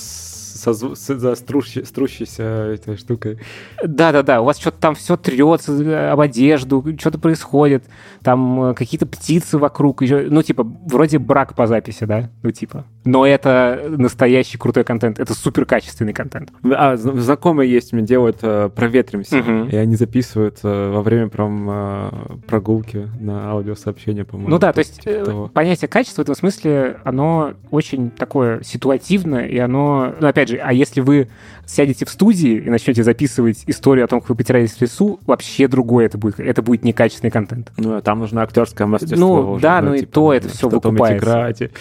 со, 0.57 0.73
за 0.73 1.35
струщей, 1.35 1.85
струщейся 1.85 2.43
этой 2.43 2.97
штукой. 2.97 3.39
Да-да-да, 3.83 4.41
у 4.41 4.45
вас 4.45 4.57
что-то 4.57 4.77
там 4.79 4.95
все 4.95 5.15
трется 5.15 5.73
э, 5.73 6.09
об 6.09 6.19
одежду, 6.19 6.83
что-то 6.99 7.19
происходит, 7.19 7.83
там 8.23 8.71
э, 8.71 8.73
какие-то 8.73 9.05
птицы 9.05 9.57
вокруг, 9.57 10.01
еще, 10.01 10.27
ну, 10.29 10.41
типа, 10.41 10.63
вроде 10.63 11.19
брак 11.19 11.55
по 11.55 11.67
записи, 11.67 12.05
да, 12.05 12.29
ну, 12.41 12.51
типа. 12.51 12.85
Но 13.07 13.25
это 13.25 13.85
настоящий 13.87 14.57
крутой 14.57 14.83
контент, 14.83 15.17
это 15.19 15.33
супер 15.33 15.65
качественный 15.65 16.11
контент. 16.11 16.51
А, 16.75 16.97
знакомые 16.97 17.71
есть, 17.71 17.93
мне 17.93 18.01
делают 18.03 18.39
э, 18.41 18.69
проветримся, 18.75 19.39
угу. 19.39 19.69
и 19.71 19.75
они 19.77 19.95
записывают 19.95 20.59
э, 20.63 20.91
во 20.91 21.01
время 21.01 21.29
прям 21.29 21.67
э, 21.69 22.09
прогулки 22.47 23.09
на 23.19 23.51
аудиосообщение, 23.51 24.25
по-моему. 24.25 24.49
Ну 24.49 24.59
да, 24.59 24.73
то 24.73 24.79
есть 24.79 25.01
типа 25.01 25.25
того. 25.25 25.47
понятие 25.47 25.87
качества 25.87 26.21
в 26.21 26.25
этом 26.25 26.35
смысле, 26.35 26.97
оно 27.05 27.53
очень 27.71 28.09
такое 28.09 28.61
ситуативное, 28.63 29.45
и 29.45 29.57
оно, 29.57 30.13
ну 30.19 30.27
опять 30.27 30.49
же, 30.49 30.57
а 30.57 30.73
если 30.73 30.99
вы 30.99 31.29
сядете 31.65 32.05
в 32.05 32.09
студии 32.09 32.57
и 32.57 32.69
начнете 32.69 33.03
записывать 33.03 33.63
историю 33.67 34.05
о 34.05 34.07
том, 34.07 34.19
как 34.19 34.29
вы 34.29 34.35
потерялись 34.35 34.71
в 34.71 34.81
лесу, 34.81 35.19
вообще 35.25 35.67
другое 35.67 36.07
это 36.07 36.17
будет. 36.17 36.39
Это 36.39 36.61
будет 36.61 36.83
некачественный 36.83 37.31
контент. 37.31 37.71
Ну, 37.77 37.95
а 37.95 38.01
там 38.01 38.19
нужно 38.19 38.41
актерское 38.41 38.87
мастерство. 38.87 39.41
Ну, 39.41 39.51
уже, 39.53 39.61
да, 39.61 39.81
ну, 39.81 39.89
ну 39.89 39.95
и 39.95 39.99
типа, 39.99 40.11
то 40.11 40.33
это 40.33 40.49
все 40.49 40.69
выкупается. 40.69 41.17
играть. 41.17 41.71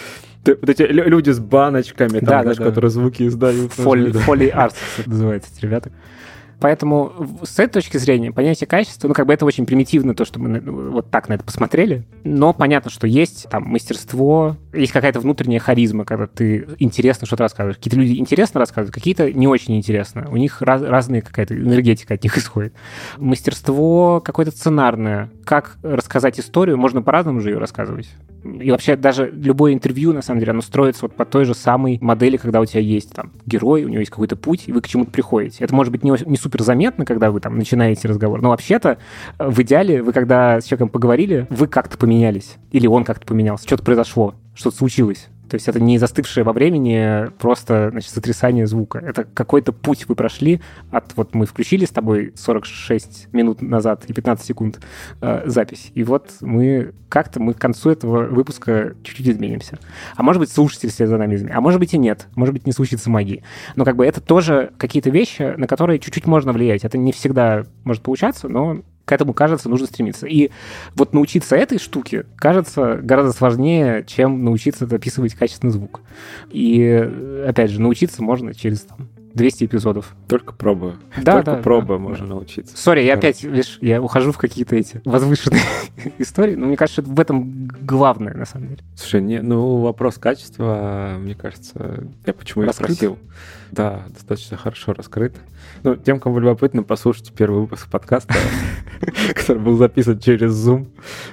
Вот 0.46 0.68
эти 0.68 0.82
люди 0.82 1.30
с 1.30 1.38
баночками, 1.38 2.18
там, 2.20 2.28
да, 2.28 2.42
знаешь, 2.42 2.58
да, 2.58 2.64
да. 2.64 2.70
которые 2.70 2.90
звуки 2.90 3.26
издают. 3.26 3.72
Фоли, 3.72 4.12
фоли 4.12 4.48
арт 4.48 4.74
называется 5.06 5.50
эти 5.54 5.64
ребята. 5.64 5.90
Поэтому 6.60 7.12
с 7.42 7.58
этой 7.58 7.74
точки 7.74 7.98
зрения 7.98 8.32
понятие 8.32 8.66
качества, 8.66 9.08
ну, 9.08 9.14
как 9.14 9.26
бы 9.26 9.34
это 9.34 9.44
очень 9.44 9.66
примитивно, 9.66 10.14
то, 10.14 10.24
что 10.24 10.40
мы 10.40 10.60
вот 10.60 11.10
так 11.10 11.28
на 11.28 11.34
это 11.34 11.44
посмотрели, 11.44 12.04
но 12.24 12.52
понятно, 12.52 12.90
что 12.90 13.06
есть 13.06 13.46
там 13.50 13.64
мастерство, 13.64 14.56
есть 14.72 14.92
какая-то 14.92 15.20
внутренняя 15.20 15.60
харизма, 15.60 16.04
когда 16.04 16.26
ты 16.26 16.66
интересно 16.78 17.26
что-то 17.26 17.44
рассказываешь. 17.44 17.76
Какие-то 17.76 17.98
люди 17.98 18.18
интересно 18.18 18.60
рассказывают, 18.60 18.94
какие-то 18.94 19.32
не 19.32 19.46
очень 19.46 19.76
интересно. 19.76 20.28
У 20.30 20.36
них 20.36 20.62
раз, 20.62 20.82
разная 20.82 21.20
какая-то 21.20 21.56
энергетика 21.56 22.14
от 22.14 22.22
них 22.22 22.36
исходит. 22.38 22.74
Мастерство 23.18 24.22
какое-то 24.24 24.52
сценарное. 24.52 25.30
Как 25.44 25.76
рассказать 25.82 26.40
историю, 26.40 26.78
можно 26.78 27.02
по-разному 27.02 27.40
же 27.40 27.50
ее 27.50 27.58
рассказывать. 27.58 28.08
И 28.44 28.70
вообще 28.70 28.96
даже 28.96 29.30
любое 29.30 29.72
интервью, 29.72 30.12
на 30.12 30.22
самом 30.22 30.40
деле, 30.40 30.52
оно 30.52 30.62
строится 30.62 31.02
вот 31.02 31.14
по 31.14 31.24
той 31.24 31.44
же 31.44 31.54
самой 31.54 31.98
модели, 32.00 32.36
когда 32.36 32.60
у 32.60 32.66
тебя 32.66 32.80
есть 32.80 33.12
там 33.12 33.32
герой, 33.44 33.84
у 33.84 33.88
него 33.88 34.00
есть 34.00 34.10
какой-то 34.10 34.36
путь, 34.36 34.64
и 34.66 34.72
вы 34.72 34.80
к 34.80 34.88
чему-то 34.88 35.10
приходите. 35.10 35.64
Это 35.64 35.74
может 35.74 35.92
быть 35.92 36.04
не, 36.04 36.12
не 36.26 36.36
супер 36.46 36.62
заметно, 36.62 37.04
когда 37.04 37.32
вы 37.32 37.40
там 37.40 37.58
начинаете 37.58 38.06
разговор, 38.06 38.40
но 38.40 38.50
вообще-то 38.50 38.98
э, 39.38 39.48
в 39.48 39.60
идеале 39.62 40.00
вы, 40.00 40.12
когда 40.12 40.60
с 40.60 40.64
человеком 40.64 40.90
поговорили, 40.90 41.48
вы 41.50 41.66
как-то 41.66 41.98
поменялись, 41.98 42.54
или 42.70 42.86
он 42.86 43.02
как-то 43.02 43.26
поменялся, 43.26 43.66
что-то 43.66 43.82
произошло, 43.82 44.36
что-то 44.54 44.76
случилось. 44.76 45.26
То 45.48 45.54
есть 45.54 45.68
это 45.68 45.80
не 45.80 45.98
застывшее 45.98 46.44
во 46.44 46.52
времени 46.52 47.30
просто 47.38 47.90
значит, 47.90 48.10
сотрясание 48.10 48.66
звука. 48.66 48.98
Это 48.98 49.24
какой-то 49.24 49.72
путь 49.72 50.08
вы 50.08 50.14
прошли 50.14 50.60
от... 50.90 51.16
Вот 51.16 51.34
мы 51.34 51.46
включили 51.46 51.84
с 51.84 51.90
тобой 51.90 52.32
46 52.34 53.28
минут 53.32 53.62
назад 53.62 54.04
и 54.06 54.12
15 54.12 54.44
секунд 54.44 54.80
э, 55.20 55.42
запись. 55.46 55.90
И 55.94 56.02
вот 56.02 56.32
мы 56.40 56.92
как-то 57.08 57.40
мы 57.40 57.54
к 57.54 57.58
концу 57.58 57.90
этого 57.90 58.24
выпуска 58.24 58.94
чуть-чуть 59.02 59.28
изменимся. 59.28 59.78
А 60.16 60.22
может 60.22 60.40
быть, 60.40 60.50
слушатель 60.50 60.90
след 60.90 61.08
за 61.08 61.16
нами 61.16 61.36
изменит. 61.36 61.56
А 61.56 61.60
может 61.60 61.80
быть 61.80 61.94
и 61.94 61.98
нет. 61.98 62.26
Может 62.34 62.52
быть, 62.52 62.66
не 62.66 62.72
случится 62.72 63.10
магии. 63.10 63.42
Но 63.76 63.84
как 63.84 63.96
бы 63.96 64.04
это 64.04 64.20
тоже 64.20 64.72
какие-то 64.78 65.10
вещи, 65.10 65.54
на 65.56 65.66
которые 65.66 65.98
чуть-чуть 65.98 66.26
можно 66.26 66.52
влиять. 66.52 66.84
Это 66.84 66.98
не 66.98 67.12
всегда 67.12 67.64
может 67.84 68.02
получаться, 68.02 68.48
но 68.48 68.82
к 69.06 69.12
этому, 69.12 69.32
кажется, 69.32 69.68
нужно 69.68 69.86
стремиться. 69.86 70.26
И 70.26 70.50
вот 70.96 71.14
научиться 71.14 71.56
этой 71.56 71.78
штуке, 71.78 72.26
кажется, 72.36 72.98
гораздо 73.00 73.32
сложнее, 73.32 74.04
чем 74.06 74.44
научиться 74.44 74.86
записывать 74.86 75.34
качественный 75.34 75.72
звук. 75.72 76.00
И, 76.50 77.08
опять 77.46 77.70
же, 77.70 77.80
научиться 77.80 78.22
можно 78.22 78.52
через 78.52 78.80
там, 78.80 79.08
200 79.36 79.64
эпизодов. 79.66 80.16
Только 80.28 80.54
пробуя. 80.54 80.96
Да, 81.22 81.34
Только 81.34 81.52
да, 81.52 81.56
пробуя 81.58 81.98
да, 81.98 82.02
можно 82.02 82.26
да. 82.26 82.34
научиться. 82.34 82.76
Сори, 82.76 83.02
я 83.02 83.14
опять, 83.14 83.44
видишь, 83.44 83.78
я 83.82 84.02
ухожу 84.02 84.32
в 84.32 84.38
какие-то 84.38 84.74
эти 84.74 85.02
возвышенные 85.04 85.62
истории, 86.18 86.56
но 86.56 86.66
мне 86.66 86.76
кажется, 86.76 87.02
в 87.02 87.20
этом 87.20 87.68
главное, 87.82 88.34
на 88.34 88.46
самом 88.46 88.68
деле. 88.68 88.80
Слушай, 88.96 89.20
не, 89.20 89.40
ну, 89.40 89.82
вопрос 89.82 90.16
качества, 90.16 91.16
мне 91.20 91.34
кажется, 91.34 92.08
я 92.24 92.32
почему 92.32 92.64
и 92.64 92.72
спросил. 92.72 93.18
Да, 93.70 94.04
достаточно 94.08 94.56
хорошо 94.56 94.92
раскрыт. 94.92 95.34
Ну, 95.82 95.96
тем, 95.96 96.20
кому 96.20 96.38
любопытно, 96.38 96.82
послушайте 96.82 97.32
первый 97.36 97.62
выпуск 97.62 97.88
подкаста, 97.90 98.34
который 99.34 99.58
был 99.58 99.76
записан 99.76 100.18
через 100.18 100.52
Zoom 100.52 100.88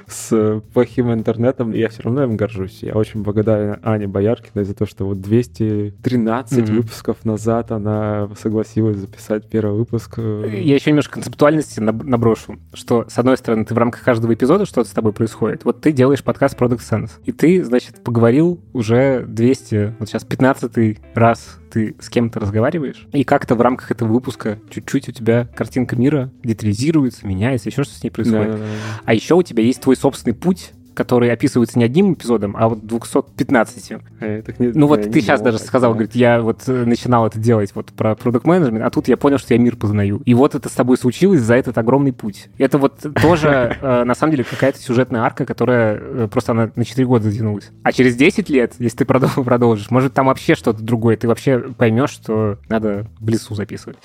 с 0.08 0.62
плохим 0.74 1.14
интернетом. 1.14 1.72
Я 1.72 1.90
все 1.90 2.04
равно 2.04 2.24
им 2.24 2.38
горжусь. 2.38 2.84
Я 2.84 2.96
очень 2.96 3.24
благодарен 3.24 3.80
Ане 3.84 4.08
Бояркиной 4.08 4.66
за 4.66 4.74
то, 4.74 4.86
что 4.86 5.06
вот 5.06 5.22
213 5.22 6.70
выпусков 6.70 7.24
назад 7.26 7.72
она 7.72 8.30
согласилась 8.40 8.98
записать 8.98 9.48
первый 9.50 9.78
выпуск. 9.78 10.18
Я 10.18 10.76
еще 10.76 10.92
немножко 10.92 11.14
концептуальности 11.16 11.80
наброшу, 11.80 12.60
что, 12.74 13.06
с 13.08 13.18
одной 13.18 13.38
стороны, 13.38 13.66
ты 13.66 13.74
в 13.74 13.78
рамках 13.78 14.04
каждого 14.04 14.34
эпизода 14.34 14.66
что-то 14.66 14.90
с 14.90 14.94
тобой 14.94 15.14
происходит. 15.14 15.66
Вот 15.66 15.82
ты 15.82 15.92
делаешь 15.92 16.24
подкаст 16.24 16.60
Product 16.60 16.80
Sense, 16.80 17.12
и 17.26 17.32
ты, 17.32 17.64
значит, 17.64 18.04
поговорил 18.04 18.60
уже 18.74 19.24
200, 19.28 19.96
вот 20.00 20.10
сейчас 20.10 20.24
15 20.24 21.00
раз 21.16 21.60
ты 21.74 21.96
с 22.00 22.10
кем-то 22.10 22.40
разговариваешь, 22.40 23.08
и 23.14 23.24
как-то 23.24 23.56
в 23.56 23.62
рамках 23.62 23.90
этого 23.90 24.14
выпуска 24.14 24.60
чуть-чуть 24.70 25.10
у 25.10 25.12
тебя 25.12 25.48
картинка 25.56 25.96
мира 25.96 26.32
детализируется, 26.44 27.26
меняется, 27.26 27.70
еще 27.70 27.84
что 27.84 27.96
с 27.96 28.04
ней 28.04 28.12
происходит. 28.12 28.52
Да, 28.52 28.58
да, 28.58 28.64
да. 28.64 29.02
А 29.06 29.14
еще 29.16 29.34
у 29.34 29.42
тебя 29.42 29.64
есть 29.64 29.82
твой 29.82 29.96
собственный 29.96 30.36
путь, 30.36 30.72
которые 30.94 31.34
описываются 31.34 31.78
не 31.80 31.86
одним 31.86 32.14
эпизодом, 32.14 32.56
а 32.58 32.70
вот 32.70 32.86
215. 32.86 33.92
А, 34.20 34.44
не, 34.60 34.68
ну 34.74 34.88
вот 34.88 35.02
ты 35.02 35.22
сейчас 35.22 35.42
даже 35.42 35.60
сказал, 35.60 35.92
да. 35.92 35.96
говорит, 35.96 36.16
я 36.16 36.42
вот 36.42 36.64
э, 36.68 36.86
начинал 36.86 37.28
это 37.28 37.40
делать 37.40 37.72
вот 37.76 37.88
про 37.88 38.16
продукт 38.16 38.46
менеджмент, 38.46 38.86
а 38.86 38.90
тут 38.90 39.08
я 39.08 39.18
понял, 39.18 39.38
что 39.38 39.54
я 39.54 39.60
мир 39.60 39.76
познаю. 39.76 40.22
И 40.26 40.34
вот 40.34 40.56
это 40.56 40.70
с 40.70 40.74
тобой 40.74 40.98
случилось 40.98 41.42
за 41.42 41.56
этот 41.56 41.78
огромный 41.78 42.14
путь. 42.14 42.50
Это 42.58 42.78
вот 42.78 43.00
тоже, 43.22 43.78
э, 43.82 44.04
на 44.04 44.16
самом 44.16 44.32
деле, 44.32 44.44
какая-то 44.44 44.80
сюжетная 44.80 45.22
арка, 45.22 45.46
которая 45.46 46.00
э, 46.00 46.28
просто 46.32 46.52
она 46.52 46.72
на 46.76 46.86
4 46.86 47.06
года 47.08 47.30
затянулась. 47.30 47.72
А 47.84 47.92
через 47.92 48.16
10 48.16 48.50
лет, 48.50 48.74
если 48.80 48.98
ты 48.98 49.06
продолжишь, 49.06 49.90
может, 49.90 50.14
там 50.14 50.28
вообще 50.28 50.56
что-то 50.56 50.82
другое, 50.82 51.18
ты 51.18 51.28
вообще 51.28 51.60
поймешь, 51.60 52.12
что 52.12 52.58
надо 52.70 53.08
в 53.20 53.30
лесу 53.30 53.56
записывать. 53.56 53.98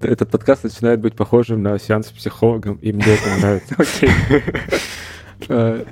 Этот 0.00 0.30
подкаст 0.30 0.64
начинает 0.64 1.00
быть 1.00 1.14
похожим 1.14 1.62
на 1.62 1.78
сеанс 1.78 2.08
с 2.08 2.10
психологом, 2.10 2.76
и 2.82 2.92
мне 2.92 3.04
это 3.04 3.40
нравится. 3.40 3.74
Окей. 5.48 5.84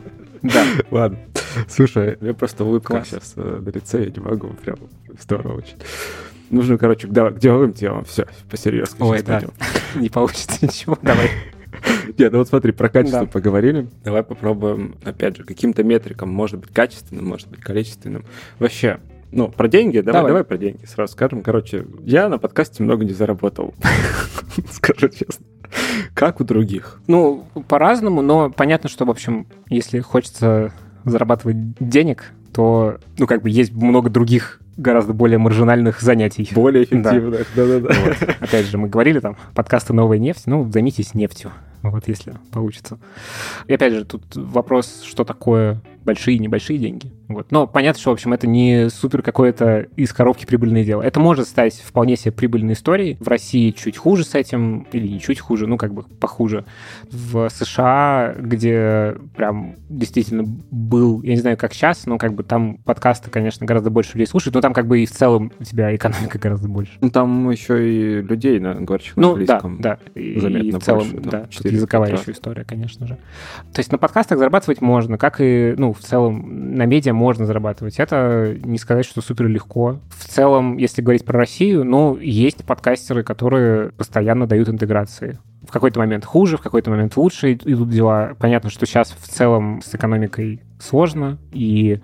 Да. 0.43 0.65
Ладно. 0.91 1.19
Слушай, 1.69 2.19
я 2.21 2.35
просто 2.35 2.65
улыбка 2.65 2.95
Класс. 2.95 3.09
сейчас 3.09 3.33
э, 3.37 3.61
на 3.65 3.69
лице, 3.71 4.05
я 4.05 4.11
не 4.11 4.21
могу, 4.21 4.49
прям 4.49 4.77
здорово 5.21 5.59
очень. 5.59 5.77
Нужно, 6.51 6.79
короче, 6.79 7.09
к, 7.09 7.11
к 7.11 7.39
деловым 7.39 7.73
темам. 7.73 8.05
Все, 8.05 8.27
по-серьезки. 8.51 8.97
Ой, 9.01 9.23
да. 9.23 9.43
Не 9.95 10.09
получится 10.09 10.59
ничего. 10.65 10.99
Давай. 11.03 11.31
Нет, 12.19 12.33
ну 12.33 12.39
вот 12.39 12.49
смотри, 12.49 12.73
про 12.73 12.89
качество 12.89 13.21
да. 13.21 13.27
поговорили. 13.27 13.89
Давай 14.05 14.23
попробуем, 14.23 14.97
опять 15.05 15.37
же, 15.37 15.45
каким-то 15.45 15.83
метрикам, 15.83 16.31
может 16.31 16.61
быть, 16.61 16.71
качественным, 16.71 17.27
может 17.27 17.49
быть, 17.49 17.61
количественным. 17.61 18.25
Вообще, 18.59 19.01
ну, 19.31 19.49
про 19.49 19.69
деньги, 19.69 20.01
давай, 20.01 20.21
давай, 20.21 20.31
давай 20.31 20.45
про 20.45 20.59
деньги 20.59 20.85
сразу 20.85 21.13
скажем. 21.15 21.43
Короче, 21.43 21.87
я 22.01 22.29
на 22.29 22.39
подкасте 22.39 22.83
много 22.83 23.05
не 23.05 23.13
заработал, 23.13 23.75
скажу 24.71 25.09
честно. 25.09 25.45
Как 26.15 26.41
у 26.41 26.45
других? 26.45 27.01
Ну, 27.07 27.47
по-разному, 27.69 28.23
но 28.23 28.51
понятно, 28.51 28.89
что, 28.89 29.05
в 29.05 29.11
общем, 29.11 29.47
если 29.69 30.01
хочется 30.01 30.73
зарабатывать 31.05 31.57
денег, 31.79 32.33
то, 32.53 32.99
ну, 33.19 33.27
как 33.27 33.43
бы 33.43 33.51
есть 33.51 33.73
много 33.73 34.11
других 34.11 34.61
гораздо 34.77 35.13
более 35.13 35.39
маржинальных 35.39 36.01
занятий. 36.01 36.49
Более 36.55 36.85
эффективных, 36.85 37.47
да-да-да. 37.55 37.95
Вот. 38.05 38.37
Опять 38.41 38.67
же, 38.67 38.79
мы 38.79 38.89
говорили 38.89 39.21
там, 39.21 39.37
подкасты 39.55 39.93
«Новая 39.93 40.19
нефть», 40.19 40.47
ну, 40.47 40.71
займитесь 40.71 41.15
нефтью, 41.15 41.53
вот 41.83 42.09
если 42.09 42.35
получится. 42.53 42.99
И 43.67 43.75
опять 43.75 43.93
же, 43.93 44.05
тут 44.05 44.23
вопрос, 44.35 45.03
что 45.05 45.25
такое 45.25 45.81
большие 46.05 46.37
и 46.37 46.41
небольшие 46.41 46.79
деньги. 46.79 47.13
Вот. 47.29 47.51
Но 47.51 47.67
понятно, 47.67 48.01
что, 48.01 48.11
в 48.11 48.15
общем, 48.15 48.33
это 48.33 48.47
не 48.47 48.91
супер 48.91 49.23
какое-то 49.23 49.87
из 49.97 50.13
коробки 50.13 50.45
прибыльное 50.45 50.85
дело. 50.85 51.03
Это 51.03 51.21
может 51.21 51.49
стать 51.49 51.75
вполне 51.75 52.17
себе 52.17 52.33
прибыльной 52.33 52.75
историей. 52.75 53.17
В 53.21 53.29
России 53.29 53.71
чуть 53.71 53.97
хуже 53.97 54.25
с 54.25 54.35
этим, 54.35 54.87
или 54.93 55.07
не 55.07 55.21
чуть 55.21 55.41
хуже, 55.41 55.67
ну, 55.67 55.77
как 55.77 55.95
бы 55.95 56.03
похуже. 56.03 56.65
В 57.11 57.49
США, 57.49 58.35
где 58.39 59.17
прям 59.37 59.77
действительно 59.89 60.45
был, 60.71 61.23
я 61.23 61.35
не 61.35 61.41
знаю, 61.41 61.57
как 61.57 61.73
сейчас, 61.73 62.07
но 62.07 62.19
как 62.19 62.35
бы 62.35 62.43
там 62.43 62.77
подкасты, 62.79 63.31
конечно, 63.31 63.67
гораздо 63.67 63.91
больше 63.91 64.13
людей 64.15 64.27
слушают, 64.27 64.55
но 64.55 64.61
там 64.61 64.73
как 64.73 64.87
бы 64.87 65.01
и 65.01 65.07
в 65.07 65.11
целом 65.11 65.53
у 65.59 65.65
тебя 65.65 65.95
экономика 65.95 66.39
гораздо 66.39 66.69
больше. 66.69 66.93
Ну, 67.01 67.11
там 67.11 67.51
еще 67.51 67.89
и 67.89 68.23
людей, 68.23 68.59
на 68.61 68.75
говорящих 68.75 69.17
ну, 69.17 69.37
на 69.37 69.47
да, 69.47 69.61
да. 69.79 69.99
И, 70.15 70.33
и 70.33 70.71
в 70.71 70.81
целом, 70.81 71.11
больше, 71.11 71.31
да, 71.31 71.47
тут 71.57 71.73
языковая 71.73 72.13
еще 72.13 72.33
история, 72.33 72.65
конечно 72.65 73.07
же. 73.07 73.15
То 73.73 73.81
есть 73.81 73.91
на 73.93 73.99
подкастах 73.99 74.39
зарабатывать 74.39 74.81
можно, 74.81 75.19
как 75.19 75.37
и, 75.41 75.75
ну, 75.77 75.92
в 75.93 76.01
целом 76.01 76.77
на 76.77 76.87
медиа 76.87 77.13
можно 77.13 77.47
зарабатывать. 77.47 77.99
Это 77.99 78.57
не 78.63 78.79
сказать, 78.79 79.07
что 79.07 79.21
супер 79.21 79.47
легко. 79.49 80.01
В 80.11 80.29
целом, 80.29 80.77
если 80.77 81.03
говорить 81.03 81.25
про 81.25 81.39
Россию, 81.39 81.85
ну, 81.85 82.17
есть 82.17 82.65
подкастеры, 82.65 83.23
которые 83.23 83.91
постоянно 83.93 84.47
дают 84.47 84.69
интеграции 84.69 85.39
в 85.67 85.71
какой-то 85.71 86.01
момент 86.01 86.25
хуже, 86.25 86.57
в 86.57 86.61
какой-то 86.61 86.91
момент 86.91 87.17
лучше 87.17 87.55
идут 87.55 87.89
дела. 87.89 88.33
Понятно, 88.39 88.69
что 88.71 88.85
сейчас 88.85 89.13
в 89.13 89.29
целом 89.29 89.81
с 89.83 89.95
экономикой 89.95 90.61
сложно, 90.81 91.39
и 91.53 92.01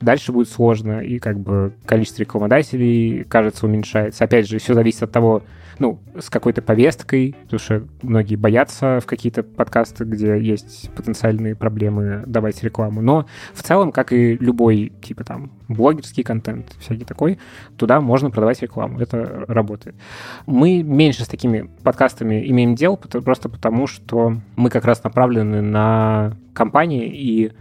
дальше 0.00 0.32
будет 0.32 0.48
сложно, 0.48 1.00
и 1.00 1.18
как 1.18 1.38
бы 1.38 1.72
количество 1.84 2.22
рекламодателей, 2.22 3.24
кажется, 3.24 3.66
уменьшается. 3.66 4.24
Опять 4.24 4.48
же, 4.48 4.58
все 4.58 4.74
зависит 4.74 5.02
от 5.02 5.12
того, 5.12 5.42
ну, 5.80 5.98
с 6.18 6.28
какой-то 6.28 6.62
повесткой, 6.62 7.34
потому 7.44 7.58
что 7.58 7.82
многие 8.02 8.36
боятся 8.36 9.00
в 9.02 9.06
какие-то 9.06 9.42
подкасты, 9.42 10.04
где 10.04 10.38
есть 10.38 10.90
потенциальные 10.94 11.56
проблемы 11.56 12.22
давать 12.26 12.62
рекламу. 12.62 13.00
Но 13.00 13.26
в 13.54 13.62
целом, 13.62 13.90
как 13.90 14.12
и 14.12 14.36
любой, 14.36 14.92
типа 15.02 15.24
там, 15.24 15.50
блогерский 15.68 16.22
контент, 16.22 16.76
всякий 16.78 17.04
такой, 17.04 17.38
туда 17.78 18.00
можно 18.00 18.30
продавать 18.30 18.60
рекламу. 18.60 19.00
Это 19.00 19.46
работает. 19.48 19.96
Мы 20.44 20.82
меньше 20.82 21.24
с 21.24 21.28
такими 21.28 21.70
подкастами 21.82 22.48
имеем 22.50 22.74
дел, 22.74 22.98
просто 22.98 23.48
потому 23.48 23.86
что 23.86 24.36
мы 24.56 24.68
как 24.68 24.84
раз 24.84 25.02
направлены 25.02 25.62
на 25.62 26.36
компании 26.52 27.08
и 27.08 27.52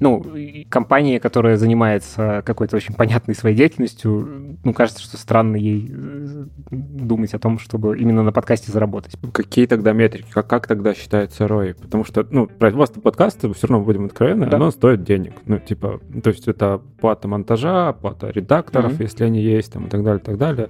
ну, 0.00 0.24
компания, 0.68 1.20
которая 1.20 1.56
занимается 1.56 2.42
какой-то 2.44 2.76
очень 2.76 2.94
понятной 2.94 3.34
своей 3.34 3.56
деятельностью, 3.56 4.58
ну, 4.64 4.72
кажется, 4.72 5.02
что 5.02 5.16
странно 5.16 5.56
ей 5.56 5.90
э, 5.90 6.44
думать 6.70 7.34
о 7.34 7.38
том, 7.38 7.58
чтобы 7.58 7.98
именно 7.98 8.22
на 8.22 8.32
подкасте 8.32 8.70
заработать. 8.70 9.16
Какие 9.32 9.66
тогда 9.66 9.92
метрики? 9.92 10.26
Как, 10.30 10.46
как 10.46 10.66
тогда 10.66 10.94
считается 10.94 11.44
ROI? 11.44 11.74
Потому 11.74 12.04
что, 12.04 12.26
ну, 12.30 12.46
производство 12.46 13.00
подкаста, 13.00 13.52
все 13.52 13.66
равно 13.66 13.84
будем 13.84 14.06
откровенны, 14.06 14.46
да. 14.46 14.56
оно 14.56 14.70
стоит 14.70 15.02
денег. 15.04 15.32
Ну, 15.46 15.58
типа, 15.58 16.00
то 16.22 16.30
есть 16.30 16.48
это 16.48 16.80
плата 17.00 17.28
монтажа, 17.28 17.92
плата 17.92 18.30
редакторов, 18.30 18.92
mm-hmm. 18.92 19.02
если 19.02 19.24
они 19.24 19.40
есть, 19.40 19.72
там, 19.72 19.86
и 19.86 19.88
так 19.88 20.04
далее, 20.04 20.20
и 20.20 20.24
так 20.24 20.38
далее. 20.38 20.68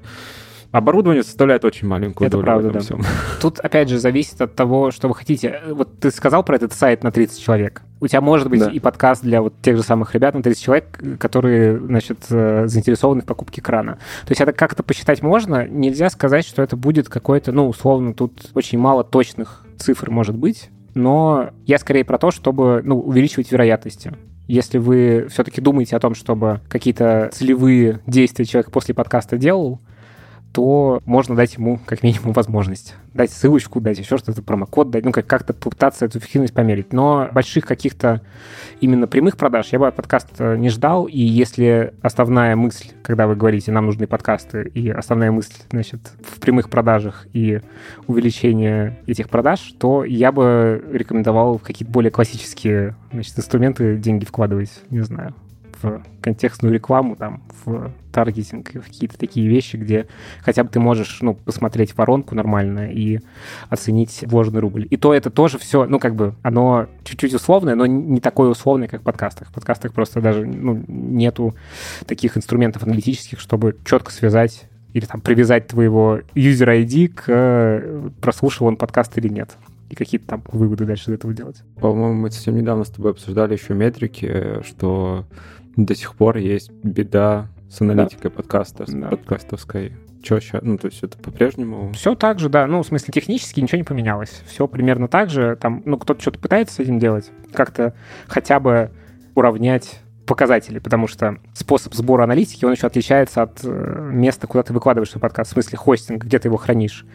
Оборудование 0.71 1.23
составляет 1.23 1.65
очень 1.65 1.89
маленькую 1.89 2.27
это 2.27 2.37
долю 2.37 2.45
правда, 2.45 2.71
да. 2.73 2.81
всем. 2.81 3.03
Тут, 3.41 3.59
опять 3.61 3.89
же, 3.89 3.99
зависит 3.99 4.41
от 4.43 4.55
того, 4.55 4.91
что 4.91 5.09
вы 5.09 5.15
хотите. 5.15 5.63
Вот 5.71 5.99
ты 5.99 6.11
сказал 6.11 6.43
про 6.43 6.57
этот 6.57 6.75
сайт 6.75 7.03
на 7.03 7.11
30 7.11 7.41
человек. 7.41 7.83
У 8.01 8.07
тебя 8.07 8.21
может 8.21 8.51
быть 8.51 8.61
да. 8.61 8.71
и 8.71 8.79
подкаст 8.79 9.23
для 9.23 9.41
вот 9.41 9.55
тех 9.63 9.77
же 9.77 9.83
самых 9.83 10.15
ребят 10.15 10.35
на 10.35 10.43
30 10.43 10.63
человек, 10.63 11.19
которые, 11.19 11.79
значит, 11.79 12.19
э, 12.31 12.67
заинтересованы 12.67 13.23
в 13.23 13.25
покупке 13.25 13.63
крана. 13.63 13.95
То 14.27 14.31
есть 14.31 14.43
это 14.43 14.53
как-то 14.53 14.83
посчитать 14.83 15.23
можно. 15.23 15.67
Нельзя 15.67 16.11
сказать, 16.11 16.45
что 16.45 16.63
это 16.63 16.77
будет 16.77 17.09
какой-то, 17.09 17.51
ну, 17.51 17.69
условно, 17.69 18.13
тут 18.13 18.51
очень 18.55 18.79
мало 18.79 19.05
точных 19.05 19.65
цифр 19.79 20.11
может 20.11 20.37
быть, 20.37 20.71
но 20.95 21.51
я 21.65 21.79
скорее 21.79 22.05
про 22.05 22.19
то, 22.19 22.31
чтобы 22.31 22.83
ну, 22.85 23.01
увеличивать 23.01 23.51
вероятности. 23.51 24.13
Если 24.49 24.79
вы 24.79 25.29
все-таки 25.31 25.61
думаете 25.61 25.97
о 25.97 26.01
том, 26.01 26.15
чтобы 26.15 26.61
какие-то 26.69 27.31
целевые 27.33 28.01
действия 28.07 28.45
человек 28.45 28.71
после 28.71 28.95
подкаста 28.95 29.37
делал, 29.37 29.81
то 30.53 31.03
можно 31.05 31.35
дать 31.35 31.55
ему 31.55 31.79
как 31.85 32.03
минимум 32.03 32.33
возможность. 32.33 32.95
Дать 33.15 33.31
ссылочку, 33.31 33.81
дать 33.81 33.99
еще 33.99 34.17
что-то, 34.17 34.43
промокод 34.43 34.91
дать, 34.91 35.05
ну, 35.05 35.13
как- 35.13 35.27
как-то 35.27 35.53
попытаться 35.53 36.05
эту 36.05 36.19
эффективность 36.19 36.55
померить. 36.55 36.93
Но 36.93 37.29
больших 37.33 37.67
каких-то 37.67 38.23
именно 38.81 39.07
прямых 39.07 39.37
продаж 39.37 39.69
я 39.73 39.79
бы 39.79 39.87
от 39.87 39.97
подкаста 39.97 40.57
не 40.57 40.69
ждал, 40.71 41.07
и 41.07 41.21
если 41.21 41.95
основная 42.03 42.57
мысль, 42.57 42.89
когда 43.03 43.27
вы 43.27 43.37
говорите, 43.37 43.73
нам 43.73 43.87
нужны 43.87 44.07
подкасты, 44.07 44.69
и 44.69 44.91
основная 44.91 45.31
мысль, 45.31 45.55
значит, 45.71 46.01
в 46.23 46.41
прямых 46.41 46.71
продажах 46.71 47.27
и 47.33 47.61
увеличение 48.07 48.99
этих 49.07 49.29
продаж, 49.29 49.75
то 49.79 50.05
я 50.05 50.33
бы 50.33 50.83
рекомендовал 50.93 51.59
какие-то 51.59 51.93
более 51.93 52.11
классические, 52.11 52.97
значит, 53.13 53.39
инструменты 53.39 53.97
деньги 53.97 54.25
вкладывать, 54.25 54.71
не 54.91 55.01
знаю, 55.01 55.35
в 55.83 56.03
контекстную 56.21 56.75
рекламу, 56.75 57.17
там, 57.17 57.43
в 57.65 57.93
таргетинг, 58.13 58.71
в 58.75 58.83
какие-то 58.83 59.19
такие 59.19 59.49
вещи, 59.49 59.77
где 59.77 60.07
хотя 60.43 60.65
бы 60.65 60.71
ты 60.71 60.81
можешь, 60.81 61.19
ну, 61.21 61.35
посмотреть 61.35 61.97
воронку 61.97 62.35
нормально 62.35 62.91
и 62.91 63.21
оценить 63.69 64.25
вложенный 64.27 64.61
рубль. 64.61 64.87
И 64.91 64.97
то 64.97 65.15
это 65.15 65.31
тоже 65.31 65.59
все, 65.59 65.87
ну, 65.87 65.99
как 65.99 66.15
бы, 66.15 66.35
оно 66.43 66.87
чуть-чуть 67.05 67.35
условное, 67.35 67.75
но 67.75 67.87
не 67.87 68.21
такое 68.21 68.49
условное, 68.49 68.89
как 68.89 69.01
в 69.03 69.05
подкастах. 69.05 69.49
В 69.49 69.53
подкастах 69.53 69.93
просто 69.93 70.21
даже, 70.21 70.45
ну, 70.47 70.83
нету 70.89 71.55
таких 72.07 72.37
инструментов 72.37 72.83
аналитических, 72.83 73.41
чтобы 73.41 73.77
четко 73.85 74.13
связать 74.13 74.65
или 74.93 75.05
там 75.05 75.21
привязать 75.21 75.69
твоего 75.69 76.21
user 76.35 76.85
ID 76.85 77.09
к 77.09 77.25
э, 77.29 78.11
прослушал 78.21 78.67
он 78.67 78.77
подкаст 78.77 79.17
или 79.19 79.29
нет 79.29 79.57
и 79.91 79.95
какие-то 79.95 80.27
там 80.27 80.43
выводы 80.53 80.85
дальше 80.85 81.11
из 81.11 81.15
этого 81.15 81.33
делать. 81.33 81.63
По-моему, 81.81 82.15
мы 82.15 82.31
совсем 82.31 82.57
недавно 82.57 82.85
с 82.85 82.91
тобой 82.91 83.13
обсуждали 83.13 83.55
еще 83.55 83.75
метрики, 83.75 84.63
что 84.65 85.25
до 85.85 85.95
сих 85.95 86.15
пор 86.15 86.39
есть 86.39 86.73
беда 86.83 87.49
с 87.71 87.81
аналитикой 87.81 88.31
да. 88.31 88.37
подкаста, 88.37 88.85
да. 88.89 89.09
подкастовской. 89.09 89.93
Что 90.23 90.41
сейчас? 90.41 90.63
Ну, 90.63 90.77
то 90.77 90.87
есть 90.89 91.03
это 91.03 91.17
по-прежнему... 91.19 91.93
Все 91.93 92.17
так 92.17 92.41
же, 92.41 92.49
да. 92.49 92.67
Ну, 92.67 92.83
в 92.83 92.87
смысле, 92.87 93.13
технически 93.13 93.61
ничего 93.61 93.79
не 93.79 93.85
поменялось. 93.85 94.43
Все 94.47 94.67
примерно 94.67 95.07
так 95.07 95.31
же. 95.31 95.57
Там, 95.57 95.83
ну, 95.85 95.97
кто-то 95.97 96.21
что-то 96.21 96.41
пытается 96.41 96.75
с 96.75 96.79
этим 96.81 96.99
делать, 96.99 97.31
как-то 97.53 97.95
хотя 98.27 98.59
бы 98.59 98.91
уравнять 99.37 100.01
показатели, 100.27 100.81
потому 100.81 101.07
что 101.07 101.39
способ 101.55 101.95
сбора 101.95 102.25
аналитики, 102.25 102.65
он 102.65 102.73
еще 102.73 102.87
отличается 102.87 103.43
от 103.43 103.61
э, 103.63 104.11
места, 104.13 104.47
куда 104.47 104.63
ты 104.63 104.75
выкладываешь 104.75 105.11
свой 105.11 105.23
подкаст, 105.23 105.53
в 105.53 105.55
смысле 105.55 105.79
хостинг, 105.79 106.25
где 106.25 106.39
ты 106.39 106.49
его 106.49 106.59
хранишь. 106.59 107.07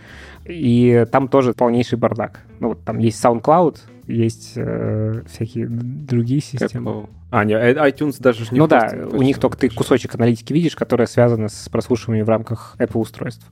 И 0.45 1.05
там 1.11 1.27
тоже 1.27 1.53
полнейший 1.53 1.99
бардак. 1.99 2.39
Ну, 2.59 2.69
вот 2.69 2.83
там 2.83 2.97
есть 2.97 3.23
SoundCloud, 3.23 3.77
есть 4.07 4.53
э, 4.55 5.21
всякие 5.27 5.67
другие 5.67 6.41
системы. 6.41 6.91
Apple. 6.91 7.09
А, 7.33 7.45
не, 7.45 7.55
э, 7.55 7.73
iTunes 7.89 8.17
даже 8.19 8.45
не 8.51 8.59
Ну 8.59 8.67
да, 8.67 8.91
у 9.11 9.23
них 9.23 9.39
только 9.39 9.57
ты 9.57 9.67
кусочек 9.67 10.13
аналитики 10.13 10.53
видишь, 10.53 10.75
которая 10.75 11.07
связана 11.07 11.49
с 11.49 11.67
прослушиванием 11.67 12.27
в 12.27 12.29
рамках 12.29 12.75
Apple 12.77 12.99
устройств. 12.99 13.47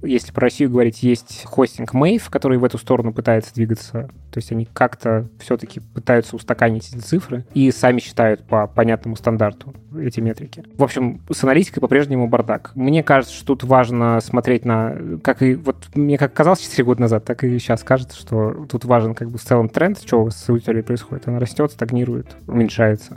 Если 0.00 0.32
про 0.32 0.44
Россию 0.44 0.70
говорить, 0.70 1.02
есть 1.02 1.44
хостинг 1.44 1.92
Mave, 1.92 2.22
который 2.30 2.56
в 2.56 2.64
эту 2.64 2.78
сторону 2.78 3.12
пытается 3.12 3.52
двигаться. 3.52 4.08
То 4.36 4.38
есть 4.38 4.52
они 4.52 4.66
как-то 4.66 5.30
все-таки 5.38 5.80
пытаются 5.80 6.36
устаканить 6.36 6.92
эти 6.92 7.00
цифры 7.00 7.46
и 7.54 7.70
сами 7.70 8.00
считают 8.00 8.46
по 8.46 8.66
понятному 8.66 9.16
стандарту 9.16 9.72
эти 9.98 10.20
метрики. 10.20 10.62
В 10.76 10.84
общем, 10.84 11.22
с 11.32 11.42
аналитикой 11.42 11.80
по-прежнему 11.80 12.28
бардак. 12.28 12.72
Мне 12.74 13.02
кажется, 13.02 13.34
что 13.34 13.56
тут 13.56 13.64
важно 13.64 14.20
смотреть 14.20 14.66
на... 14.66 14.94
Как 15.24 15.40
и 15.40 15.54
вот 15.54 15.88
мне 15.94 16.18
как 16.18 16.34
казалось 16.34 16.60
4 16.60 16.84
года 16.84 17.00
назад, 17.00 17.24
так 17.24 17.44
и 17.44 17.58
сейчас 17.58 17.82
кажется, 17.82 18.14
что 18.14 18.66
тут 18.70 18.84
важен 18.84 19.14
как 19.14 19.30
бы 19.30 19.38
в 19.38 19.42
целом 19.42 19.70
тренд, 19.70 20.02
что 20.02 20.28
с 20.28 20.50
аудиторией 20.50 20.84
происходит. 20.84 21.26
Она 21.28 21.38
растет, 21.38 21.72
стагнирует, 21.72 22.36
уменьшается. 22.46 23.16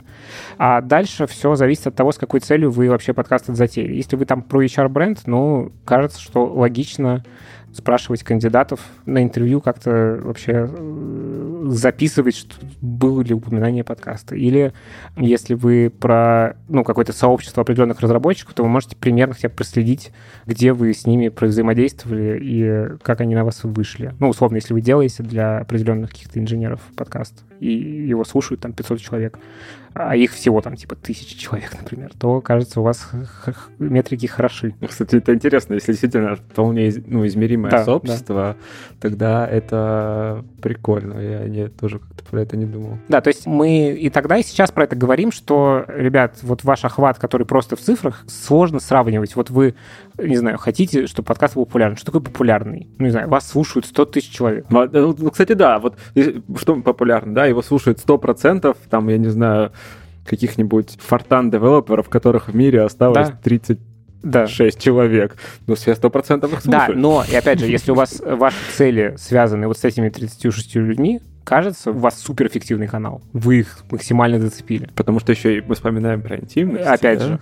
А 0.56 0.80
дальше 0.80 1.26
все 1.26 1.54
зависит 1.54 1.88
от 1.88 1.96
того, 1.96 2.12
с 2.12 2.16
какой 2.16 2.40
целью 2.40 2.70
вы 2.70 2.88
вообще 2.88 3.12
подкаст 3.12 3.48
затеяли. 3.48 3.92
Если 3.92 4.16
вы 4.16 4.24
там 4.24 4.40
про 4.40 4.64
HR-бренд, 4.64 5.26
ну, 5.26 5.70
кажется, 5.84 6.18
что 6.18 6.46
логично 6.46 7.22
спрашивать 7.72 8.22
кандидатов 8.22 8.80
на 9.06 9.22
интервью, 9.22 9.60
как-то 9.60 10.20
вообще 10.22 10.68
э, 10.68 11.66
записывать, 11.68 12.36
что 12.36 12.56
было 12.80 13.22
ли 13.22 13.32
упоминание 13.32 13.84
подкаста. 13.84 14.34
Или 14.34 14.72
если 15.16 15.54
вы 15.54 15.90
про 15.90 16.56
ну, 16.68 16.84
какое-то 16.84 17.12
сообщество 17.12 17.62
определенных 17.62 18.00
разработчиков, 18.00 18.54
то 18.54 18.62
вы 18.62 18.68
можете 18.68 18.96
примерно 18.96 19.34
хотя 19.34 19.48
бы 19.48 19.54
проследить, 19.54 20.12
где 20.46 20.72
вы 20.72 20.92
с 20.92 21.06
ними 21.06 21.32
взаимодействовали 21.40 22.38
и 22.42 22.98
как 23.02 23.20
они 23.20 23.34
на 23.34 23.44
вас 23.44 23.62
вышли. 23.62 24.14
Ну, 24.18 24.28
условно, 24.28 24.56
если 24.56 24.74
вы 24.74 24.80
делаете 24.80 25.22
для 25.22 25.58
определенных 25.58 26.10
каких-то 26.10 26.40
инженеров 26.40 26.80
подкаст, 26.96 27.44
и 27.60 27.72
его 27.72 28.24
слушают 28.24 28.60
там 28.60 28.72
500 28.72 29.00
человек, 29.00 29.38
а 29.94 30.14
их 30.14 30.32
всего 30.32 30.60
там 30.60 30.76
типа 30.76 30.94
тысячи 30.94 31.36
человек, 31.36 31.72
например, 31.78 32.12
то, 32.18 32.40
кажется, 32.40 32.80
у 32.80 32.82
вас 32.82 33.10
метрики 33.78 34.26
хороши. 34.26 34.74
Ну, 34.80 34.88
кстати, 34.88 35.16
это 35.16 35.34
интересно, 35.34 35.74
если 35.74 35.92
действительно 35.92 36.36
вполне 36.36 36.92
ну, 37.06 37.26
измеримое 37.26 37.70
да, 37.70 37.84
сообщество, 37.84 38.34
да. 38.34 38.98
тогда 39.00 39.46
это 39.46 40.44
прикольно. 40.62 41.18
Я 41.18 41.48
не, 41.48 41.68
тоже 41.68 41.98
как-то 41.98 42.24
про 42.24 42.42
это 42.42 42.56
не 42.56 42.66
думал. 42.66 42.98
Да, 43.08 43.20
то 43.20 43.28
есть 43.28 43.46
мы 43.46 43.90
и 43.90 44.10
тогда, 44.10 44.36
и 44.38 44.42
сейчас 44.42 44.70
про 44.70 44.84
это 44.84 44.96
говорим, 44.96 45.32
что, 45.32 45.84
ребят, 45.88 46.38
вот 46.42 46.64
ваш 46.64 46.84
охват, 46.84 47.18
который 47.18 47.46
просто 47.46 47.76
в 47.76 47.80
цифрах, 47.80 48.24
сложно 48.28 48.80
сравнивать. 48.80 49.36
Вот 49.36 49.50
вы, 49.50 49.74
не 50.26 50.36
знаю, 50.36 50.58
хотите, 50.58 51.06
чтобы 51.06 51.26
подкаст 51.26 51.54
был 51.54 51.66
популярен. 51.66 51.96
Что 51.96 52.06
такое 52.06 52.20
популярный? 52.22 52.88
Ну, 52.98 53.04
не 53.06 53.10
знаю, 53.10 53.28
вас 53.28 53.48
слушают 53.48 53.86
100 53.86 54.04
тысяч 54.06 54.30
человек. 54.30 54.66
Ну 54.70 55.30
кстати, 55.30 55.52
да, 55.52 55.78
вот 55.78 55.96
что 56.56 56.76
популярно, 56.76 57.34
да, 57.34 57.46
его 57.46 57.62
слушают 57.62 57.98
100%, 57.98 58.76
там, 58.88 59.08
я 59.08 59.18
не 59.18 59.28
знаю, 59.28 59.72
каких-нибудь 60.24 60.98
фортан-девелоперов, 61.00 62.08
которых 62.08 62.48
в 62.48 62.54
мире 62.54 62.82
осталось 62.82 63.30
да. 63.30 63.38
30 63.42 63.78
да. 64.22 64.46
6 64.46 64.78
человек. 64.80 65.36
Ну, 65.66 65.74
все 65.74 65.92
100% 65.92 66.52
их 66.52 66.62
слушают. 66.62 66.70
Да, 66.70 66.88
но, 66.88 67.24
и 67.28 67.34
опять 67.34 67.60
же, 67.60 67.66
если 67.66 67.90
у 67.92 67.94
вас 67.94 68.20
ваши 68.24 68.56
цели 68.76 69.14
связаны 69.18 69.66
вот 69.66 69.78
с 69.78 69.84
этими 69.84 70.08
36 70.08 70.76
людьми, 70.76 71.20
кажется, 71.44 71.90
у 71.90 71.94
вас 71.94 72.20
суперэффективный 72.20 72.86
канал. 72.86 73.22
Вы 73.32 73.60
их 73.60 73.78
максимально 73.90 74.38
зацепили. 74.38 74.88
Потому 74.94 75.20
что 75.20 75.32
еще 75.32 75.58
и 75.58 75.60
мы 75.60 75.74
вспоминаем 75.74 76.22
про 76.22 76.36
интимность. 76.36 76.86
Опять 76.86 77.18
да? 77.18 77.26
же, 77.26 77.40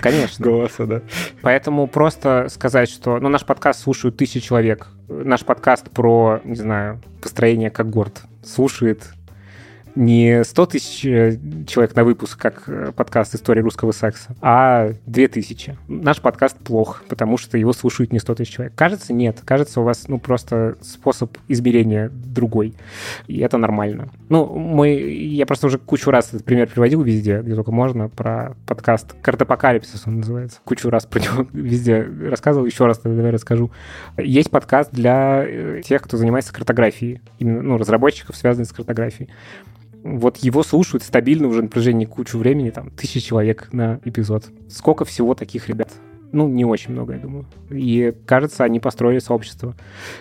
конечно. 0.00 0.44
Голоса, 0.44 0.86
да. 0.86 1.02
Поэтому 1.42 1.86
просто 1.86 2.46
сказать, 2.50 2.88
что 2.88 3.18
ну, 3.18 3.28
наш 3.28 3.44
подкаст 3.44 3.80
слушают 3.80 4.16
тысячи 4.16 4.40
человек. 4.40 4.88
Наш 5.08 5.44
подкаст 5.44 5.90
про, 5.90 6.40
не 6.44 6.56
знаю, 6.56 7.00
построение 7.20 7.70
когорт 7.70 8.22
слушает 8.44 9.10
не 9.94 10.44
100 10.44 10.66
тысяч 10.66 11.04
э, 11.04 11.38
человек 11.66 11.94
на 11.94 12.04
выпуск, 12.04 12.38
как 12.38 12.62
э, 12.66 12.92
подкаст 12.94 13.34
«История 13.34 13.62
русского 13.62 13.92
секса», 13.92 14.34
а 14.40 14.92
2000. 15.06 15.76
Наш 15.88 16.20
подкаст 16.20 16.56
плох, 16.58 17.02
потому 17.08 17.36
что 17.36 17.58
его 17.58 17.72
слушают 17.72 18.12
не 18.12 18.18
100 18.18 18.34
тысяч 18.36 18.54
человек. 18.54 18.74
Кажется, 18.74 19.12
нет. 19.12 19.40
Кажется, 19.44 19.80
у 19.80 19.84
вас 19.84 20.08
ну 20.08 20.18
просто 20.18 20.76
способ 20.80 21.36
измерения 21.48 22.10
другой. 22.10 22.74
И 23.26 23.38
это 23.40 23.58
нормально. 23.58 24.08
Ну, 24.28 24.46
мы... 24.46 24.90
Я 24.90 25.46
просто 25.46 25.66
уже 25.66 25.78
кучу 25.78 26.10
раз 26.10 26.28
этот 26.28 26.44
пример 26.44 26.68
приводил 26.68 27.02
везде, 27.02 27.40
где 27.42 27.54
только 27.54 27.72
можно, 27.72 28.08
про 28.08 28.56
подкаст 28.66 29.14
«Картопокалипсис» 29.22 30.02
он 30.06 30.18
называется. 30.18 30.60
Кучу 30.64 30.90
раз 30.90 31.06
про 31.06 31.20
него 31.20 31.46
везде 31.52 32.02
рассказывал. 32.02 32.66
Еще 32.66 32.86
раз 32.86 33.00
давай 33.02 33.30
расскажу. 33.30 33.70
Есть 34.16 34.50
подкаст 34.50 34.90
для 34.92 35.44
э, 35.46 35.82
тех, 35.84 36.02
кто 36.02 36.16
занимается 36.16 36.52
картографией. 36.52 37.20
Именно, 37.38 37.62
ну, 37.62 37.78
разработчиков, 37.78 38.36
связанных 38.36 38.68
с 38.68 38.72
картографией 38.72 39.28
вот 40.02 40.38
его 40.38 40.62
слушают 40.62 41.02
стабильно 41.02 41.48
уже 41.48 41.62
на 41.62 41.68
протяжении 41.68 42.06
кучу 42.06 42.38
времени, 42.38 42.70
там, 42.70 42.90
тысячи 42.90 43.20
человек 43.20 43.68
на 43.72 44.00
эпизод. 44.04 44.46
Сколько 44.68 45.04
всего 45.04 45.34
таких 45.34 45.68
ребят? 45.68 45.90
Ну, 46.32 46.48
не 46.48 46.64
очень 46.64 46.92
много, 46.92 47.14
я 47.14 47.18
думаю. 47.18 47.46
И, 47.70 48.14
кажется, 48.26 48.64
они 48.64 48.80
построили 48.80 49.18
сообщество, 49.18 49.74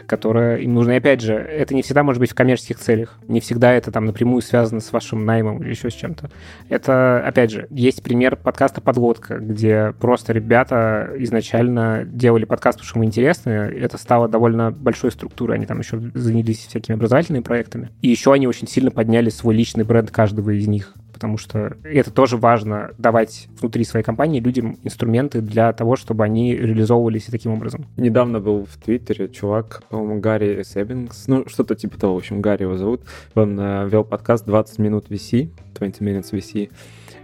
которое 0.07 0.57
им 0.57 0.73
нужно. 0.73 0.91
И, 0.91 0.97
опять 0.97 1.21
же, 1.21 1.33
это 1.33 1.73
не 1.73 1.81
всегда 1.81 2.03
может 2.03 2.19
быть 2.19 2.31
в 2.31 2.35
коммерческих 2.35 2.77
целях. 2.77 3.17
Не 3.27 3.39
всегда 3.39 3.73
это 3.73 3.91
там 3.91 4.05
напрямую 4.05 4.41
связано 4.41 4.81
с 4.81 4.91
вашим 4.91 5.25
наймом 5.25 5.61
или 5.63 5.69
еще 5.69 5.89
с 5.89 5.93
чем-то. 5.93 6.29
Это, 6.69 7.25
опять 7.25 7.51
же, 7.51 7.67
есть 7.69 8.03
пример 8.03 8.35
подкаста 8.35 8.81
«Подводка», 8.81 9.37
где 9.37 9.93
просто 9.99 10.33
ребята 10.33 11.11
изначально 11.17 12.03
делали 12.05 12.45
подкаст, 12.45 12.77
потому 12.77 12.89
что 12.89 12.99
ему 12.99 13.05
интересно. 13.05 13.49
Это 13.49 13.97
стало 13.97 14.27
довольно 14.27 14.71
большой 14.71 15.11
структурой. 15.11 15.57
Они 15.57 15.65
там 15.65 15.79
еще 15.79 15.99
занялись 16.13 16.67
всякими 16.67 16.95
образовательными 16.95 17.43
проектами. 17.43 17.89
И 18.01 18.09
еще 18.09 18.33
они 18.33 18.47
очень 18.47 18.67
сильно 18.67 18.91
подняли 18.91 19.29
свой 19.29 19.55
личный 19.55 19.85
бренд 19.85 20.11
каждого 20.11 20.51
из 20.51 20.67
них 20.67 20.93
потому 21.21 21.37
что 21.37 21.77
это 21.83 22.09
тоже 22.09 22.35
важно 22.35 22.95
давать 22.97 23.47
внутри 23.59 23.83
своей 23.83 24.03
компании 24.03 24.39
людям 24.39 24.79
инструменты 24.81 25.39
для 25.39 25.71
того, 25.71 25.95
чтобы 25.95 26.23
они 26.23 26.55
реализовывались 26.55 27.27
и 27.27 27.31
таким 27.31 27.51
образом. 27.51 27.85
Недавно 27.95 28.39
был 28.39 28.65
в 28.65 28.75
Твиттере 28.83 29.29
чувак, 29.29 29.83
по-моему, 29.89 30.19
Гарри 30.19 30.63
Себбингс, 30.63 31.27
ну, 31.27 31.47
что-то 31.47 31.75
типа 31.75 31.99
того, 31.99 32.15
в 32.15 32.17
общем, 32.17 32.41
Гарри 32.41 32.63
его 32.63 32.75
зовут. 32.75 33.01
Он 33.35 33.55
э, 33.59 33.87
вел 33.87 34.03
подкаст 34.03 34.47
20 34.47 34.79
минут 34.79 35.11
VC, 35.11 35.51
20 35.75 36.01
minutes 36.01 36.31
VC, 36.31 36.71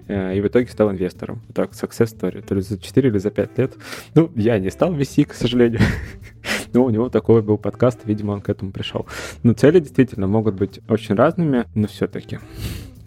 э, 0.08 0.38
и 0.38 0.42
в 0.42 0.48
итоге 0.48 0.68
стал 0.68 0.92
инвестором. 0.92 1.42
Так, 1.56 1.72
success 1.72 2.16
story, 2.16 2.46
то 2.48 2.54
ли 2.54 2.62
за 2.62 2.78
4 2.78 3.10
или 3.10 3.18
за 3.18 3.32
5 3.32 3.58
лет. 3.58 3.74
Ну, 4.14 4.30
я 4.36 4.60
не 4.60 4.70
стал 4.70 4.94
VC, 4.94 5.26
к 5.26 5.34
сожалению. 5.34 5.82
Но 6.72 6.84
у 6.84 6.92
него 6.92 7.10
такой 7.10 7.42
был 7.42 7.58
подкаст, 7.58 8.02
видимо, 8.06 8.34
он 8.34 8.42
к 8.42 8.50
этому 8.50 8.72
пришел. 8.72 9.08
Но 9.42 9.54
цели 9.54 9.80
действительно 9.80 10.28
могут 10.28 10.54
быть 10.54 10.82
очень 10.88 11.16
разными, 11.16 11.66
но 11.74 11.88
все-таки 11.88 12.38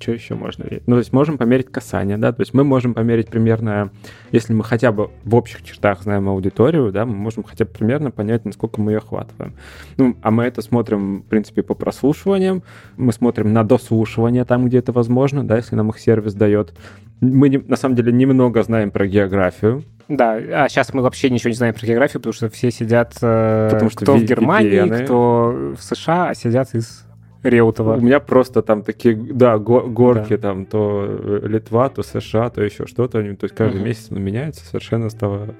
что 0.00 0.12
еще 0.12 0.34
можно? 0.34 0.66
Ну, 0.86 0.94
то 0.94 0.98
есть 0.98 1.12
можем 1.12 1.38
померить 1.38 1.70
касание, 1.70 2.16
да, 2.16 2.32
то 2.32 2.40
есть 2.40 2.54
мы 2.54 2.64
можем 2.64 2.94
померить 2.94 3.28
примерно, 3.28 3.90
если 4.32 4.52
мы 4.52 4.64
хотя 4.64 4.92
бы 4.92 5.10
в 5.24 5.34
общих 5.34 5.62
чертах 5.62 6.02
знаем 6.02 6.28
аудиторию, 6.28 6.90
да, 6.92 7.04
мы 7.04 7.14
можем 7.14 7.42
хотя 7.42 7.64
бы 7.64 7.70
примерно 7.70 8.10
понять, 8.10 8.44
насколько 8.44 8.80
мы 8.80 8.92
ее 8.92 8.98
охватываем. 8.98 9.54
Ну, 9.96 10.16
а 10.22 10.30
мы 10.30 10.44
это 10.44 10.62
смотрим, 10.62 11.22
в 11.22 11.26
принципе, 11.26 11.62
по 11.62 11.74
прослушиваниям, 11.74 12.62
мы 12.96 13.12
смотрим 13.12 13.52
на 13.52 13.64
дослушивание 13.64 14.44
там, 14.44 14.66
где 14.66 14.78
это 14.78 14.92
возможно, 14.92 15.44
да, 15.44 15.56
если 15.56 15.76
нам 15.76 15.90
их 15.90 15.98
сервис 15.98 16.34
дает. 16.34 16.74
Мы, 17.20 17.50
на 17.50 17.76
самом 17.76 17.96
деле, 17.96 18.12
немного 18.12 18.62
знаем 18.62 18.90
про 18.90 19.06
географию, 19.06 19.84
да, 20.08 20.32
а 20.32 20.68
сейчас 20.68 20.92
мы 20.92 21.02
вообще 21.02 21.30
ничего 21.30 21.50
не 21.50 21.54
знаем 21.54 21.72
про 21.72 21.86
географию, 21.86 22.20
потому 22.20 22.32
что 22.32 22.50
все 22.50 22.72
сидят, 22.72 23.14
э, 23.22 23.68
потому 23.70 23.90
что 23.90 24.00
кто 24.00 24.16
в 24.16 24.24
Германии, 24.24 24.82
VPN. 24.82 25.04
кто 25.04 25.74
в 25.78 25.80
США, 25.80 26.30
а 26.30 26.34
сидят 26.34 26.74
из 26.74 27.06
Реутова. 27.42 27.96
У 27.96 28.00
меня 28.00 28.20
просто 28.20 28.60
там 28.60 28.82
такие, 28.82 29.14
да, 29.14 29.56
горки, 29.58 30.36
да. 30.36 30.38
там 30.38 30.66
то 30.66 31.06
э, 31.08 31.40
Литва, 31.44 31.88
то 31.88 32.02
США, 32.02 32.50
то 32.50 32.62
еще 32.62 32.86
что-то. 32.86 33.22
То 33.22 33.44
есть 33.44 33.54
каждый 33.54 33.78
угу. 33.78 33.86
месяц 33.86 34.08
он 34.10 34.22
меняется, 34.22 34.64
совершенно 34.64 35.08
стало 35.08 35.54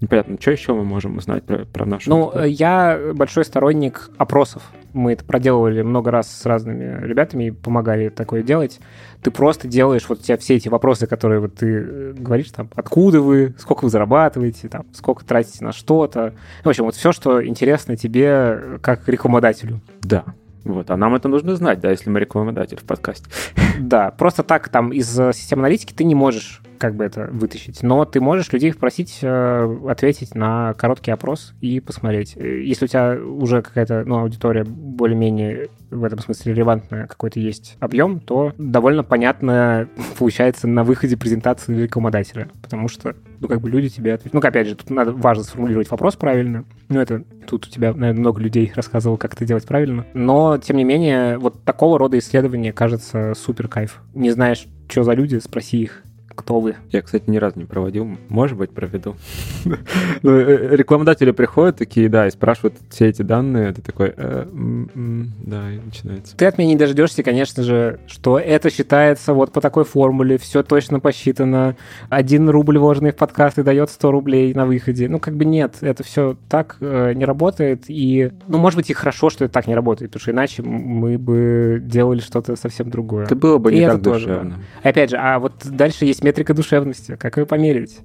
непонятно. 0.00 0.36
Что 0.40 0.50
еще 0.50 0.74
мы 0.74 0.84
можем 0.84 1.18
узнать 1.18 1.44
про, 1.44 1.64
про 1.66 1.86
нашу... 1.86 2.10
Ну, 2.10 2.24
аудиторию? 2.24 2.52
я 2.52 3.00
большой 3.14 3.44
сторонник 3.44 4.10
опросов. 4.18 4.62
Мы 4.92 5.12
это 5.12 5.24
проделывали 5.24 5.82
много 5.82 6.10
раз 6.10 6.28
с 6.28 6.46
разными 6.46 7.06
ребятами 7.06 7.44
и 7.44 7.50
помогали 7.52 8.08
такое 8.08 8.42
делать. 8.42 8.80
Ты 9.22 9.30
просто 9.30 9.68
делаешь 9.68 10.06
вот 10.08 10.20
у 10.20 10.22
тебя 10.22 10.36
все 10.36 10.56
эти 10.56 10.68
вопросы, 10.68 11.06
которые 11.06 11.40
вот 11.40 11.54
ты 11.54 11.66
э, 11.66 12.12
говоришь, 12.16 12.50
там, 12.50 12.70
откуда 12.74 13.20
вы, 13.20 13.54
сколько 13.58 13.84
вы 13.84 13.90
зарабатываете, 13.90 14.68
там, 14.68 14.86
сколько 14.92 15.24
тратите 15.24 15.64
на 15.64 15.72
что-то. 15.72 16.34
В 16.64 16.68
общем, 16.68 16.84
вот 16.84 16.96
все, 16.96 17.12
что 17.12 17.46
интересно 17.46 17.96
тебе 17.96 18.78
как 18.82 19.06
рекламодателю. 19.08 19.80
Да, 20.00 20.24
вот, 20.64 20.90
а 20.90 20.96
нам 20.96 21.14
это 21.14 21.28
нужно 21.28 21.56
знать, 21.56 21.80
да, 21.80 21.90
если 21.90 22.10
мы 22.10 22.20
рекламодатель 22.20 22.78
в 22.78 22.84
подкасте. 22.84 23.30
Да, 23.78 24.10
просто 24.10 24.42
так 24.42 24.68
там 24.68 24.92
из 24.92 25.18
э, 25.18 25.32
системы 25.32 25.62
аналитики 25.62 25.92
ты 25.92 26.04
не 26.04 26.14
можешь 26.14 26.60
как 26.80 26.96
бы 26.96 27.04
это 27.04 27.28
вытащить. 27.30 27.82
Но 27.82 28.06
ты 28.06 28.20
можешь 28.20 28.50
людей 28.52 28.72
попросить 28.72 29.18
э, 29.20 29.78
ответить 29.86 30.34
на 30.34 30.72
короткий 30.74 31.10
опрос 31.10 31.52
и 31.60 31.78
посмотреть. 31.78 32.36
Э, 32.36 32.62
если 32.62 32.86
у 32.86 32.88
тебя 32.88 33.18
уже 33.22 33.60
какая-то 33.60 34.02
ну, 34.06 34.18
аудитория 34.18 34.64
более-менее 34.64 35.68
в 35.90 36.02
этом 36.04 36.18
смысле 36.20 36.54
релевантная, 36.54 37.06
какой-то 37.06 37.38
есть 37.38 37.76
объем, 37.80 38.18
то 38.18 38.54
довольно 38.56 39.04
понятно 39.04 39.88
получается 40.18 40.66
на 40.68 40.82
выходе 40.82 41.18
презентации 41.18 41.82
рекламодателя, 41.82 42.48
потому 42.62 42.88
что 42.88 43.14
ну, 43.40 43.48
как 43.48 43.60
бы 43.60 43.68
люди 43.68 43.90
тебе 43.90 44.14
ответят. 44.14 44.32
Ну, 44.32 44.40
опять 44.40 44.68
же, 44.68 44.74
тут 44.74 44.88
надо 44.88 45.12
важно 45.12 45.44
сформулировать 45.44 45.90
вопрос 45.90 46.16
правильно. 46.16 46.64
Ну, 46.88 46.98
это 46.98 47.22
тут 47.46 47.66
у 47.66 47.70
тебя, 47.70 47.92
наверное, 47.92 48.20
много 48.20 48.40
людей 48.40 48.72
рассказывал, 48.74 49.18
как 49.18 49.34
это 49.34 49.44
делать 49.44 49.66
правильно. 49.66 50.06
Но, 50.14 50.56
тем 50.56 50.78
не 50.78 50.84
менее, 50.84 51.36
вот 51.36 51.62
такого 51.62 51.98
рода 51.98 52.18
исследования 52.18 52.72
кажется 52.72 53.34
супер 53.36 53.68
кайф. 53.68 54.00
Не 54.14 54.30
знаешь, 54.30 54.66
что 54.88 55.04
за 55.04 55.12
люди, 55.12 55.36
спроси 55.38 55.82
их 55.82 56.02
кто 56.34 56.60
вы. 56.60 56.76
Я, 56.90 57.02
кстати, 57.02 57.24
ни 57.28 57.36
разу 57.36 57.58
не 57.58 57.64
проводил. 57.64 58.08
Может 58.28 58.56
быть, 58.58 58.70
проведу. 58.70 59.16
Ну, 60.22 60.32
э, 60.32 60.76
рекламодатели 60.76 61.30
приходят 61.30 61.76
такие, 61.76 62.08
да, 62.08 62.26
и 62.26 62.30
спрашивают 62.30 62.74
все 62.90 63.08
эти 63.08 63.22
данные. 63.22 63.72
Ты 63.72 63.80
такой, 63.80 64.12
э, 64.14 64.46
да, 64.94 65.72
и 65.72 65.78
начинается. 65.78 66.36
Ты 66.36 66.46
от 66.46 66.58
меня 66.58 66.70
не 66.70 66.76
дождешься, 66.76 67.22
конечно 67.22 67.62
же, 67.62 68.00
что 68.06 68.38
это 68.38 68.70
считается 68.70 69.32
вот 69.32 69.52
по 69.52 69.60
такой 69.60 69.84
формуле, 69.84 70.36
все 70.36 70.62
точно 70.62 71.00
посчитано. 71.00 71.76
Один 72.08 72.48
рубль, 72.50 72.78
вложенный 72.78 73.12
в 73.12 73.16
подкасты, 73.16 73.62
дает 73.62 73.90
100 73.90 74.10
рублей 74.10 74.54
на 74.54 74.66
выходе. 74.66 75.08
Ну, 75.08 75.18
как 75.18 75.36
бы 75.36 75.44
нет, 75.44 75.76
это 75.80 76.02
все 76.02 76.36
так 76.48 76.76
э, 76.80 77.12
не 77.14 77.24
работает. 77.24 77.84
И, 77.88 78.30
ну, 78.46 78.58
может 78.58 78.76
быть, 78.76 78.90
и 78.90 78.92
хорошо, 78.92 79.30
что 79.30 79.44
это 79.44 79.54
так 79.54 79.66
не 79.66 79.74
работает, 79.74 80.10
потому 80.10 80.22
что 80.22 80.30
иначе 80.32 80.62
мы 80.62 81.18
бы 81.18 81.80
делали 81.82 82.20
что-то 82.20 82.56
совсем 82.56 82.90
другое. 82.90 83.24
Это 83.24 83.36
было 83.36 83.58
бы 83.58 83.72
не 83.72 83.86
так 83.86 84.02
душевно. 84.02 84.58
Опять 84.82 85.10
же, 85.10 85.16
а 85.16 85.38
вот 85.38 85.52
дальше 85.64 86.04
есть 86.04 86.22
метрика 86.30 86.54
душевности, 86.54 87.16
как 87.16 87.36
ее 87.36 87.46
померить. 87.46 87.98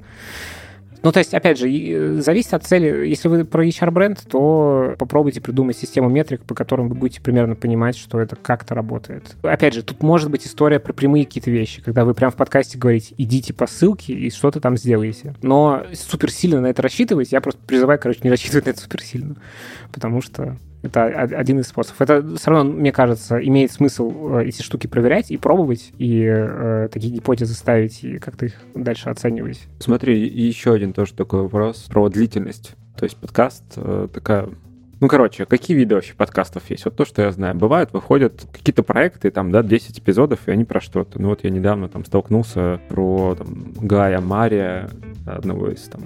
Ну, 1.03 1.11
то 1.11 1.19
есть, 1.19 1.35
опять 1.35 1.59
же, 1.59 1.69
э, 1.69 2.19
зависит 2.19 2.55
от 2.55 2.63
цели. 2.63 3.05
Если 3.07 3.27
вы 3.27 3.45
про 3.45 3.63
HR-бренд, 3.63 4.23
то 4.27 4.95
попробуйте 4.97 5.39
придумать 5.39 5.77
систему 5.77 6.09
метрик, 6.09 6.41
по 6.41 6.55
которым 6.55 6.89
вы 6.89 6.95
будете 6.95 7.21
примерно 7.21 7.55
понимать, 7.55 7.95
что 7.95 8.19
это 8.19 8.35
как-то 8.35 8.73
работает. 8.73 9.35
Опять 9.43 9.75
же, 9.75 9.83
тут 9.83 10.01
может 10.01 10.31
быть 10.31 10.47
история 10.47 10.79
про 10.79 10.93
прямые 10.93 11.25
какие-то 11.25 11.51
вещи, 11.51 11.83
когда 11.83 12.05
вы 12.05 12.15
прям 12.15 12.31
в 12.31 12.35
подкасте 12.35 12.79
говорите, 12.79 13.13
идите 13.19 13.53
по 13.53 13.67
ссылке 13.67 14.13
и 14.13 14.31
что-то 14.31 14.59
там 14.59 14.77
сделаете. 14.77 15.35
Но 15.43 15.83
супер 15.93 16.31
сильно 16.31 16.59
на 16.59 16.67
это 16.67 16.81
рассчитывать, 16.81 17.31
я 17.31 17.39
просто 17.39 17.61
призываю, 17.67 17.99
короче, 17.99 18.21
не 18.23 18.31
рассчитывать 18.31 18.65
на 18.65 18.71
это 18.71 18.81
супер 18.81 19.03
сильно, 19.03 19.35
потому 19.93 20.23
что 20.23 20.57
это 20.85 21.05
один 21.05 21.59
из 21.59 21.67
способов. 21.67 22.01
Это 22.01 22.35
все 22.37 22.51
равно, 22.51 22.71
мне 22.71 22.91
кажется, 22.91 23.37
имеет 23.37 23.71
смысл 23.71 24.37
э, 24.37 24.45
эти 24.45 24.61
штуки 24.61 24.87
проверять 24.87 25.31
и 25.31 25.37
пробовать, 25.37 25.91
и 25.97 26.23
э, 26.23 26.89
такие 26.91 27.13
гипотезы 27.13 27.53
ставить, 27.53 28.03
и 28.03 28.17
как-то 28.19 28.45
их 28.45 28.53
дальше 28.73 29.09
оценивать. 29.09 29.67
Смотри, 29.79 30.27
еще 30.27 30.73
один 30.73 30.93
тоже 30.93 31.13
такой 31.13 31.43
вопрос 31.43 31.87
про 31.89 32.09
длительность. 32.09 32.75
То 32.97 33.03
есть 33.03 33.17
подкаст 33.17 33.63
э, 33.75 34.07
такая 34.13 34.49
ну, 35.01 35.09
короче, 35.09 35.45
какие 35.45 35.75
виды 35.75 35.95
вообще 35.95 36.13
подкастов 36.13 36.69
есть? 36.69 36.85
Вот 36.85 36.95
то, 36.95 37.03
что 37.03 37.21
я 37.21 37.31
знаю. 37.31 37.53
Бывают, 37.55 37.91
выходят 37.91 38.47
какие-то 38.51 38.81
проекты, 38.81 39.29
там, 39.29 39.51
да, 39.51 39.61
10 39.61 39.99
эпизодов, 39.99 40.47
и 40.47 40.51
они 40.51 40.63
про 40.63 40.79
что-то. 40.79 41.21
Ну, 41.21 41.29
вот 41.29 41.43
я 41.43 41.49
недавно 41.49 41.89
там 41.89 42.05
столкнулся 42.05 42.79
про 42.87 43.35
там, 43.35 43.73
Гая 43.75 44.21
Мария, 44.21 44.89
одного 45.27 45.69
из 45.69 45.81
там 45.81 46.01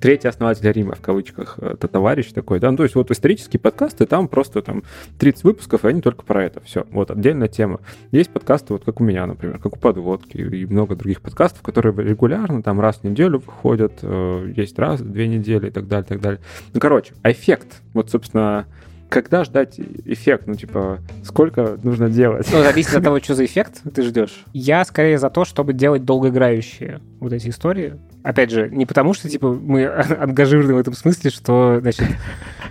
третий 0.00 0.28
основатель 0.28 0.70
Рима, 0.70 0.94
в 0.94 1.00
кавычках, 1.00 1.58
это 1.58 1.88
товарищ 1.88 2.32
такой, 2.32 2.60
да, 2.60 2.70
ну, 2.70 2.76
то 2.76 2.82
есть 2.82 2.94
вот 2.94 3.10
исторические 3.10 3.60
подкасты, 3.60 4.06
там 4.06 4.28
просто 4.28 4.62
там 4.62 4.82
30 5.18 5.44
выпусков, 5.44 5.84
и 5.84 5.88
они 5.88 6.00
только 6.00 6.24
про 6.24 6.44
это, 6.44 6.60
все, 6.60 6.86
вот, 6.90 7.10
отдельная 7.10 7.48
тема. 7.48 7.80
Есть 8.10 8.30
подкасты, 8.30 8.72
вот 8.72 8.84
как 8.84 9.00
у 9.00 9.04
меня, 9.04 9.26
например, 9.26 9.58
как 9.58 9.76
у 9.76 9.78
Подводки, 9.78 10.38
и 10.38 10.66
много 10.66 10.96
других 10.96 11.20
подкастов, 11.20 11.62
которые 11.62 11.94
регулярно, 11.96 12.62
там, 12.62 12.80
раз 12.80 12.96
в 12.96 13.04
неделю 13.04 13.38
выходят, 13.38 13.92
э, 14.02 14.52
есть 14.56 14.78
раз 14.78 15.00
две 15.00 15.28
недели 15.28 15.68
и 15.68 15.70
так 15.70 15.88
далее, 15.88 16.04
и 16.04 16.08
так 16.08 16.20
далее. 16.20 16.40
Ну, 16.72 16.80
короче, 16.80 17.14
эффект, 17.24 17.82
вот, 17.94 18.10
собственно, 18.10 18.66
когда 19.10 19.44
ждать 19.44 19.78
эффект? 19.78 20.44
Ну, 20.46 20.54
типа, 20.54 21.00
сколько 21.24 21.78
нужно 21.82 22.08
делать? 22.08 22.48
Ну, 22.50 22.62
зависит 22.62 22.94
от 22.94 23.04
того, 23.04 23.20
что 23.20 23.34
за 23.34 23.44
эффект 23.44 23.82
ты 23.94 24.02
ждешь. 24.02 24.44
Я 24.54 24.84
скорее 24.84 25.18
за 25.18 25.28
то, 25.28 25.44
чтобы 25.44 25.74
делать 25.74 26.04
долгоиграющие 26.04 27.00
вот 27.18 27.32
эти 27.32 27.48
истории. 27.48 27.98
Опять 28.22 28.50
же, 28.50 28.70
не 28.70 28.86
потому 28.86 29.12
что, 29.12 29.28
типа, 29.28 29.52
мы 29.52 29.84
ангажированы 30.20 30.74
в 30.74 30.78
этом 30.78 30.94
смысле, 30.94 31.30
что, 31.30 31.78
значит, 31.80 32.06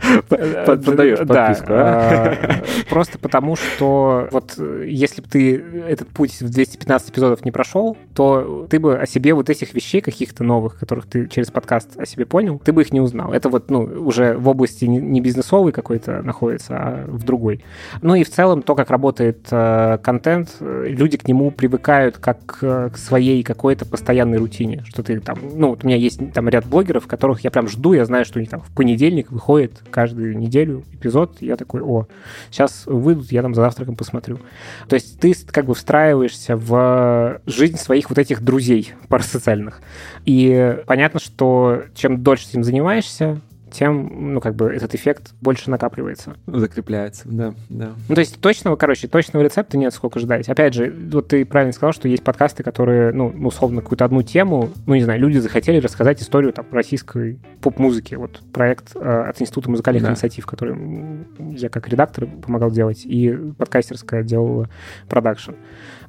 Продаешь 0.28 1.20
подписку, 1.20 1.68
а? 1.70 2.64
Просто 2.90 3.18
потому, 3.18 3.56
что 3.56 4.28
вот 4.32 4.58
если 4.86 5.22
бы 5.22 5.28
ты 5.28 5.56
этот 5.88 6.08
путь 6.10 6.42
в 6.42 6.50
215 6.50 7.10
эпизодов 7.10 7.46
не 7.46 7.52
прошел, 7.52 7.98
то 8.14 8.68
ты 8.70 8.80
бы 8.80 8.98
о 8.98 9.06
себе 9.06 9.34
вот 9.34 9.50
этих 9.50 9.74
вещей 9.74 10.02
каких-то 10.02 10.44
новых, 10.44 10.80
которых 10.80 11.06
ты 11.06 11.28
через 11.28 11.52
подкаст 11.52 12.00
о 12.00 12.06
себе 12.06 12.26
понял, 12.26 12.60
ты 12.64 12.74
бы 12.74 12.82
их 12.82 12.92
не 12.92 13.02
узнал. 13.02 13.34
Это 13.34 13.50
вот, 13.50 13.70
ну, 13.70 13.82
уже 13.82 14.36
в 14.38 14.48
области 14.48 14.86
не 14.86 15.22
бизнесовой 15.22 15.72
какой-то 15.72 16.22
находится, 16.22 16.76
а 16.76 17.06
в 17.08 17.24
другой. 17.24 17.64
Ну 18.02 18.16
и 18.16 18.24
в 18.24 18.30
целом 18.30 18.62
то, 18.62 18.76
как 18.76 18.90
работает 18.90 19.48
э, 19.52 19.98
контент, 20.02 20.56
люди 20.60 21.18
к 21.18 21.28
нему 21.28 21.52
привыкают 21.52 22.18
как 22.18 22.40
к 22.46 22.98
своей 22.98 23.44
какой-то 23.44 23.86
постоянной 23.86 24.38
рутине, 24.38 24.84
что 24.88 25.04
ты 25.04 25.20
там, 25.20 25.40
ну, 25.56 25.70
вот 25.70 25.84
у 25.84 25.88
меня 25.88 25.98
есть 25.98 26.34
там 26.34 26.50
ряд 26.50 26.66
блогеров, 26.66 27.08
которых 27.08 27.44
я 27.44 27.52
прям 27.52 27.68
жду, 27.68 27.94
я 27.94 28.06
знаю, 28.06 28.26
что 28.26 28.40
они 28.40 28.48
там 28.48 28.62
в 28.62 28.74
понедельник 28.74 29.32
выходит 29.32 29.82
каждую 30.00 30.38
неделю 30.38 30.86
эпизод, 30.94 31.42
я 31.42 31.58
такой, 31.58 31.82
о, 31.82 32.08
сейчас 32.52 32.84
выйдут, 32.86 33.34
я 33.34 33.42
там 33.42 33.54
за 33.54 33.64
завтраком 33.64 33.98
посмотрю. 33.98 34.40
То 34.88 34.94
есть 34.94 35.20
ты 35.20 35.34
как 35.52 35.66
бы 35.66 35.74
встраиваешься 35.74 36.56
в 36.56 37.42
жизнь 37.46 37.76
своих 37.76 38.10
вот 38.10 38.18
этих 38.18 38.42
друзей 38.42 38.94
парасоциальных. 39.10 39.82
И 40.24 40.78
понятно, 40.88 41.20
что 41.20 41.84
чем 41.96 42.24
дольше 42.24 42.48
этим 42.48 42.64
занимаешься, 42.64 43.42
тем, 43.72 44.34
ну, 44.34 44.42
как 44.42 44.56
бы 44.56 44.72
этот 44.72 44.96
эффект 44.96 45.34
больше 45.42 45.70
накапливается. 45.70 46.36
Закрепляется, 46.48 47.24
да, 47.26 47.54
да. 47.70 47.92
Ну, 48.08 48.16
то 48.16 48.22
есть 48.22 48.40
точного, 48.40 48.76
короче, 48.76 49.08
точного 49.08 49.44
рецепта 49.44 49.78
нет, 49.78 49.94
сколько 49.94 50.20
ждать. 50.20 50.48
Опять 50.50 50.74
же, 50.74 50.94
вот 51.12 51.30
ты 51.30 51.46
правильно 51.46 51.74
сказал, 51.74 51.94
что 51.94 52.08
есть 52.08 52.24
подкасты, 52.24 52.64
которые, 52.64 53.12
ну, 53.12 53.28
условно, 53.46 53.82
какую-то 53.82 54.06
одну 54.06 54.24
тему, 54.24 54.70
ну, 54.86 54.96
не 54.96 55.04
знаю, 55.04 55.20
люди 55.20 55.38
захотели 55.38 55.80
рассказать 55.80 56.22
историю 56.22 56.54
там 56.54 56.66
российской 56.72 57.40
поп-музыки. 57.62 58.16
Вот 58.16 58.42
проект 58.54 58.96
э, 58.96 59.00
от 59.30 59.42
Института 59.42 59.70
музыкальных 59.70 60.04
да. 60.04 60.10
инициатив, 60.12 60.46
который 60.46 60.78
я 61.56 61.70
как 61.70 61.88
редактор 61.88 62.28
помогал 62.28 62.72
делать, 62.72 63.06
и 63.06 63.32
подкастерская 63.58 64.24
делала 64.24 64.70
продакшн. 65.08 65.54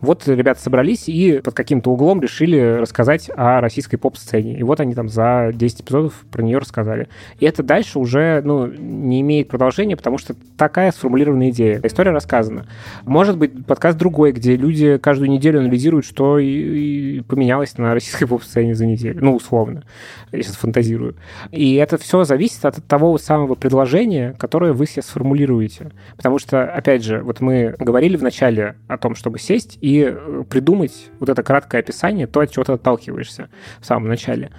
Вот 0.00 0.26
ребята 0.26 0.60
собрались 0.60 1.08
и 1.08 1.40
под 1.40 1.54
каким-то 1.54 1.90
углом 1.90 2.22
решили 2.22 2.78
рассказать 2.80 3.30
о 3.36 3.60
российской 3.60 3.96
поп-сцене. 3.96 4.58
И 4.58 4.62
вот 4.62 4.80
они 4.80 4.94
там 4.94 5.08
за 5.08 5.50
10 5.52 5.82
эпизодов 5.82 6.14
про 6.30 6.42
нее 6.42 6.58
рассказали. 6.58 7.08
И 7.38 7.46
это 7.46 7.62
дальше 7.62 7.98
уже 7.98 8.40
ну, 8.44 8.66
не 8.66 9.20
имеет 9.20 9.48
продолжения, 9.48 9.96
потому 9.96 10.18
что 10.18 10.34
такая 10.56 10.92
сформулированная 10.92 11.50
идея. 11.50 11.80
История 11.82 12.12
рассказана. 12.12 12.66
Может 13.04 13.36
быть, 13.36 13.66
подкаст 13.66 13.98
другой, 13.98 14.32
где 14.32 14.56
люди 14.56 14.98
каждую 14.98 15.30
неделю 15.30 15.60
анализируют, 15.60 16.06
что 16.06 16.38
и, 16.38 17.18
и 17.18 17.20
поменялось 17.20 17.76
на 17.76 17.92
российской 17.94 18.26
поп-сцене 18.26 18.74
за 18.74 18.86
неделю. 18.86 19.22
Ну, 19.22 19.36
условно. 19.36 19.84
Я 20.32 20.42
сейчас 20.42 20.56
фантазирую. 20.56 21.16
И 21.50 21.74
это 21.74 21.98
все 21.98 22.24
зависит 22.24 22.64
от 22.64 22.82
того 22.86 23.18
самого 23.18 23.54
предложения, 23.54 24.34
которое 24.38 24.72
вы 24.72 24.86
себе 24.86 25.02
сформулируете. 25.02 25.90
Потому 26.16 26.38
что, 26.38 26.64
опять 26.64 27.04
же, 27.04 27.22
вот 27.22 27.40
мы 27.40 27.74
говорили 27.78 28.16
в 28.16 28.22
начале 28.22 28.76
о 28.88 28.96
том, 28.96 29.14
чтобы 29.14 29.38
сесть 29.38 29.78
и 29.80 29.89
и 29.90 30.04
э, 30.04 30.44
придумать 30.48 31.10
вот 31.18 31.28
это 31.28 31.42
краткое 31.42 31.78
описание, 31.78 32.28
то, 32.28 32.40
от 32.40 32.52
чего 32.52 32.64
ты 32.64 32.72
отталкиваешься 32.72 33.48
в 33.80 33.86
самом 33.86 34.08
начале. 34.08 34.52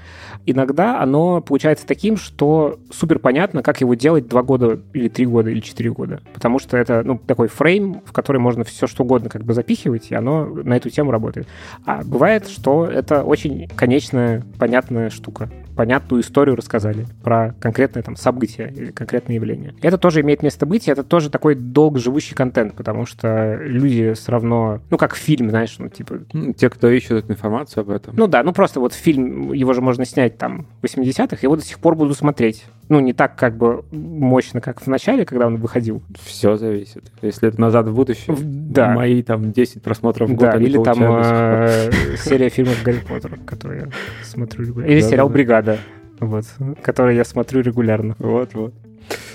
Иногда 0.46 1.02
оно 1.02 1.40
получается 1.42 1.88
таким, 1.88 2.18
что 2.18 2.80
супер 2.92 3.20
понятно, 3.20 3.64
как 3.64 3.80
его 3.80 3.94
делать 3.94 4.28
два 4.28 4.44
года 4.44 4.82
или 4.92 5.08
три 5.08 5.26
года 5.26 5.50
или 5.50 5.62
четыре 5.62 5.92
года. 5.92 6.22
Потому 6.34 6.60
что 6.60 6.76
это 6.76 7.04
ну, 7.06 7.18
такой 7.18 7.48
фрейм, 7.48 8.02
в 8.06 8.12
который 8.12 8.40
можно 8.40 8.66
все 8.66 8.88
что 8.88 9.04
угодно 9.04 9.30
как 9.30 9.44
бы 9.44 9.54
запихивать, 9.54 10.12
и 10.12 10.16
оно 10.16 10.46
на 10.46 10.76
эту 10.76 10.90
тему 10.90 11.12
работает. 11.12 11.48
А 11.86 12.04
бывает, 12.04 12.50
что 12.50 12.86
это 12.86 13.24
очень 13.24 13.70
конечная, 13.70 14.44
понятная 14.60 15.10
штука 15.10 15.50
понятную 15.76 16.22
историю 16.22 16.56
рассказали 16.56 17.06
про 17.24 17.54
конкретное 17.60 18.04
там 18.04 18.16
событие 18.16 18.72
или 18.72 18.92
конкретное 18.92 19.36
явление. 19.36 19.74
Это 19.82 19.98
тоже 19.98 20.22
имеет 20.22 20.44
место 20.44 20.66
быть, 20.66 20.88
и 20.88 20.92
это 20.92 21.04
тоже 21.04 21.30
такой 21.30 21.56
долго 21.56 22.00
живущий 22.00 22.36
контент, 22.36 22.76
потому 22.76 23.06
что 23.06 23.58
люди 23.62 24.14
все 24.14 24.32
равно, 24.32 24.82
ну, 24.90 24.98
как 24.98 25.16
фильм, 25.16 25.50
знаешь, 25.50 25.76
ну, 25.80 25.90
типа... 25.90 26.20
Ну, 26.34 26.54
те, 26.54 26.70
кто 26.70 26.90
ищут 26.90 27.30
информацию 27.30 27.82
об 27.82 27.90
этом. 27.90 28.16
Ну 28.16 28.28
да, 28.28 28.44
ну 28.44 28.54
просто 28.54 28.80
вот 28.80 28.94
фильм, 28.94 29.54
его 29.54 29.74
же 29.74 29.82
можно 29.82 30.06
снять 30.06 30.38
там 30.38 30.68
в 30.82 30.86
80-х, 30.86 31.38
его 31.42 31.56
до 31.56 31.64
сих 31.64 31.80
пор 31.80 31.96
буду 31.96 32.14
смотреть. 32.14 32.66
Ну, 32.92 33.00
не 33.00 33.14
так 33.14 33.38
как 33.38 33.56
бы 33.56 33.86
мощно, 33.92 34.60
как 34.60 34.82
в 34.82 34.88
начале, 34.88 35.24
когда 35.24 35.48
он 35.48 35.56
выходил. 35.56 36.04
Все 36.26 36.58
зависит. 36.58 37.10
Если 37.22 37.48
это 37.48 37.62
«Назад 37.62 37.88
в 37.88 37.96
будущее», 37.96 38.36
да. 38.38 38.92
мои 38.92 39.24
там 39.24 39.54
10 39.54 39.82
просмотров 39.82 40.30
в 40.30 40.34
год, 40.36 40.52
Да, 40.52 40.58
или 40.58 40.78
там 40.84 40.98
э, 41.02 41.90
серия 42.18 42.50
фильмов 42.50 42.84
Гарри 42.84 43.00
Поттера, 43.08 43.38
которые 43.46 43.84
я 43.84 44.26
смотрю 44.26 44.66
регулярно. 44.66 44.92
Или 44.92 45.00
сериал 45.00 45.30
«Бригада», 45.30 45.78
вот, 46.20 46.44
который 46.82 47.16
я 47.16 47.24
смотрю 47.24 47.62
регулярно. 47.62 48.18
Вот-вот. 48.20 48.74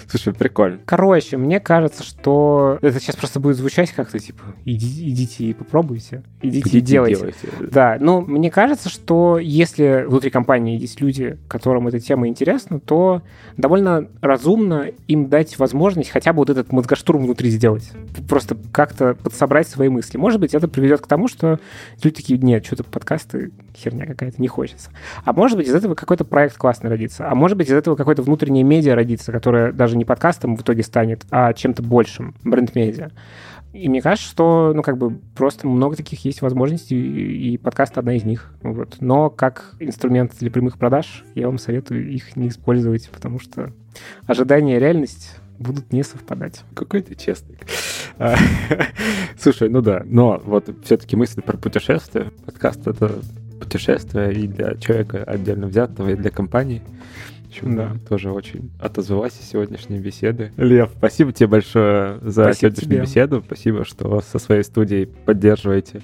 Слушай, 0.08 0.34
прикольно. 0.34 0.78
Короче, 0.84 1.36
мне 1.36 1.60
кажется, 1.60 2.02
что 2.02 2.78
это 2.80 3.00
сейчас 3.00 3.16
просто 3.16 3.40
будет 3.40 3.56
звучать 3.56 3.90
как-то 3.90 4.18
типа 4.18 4.42
иди, 4.64 5.10
идите 5.10 5.44
и 5.44 5.54
попробуйте, 5.54 6.22
идите, 6.42 6.60
идите 6.60 6.78
и 6.78 6.80
делайте. 6.80 7.16
делайте. 7.16 7.68
Да, 7.72 7.96
но 8.00 8.20
мне 8.20 8.50
кажется, 8.50 8.88
что 8.88 9.38
если 9.38 10.04
внутри 10.06 10.30
компании 10.30 10.78
есть 10.78 11.00
люди, 11.00 11.38
которым 11.48 11.88
эта 11.88 11.98
тема 12.00 12.28
интересна, 12.28 12.78
то 12.78 13.22
довольно 13.56 14.08
разумно 14.20 14.90
им 15.08 15.28
дать 15.28 15.58
возможность 15.58 16.10
хотя 16.10 16.32
бы 16.32 16.38
вот 16.38 16.50
этот 16.50 16.72
мозгоштурм 16.72 17.24
внутри 17.24 17.50
сделать. 17.50 17.90
Просто 18.28 18.56
как-то 18.72 19.14
подсобрать 19.14 19.68
свои 19.68 19.88
мысли. 19.88 20.18
Может 20.18 20.40
быть, 20.40 20.54
это 20.54 20.68
приведет 20.68 21.00
к 21.00 21.06
тому, 21.06 21.28
что 21.28 21.58
люди 22.02 22.16
такие, 22.16 22.38
нет, 22.38 22.64
что-то 22.64 22.84
подкасты 22.84 23.50
херня 23.76 24.06
какая-то, 24.06 24.40
не 24.40 24.48
хочется. 24.48 24.90
А 25.24 25.32
может 25.32 25.56
быть, 25.58 25.66
из 25.66 25.74
этого 25.74 25.94
какой-то 25.94 26.24
проект 26.24 26.56
классный 26.56 26.90
родится. 26.90 27.30
А 27.30 27.34
может 27.34 27.58
быть, 27.58 27.68
из 27.68 27.72
этого 27.72 27.96
какое-то 27.96 28.22
внутреннее 28.22 28.64
медиа 28.64 28.94
родится, 28.94 29.32
которое 29.32 29.72
даже 29.72 29.95
не 29.96 30.04
подкастом 30.04 30.56
в 30.56 30.62
итоге 30.62 30.82
станет, 30.82 31.24
а 31.30 31.52
чем-то 31.52 31.82
большим, 31.82 32.34
бренд-медиа. 32.44 33.10
И 33.72 33.90
мне 33.90 34.00
кажется, 34.00 34.30
что, 34.30 34.72
ну, 34.74 34.82
как 34.82 34.96
бы 34.96 35.18
просто 35.34 35.66
много 35.66 35.96
таких 35.96 36.24
есть 36.24 36.40
возможностей, 36.40 36.96
и 36.96 37.58
подкаст 37.58 37.98
одна 37.98 38.14
из 38.14 38.24
них. 38.24 38.54
Вот. 38.62 38.96
Но 39.00 39.28
как 39.28 39.74
инструмент 39.80 40.32
для 40.38 40.50
прямых 40.50 40.78
продаж 40.78 41.24
я 41.34 41.46
вам 41.46 41.58
советую 41.58 42.10
их 42.10 42.36
не 42.36 42.48
использовать, 42.48 43.10
потому 43.10 43.38
что 43.38 43.72
ожидания 44.26 44.76
и 44.76 44.80
реальность 44.80 45.36
будут 45.58 45.92
не 45.92 46.02
совпадать. 46.02 46.62
Какой 46.74 47.02
ты 47.02 47.14
честный. 47.14 47.58
А, 48.18 48.36
слушай, 49.38 49.68
ну 49.68 49.82
да, 49.82 50.02
но 50.06 50.40
вот 50.44 50.70
все-таки 50.84 51.16
мысль 51.16 51.42
про 51.42 51.58
путешествие. 51.58 52.32
Подкаст— 52.46 52.86
это 52.86 53.12
путешествие 53.60 54.32
и 54.32 54.46
для 54.46 54.76
человека 54.76 55.22
отдельно 55.24 55.66
взятого, 55.66 56.10
и 56.10 56.14
для 56.14 56.30
компании 56.30 56.82
общем, 57.62 57.76
да. 57.76 57.96
тоже 58.08 58.30
очень 58.30 58.70
отозвалась 58.80 59.38
из 59.40 59.48
сегодняшней 59.48 59.98
беседы. 59.98 60.52
Лев, 60.56 60.90
спасибо 60.96 61.32
тебе 61.32 61.48
большое 61.48 62.18
за 62.20 62.44
спасибо 62.44 62.54
сегодняшнюю 62.54 62.90
тебе. 62.90 63.00
беседу. 63.02 63.42
Спасибо, 63.44 63.84
что 63.84 64.20
со 64.20 64.38
своей 64.38 64.62
студией 64.62 65.06
поддерживаете 65.06 66.02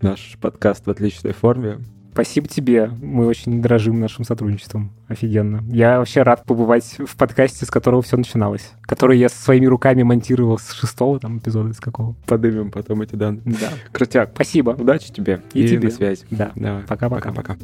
наш 0.00 0.36
подкаст 0.40 0.86
в 0.86 0.90
отличной 0.90 1.32
форме. 1.32 1.78
Спасибо 2.12 2.48
тебе. 2.48 2.90
Мы 3.00 3.26
очень 3.26 3.62
дорожим 3.62 4.00
нашим 4.00 4.24
сотрудничеством. 4.24 4.90
Офигенно. 5.06 5.62
Я 5.68 5.98
вообще 5.98 6.22
рад 6.22 6.44
побывать 6.44 6.96
в 6.98 7.16
подкасте, 7.16 7.64
с 7.64 7.70
которого 7.70 8.02
все 8.02 8.16
начиналось. 8.16 8.72
Который 8.82 9.18
я 9.18 9.28
своими 9.28 9.66
руками 9.66 10.02
монтировал 10.02 10.58
с 10.58 10.72
шестого 10.72 11.20
там 11.20 11.38
эпизода, 11.38 11.72
с 11.72 11.78
какого. 11.78 12.16
Подымем 12.26 12.72
потом 12.72 13.02
эти 13.02 13.14
данные. 13.14 13.42
Да. 13.44 13.70
Крутяк. 13.92 14.32
Спасибо. 14.34 14.70
Удачи 14.70 15.12
тебе. 15.12 15.40
И, 15.54 15.64
и 15.64 15.68
тебе. 15.68 15.88
на 15.88 15.94
связи. 15.94 16.26
Да. 16.30 16.50
Давай. 16.56 16.82
Пока-пока. 16.82 17.32
Пока-пока. 17.32 17.56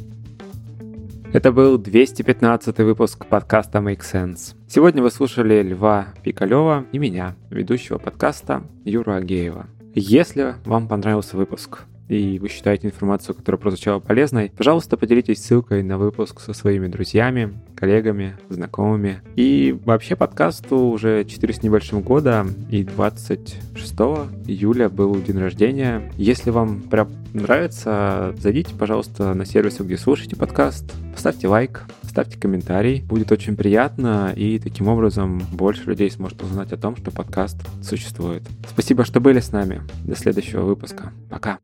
Это 1.33 1.51
был 1.51 1.77
215 1.77 2.77
выпуск 2.79 3.25
подкаста 3.25 3.79
Make 3.79 3.99
Sense. 3.99 4.55
Сегодня 4.67 5.03
вы 5.03 5.11
слушали 5.11 5.61
Льва 5.61 6.07
Пикалева 6.23 6.85
и 6.93 6.97
меня, 6.97 7.35
ведущего 7.49 7.97
подкаста 7.97 8.63
Юра 8.85 9.17
Агеева. 9.17 9.67
Если 9.93 10.55
вам 10.63 10.87
понравился 10.87 11.35
выпуск, 11.35 11.79
и 12.07 12.39
вы 12.39 12.47
считаете 12.47 12.87
информацию, 12.87 13.35
которая 13.35 13.59
прозвучала 13.59 13.99
полезной, 13.99 14.51
пожалуйста, 14.55 14.95
поделитесь 14.95 15.43
ссылкой 15.43 15.83
на 15.83 15.97
выпуск 15.97 16.39
со 16.39 16.53
своими 16.53 16.87
друзьями, 16.87 17.59
коллегами, 17.77 18.35
знакомыми. 18.49 19.21
И 19.35 19.77
вообще 19.85 20.15
подкасту 20.15 20.77
уже 20.77 21.23
4 21.23 21.53
с 21.53 21.63
небольшим 21.63 22.01
года, 22.01 22.45
и 22.69 22.83
26 22.83 23.93
июля 24.47 24.89
был 24.89 25.15
день 25.21 25.37
рождения. 25.37 26.11
Если 26.17 26.49
вам 26.49 26.81
прям 26.81 27.09
нравится, 27.33 28.33
зайдите, 28.39 28.73
пожалуйста, 28.75 29.33
на 29.33 29.45
сервисы, 29.45 29.83
где 29.83 29.97
слушаете 29.97 30.35
подкаст, 30.35 30.91
поставьте 31.13 31.47
лайк, 31.47 31.83
ставьте 32.03 32.39
комментарий, 32.39 33.03
будет 33.03 33.31
очень 33.31 33.55
приятно, 33.55 34.33
и 34.35 34.57
таким 34.59 34.87
образом 34.87 35.41
больше 35.51 35.83
людей 35.83 36.09
сможет 36.09 36.41
узнать 36.41 36.73
о 36.73 36.77
том, 36.77 36.95
что 36.95 37.11
подкаст 37.11 37.57
существует. 37.83 38.43
Спасибо, 38.67 39.05
что 39.05 39.19
были 39.19 39.39
с 39.39 39.51
нами. 39.51 39.81
До 40.03 40.15
следующего 40.15 40.63
выпуска. 40.63 41.11
Пока. 41.29 41.59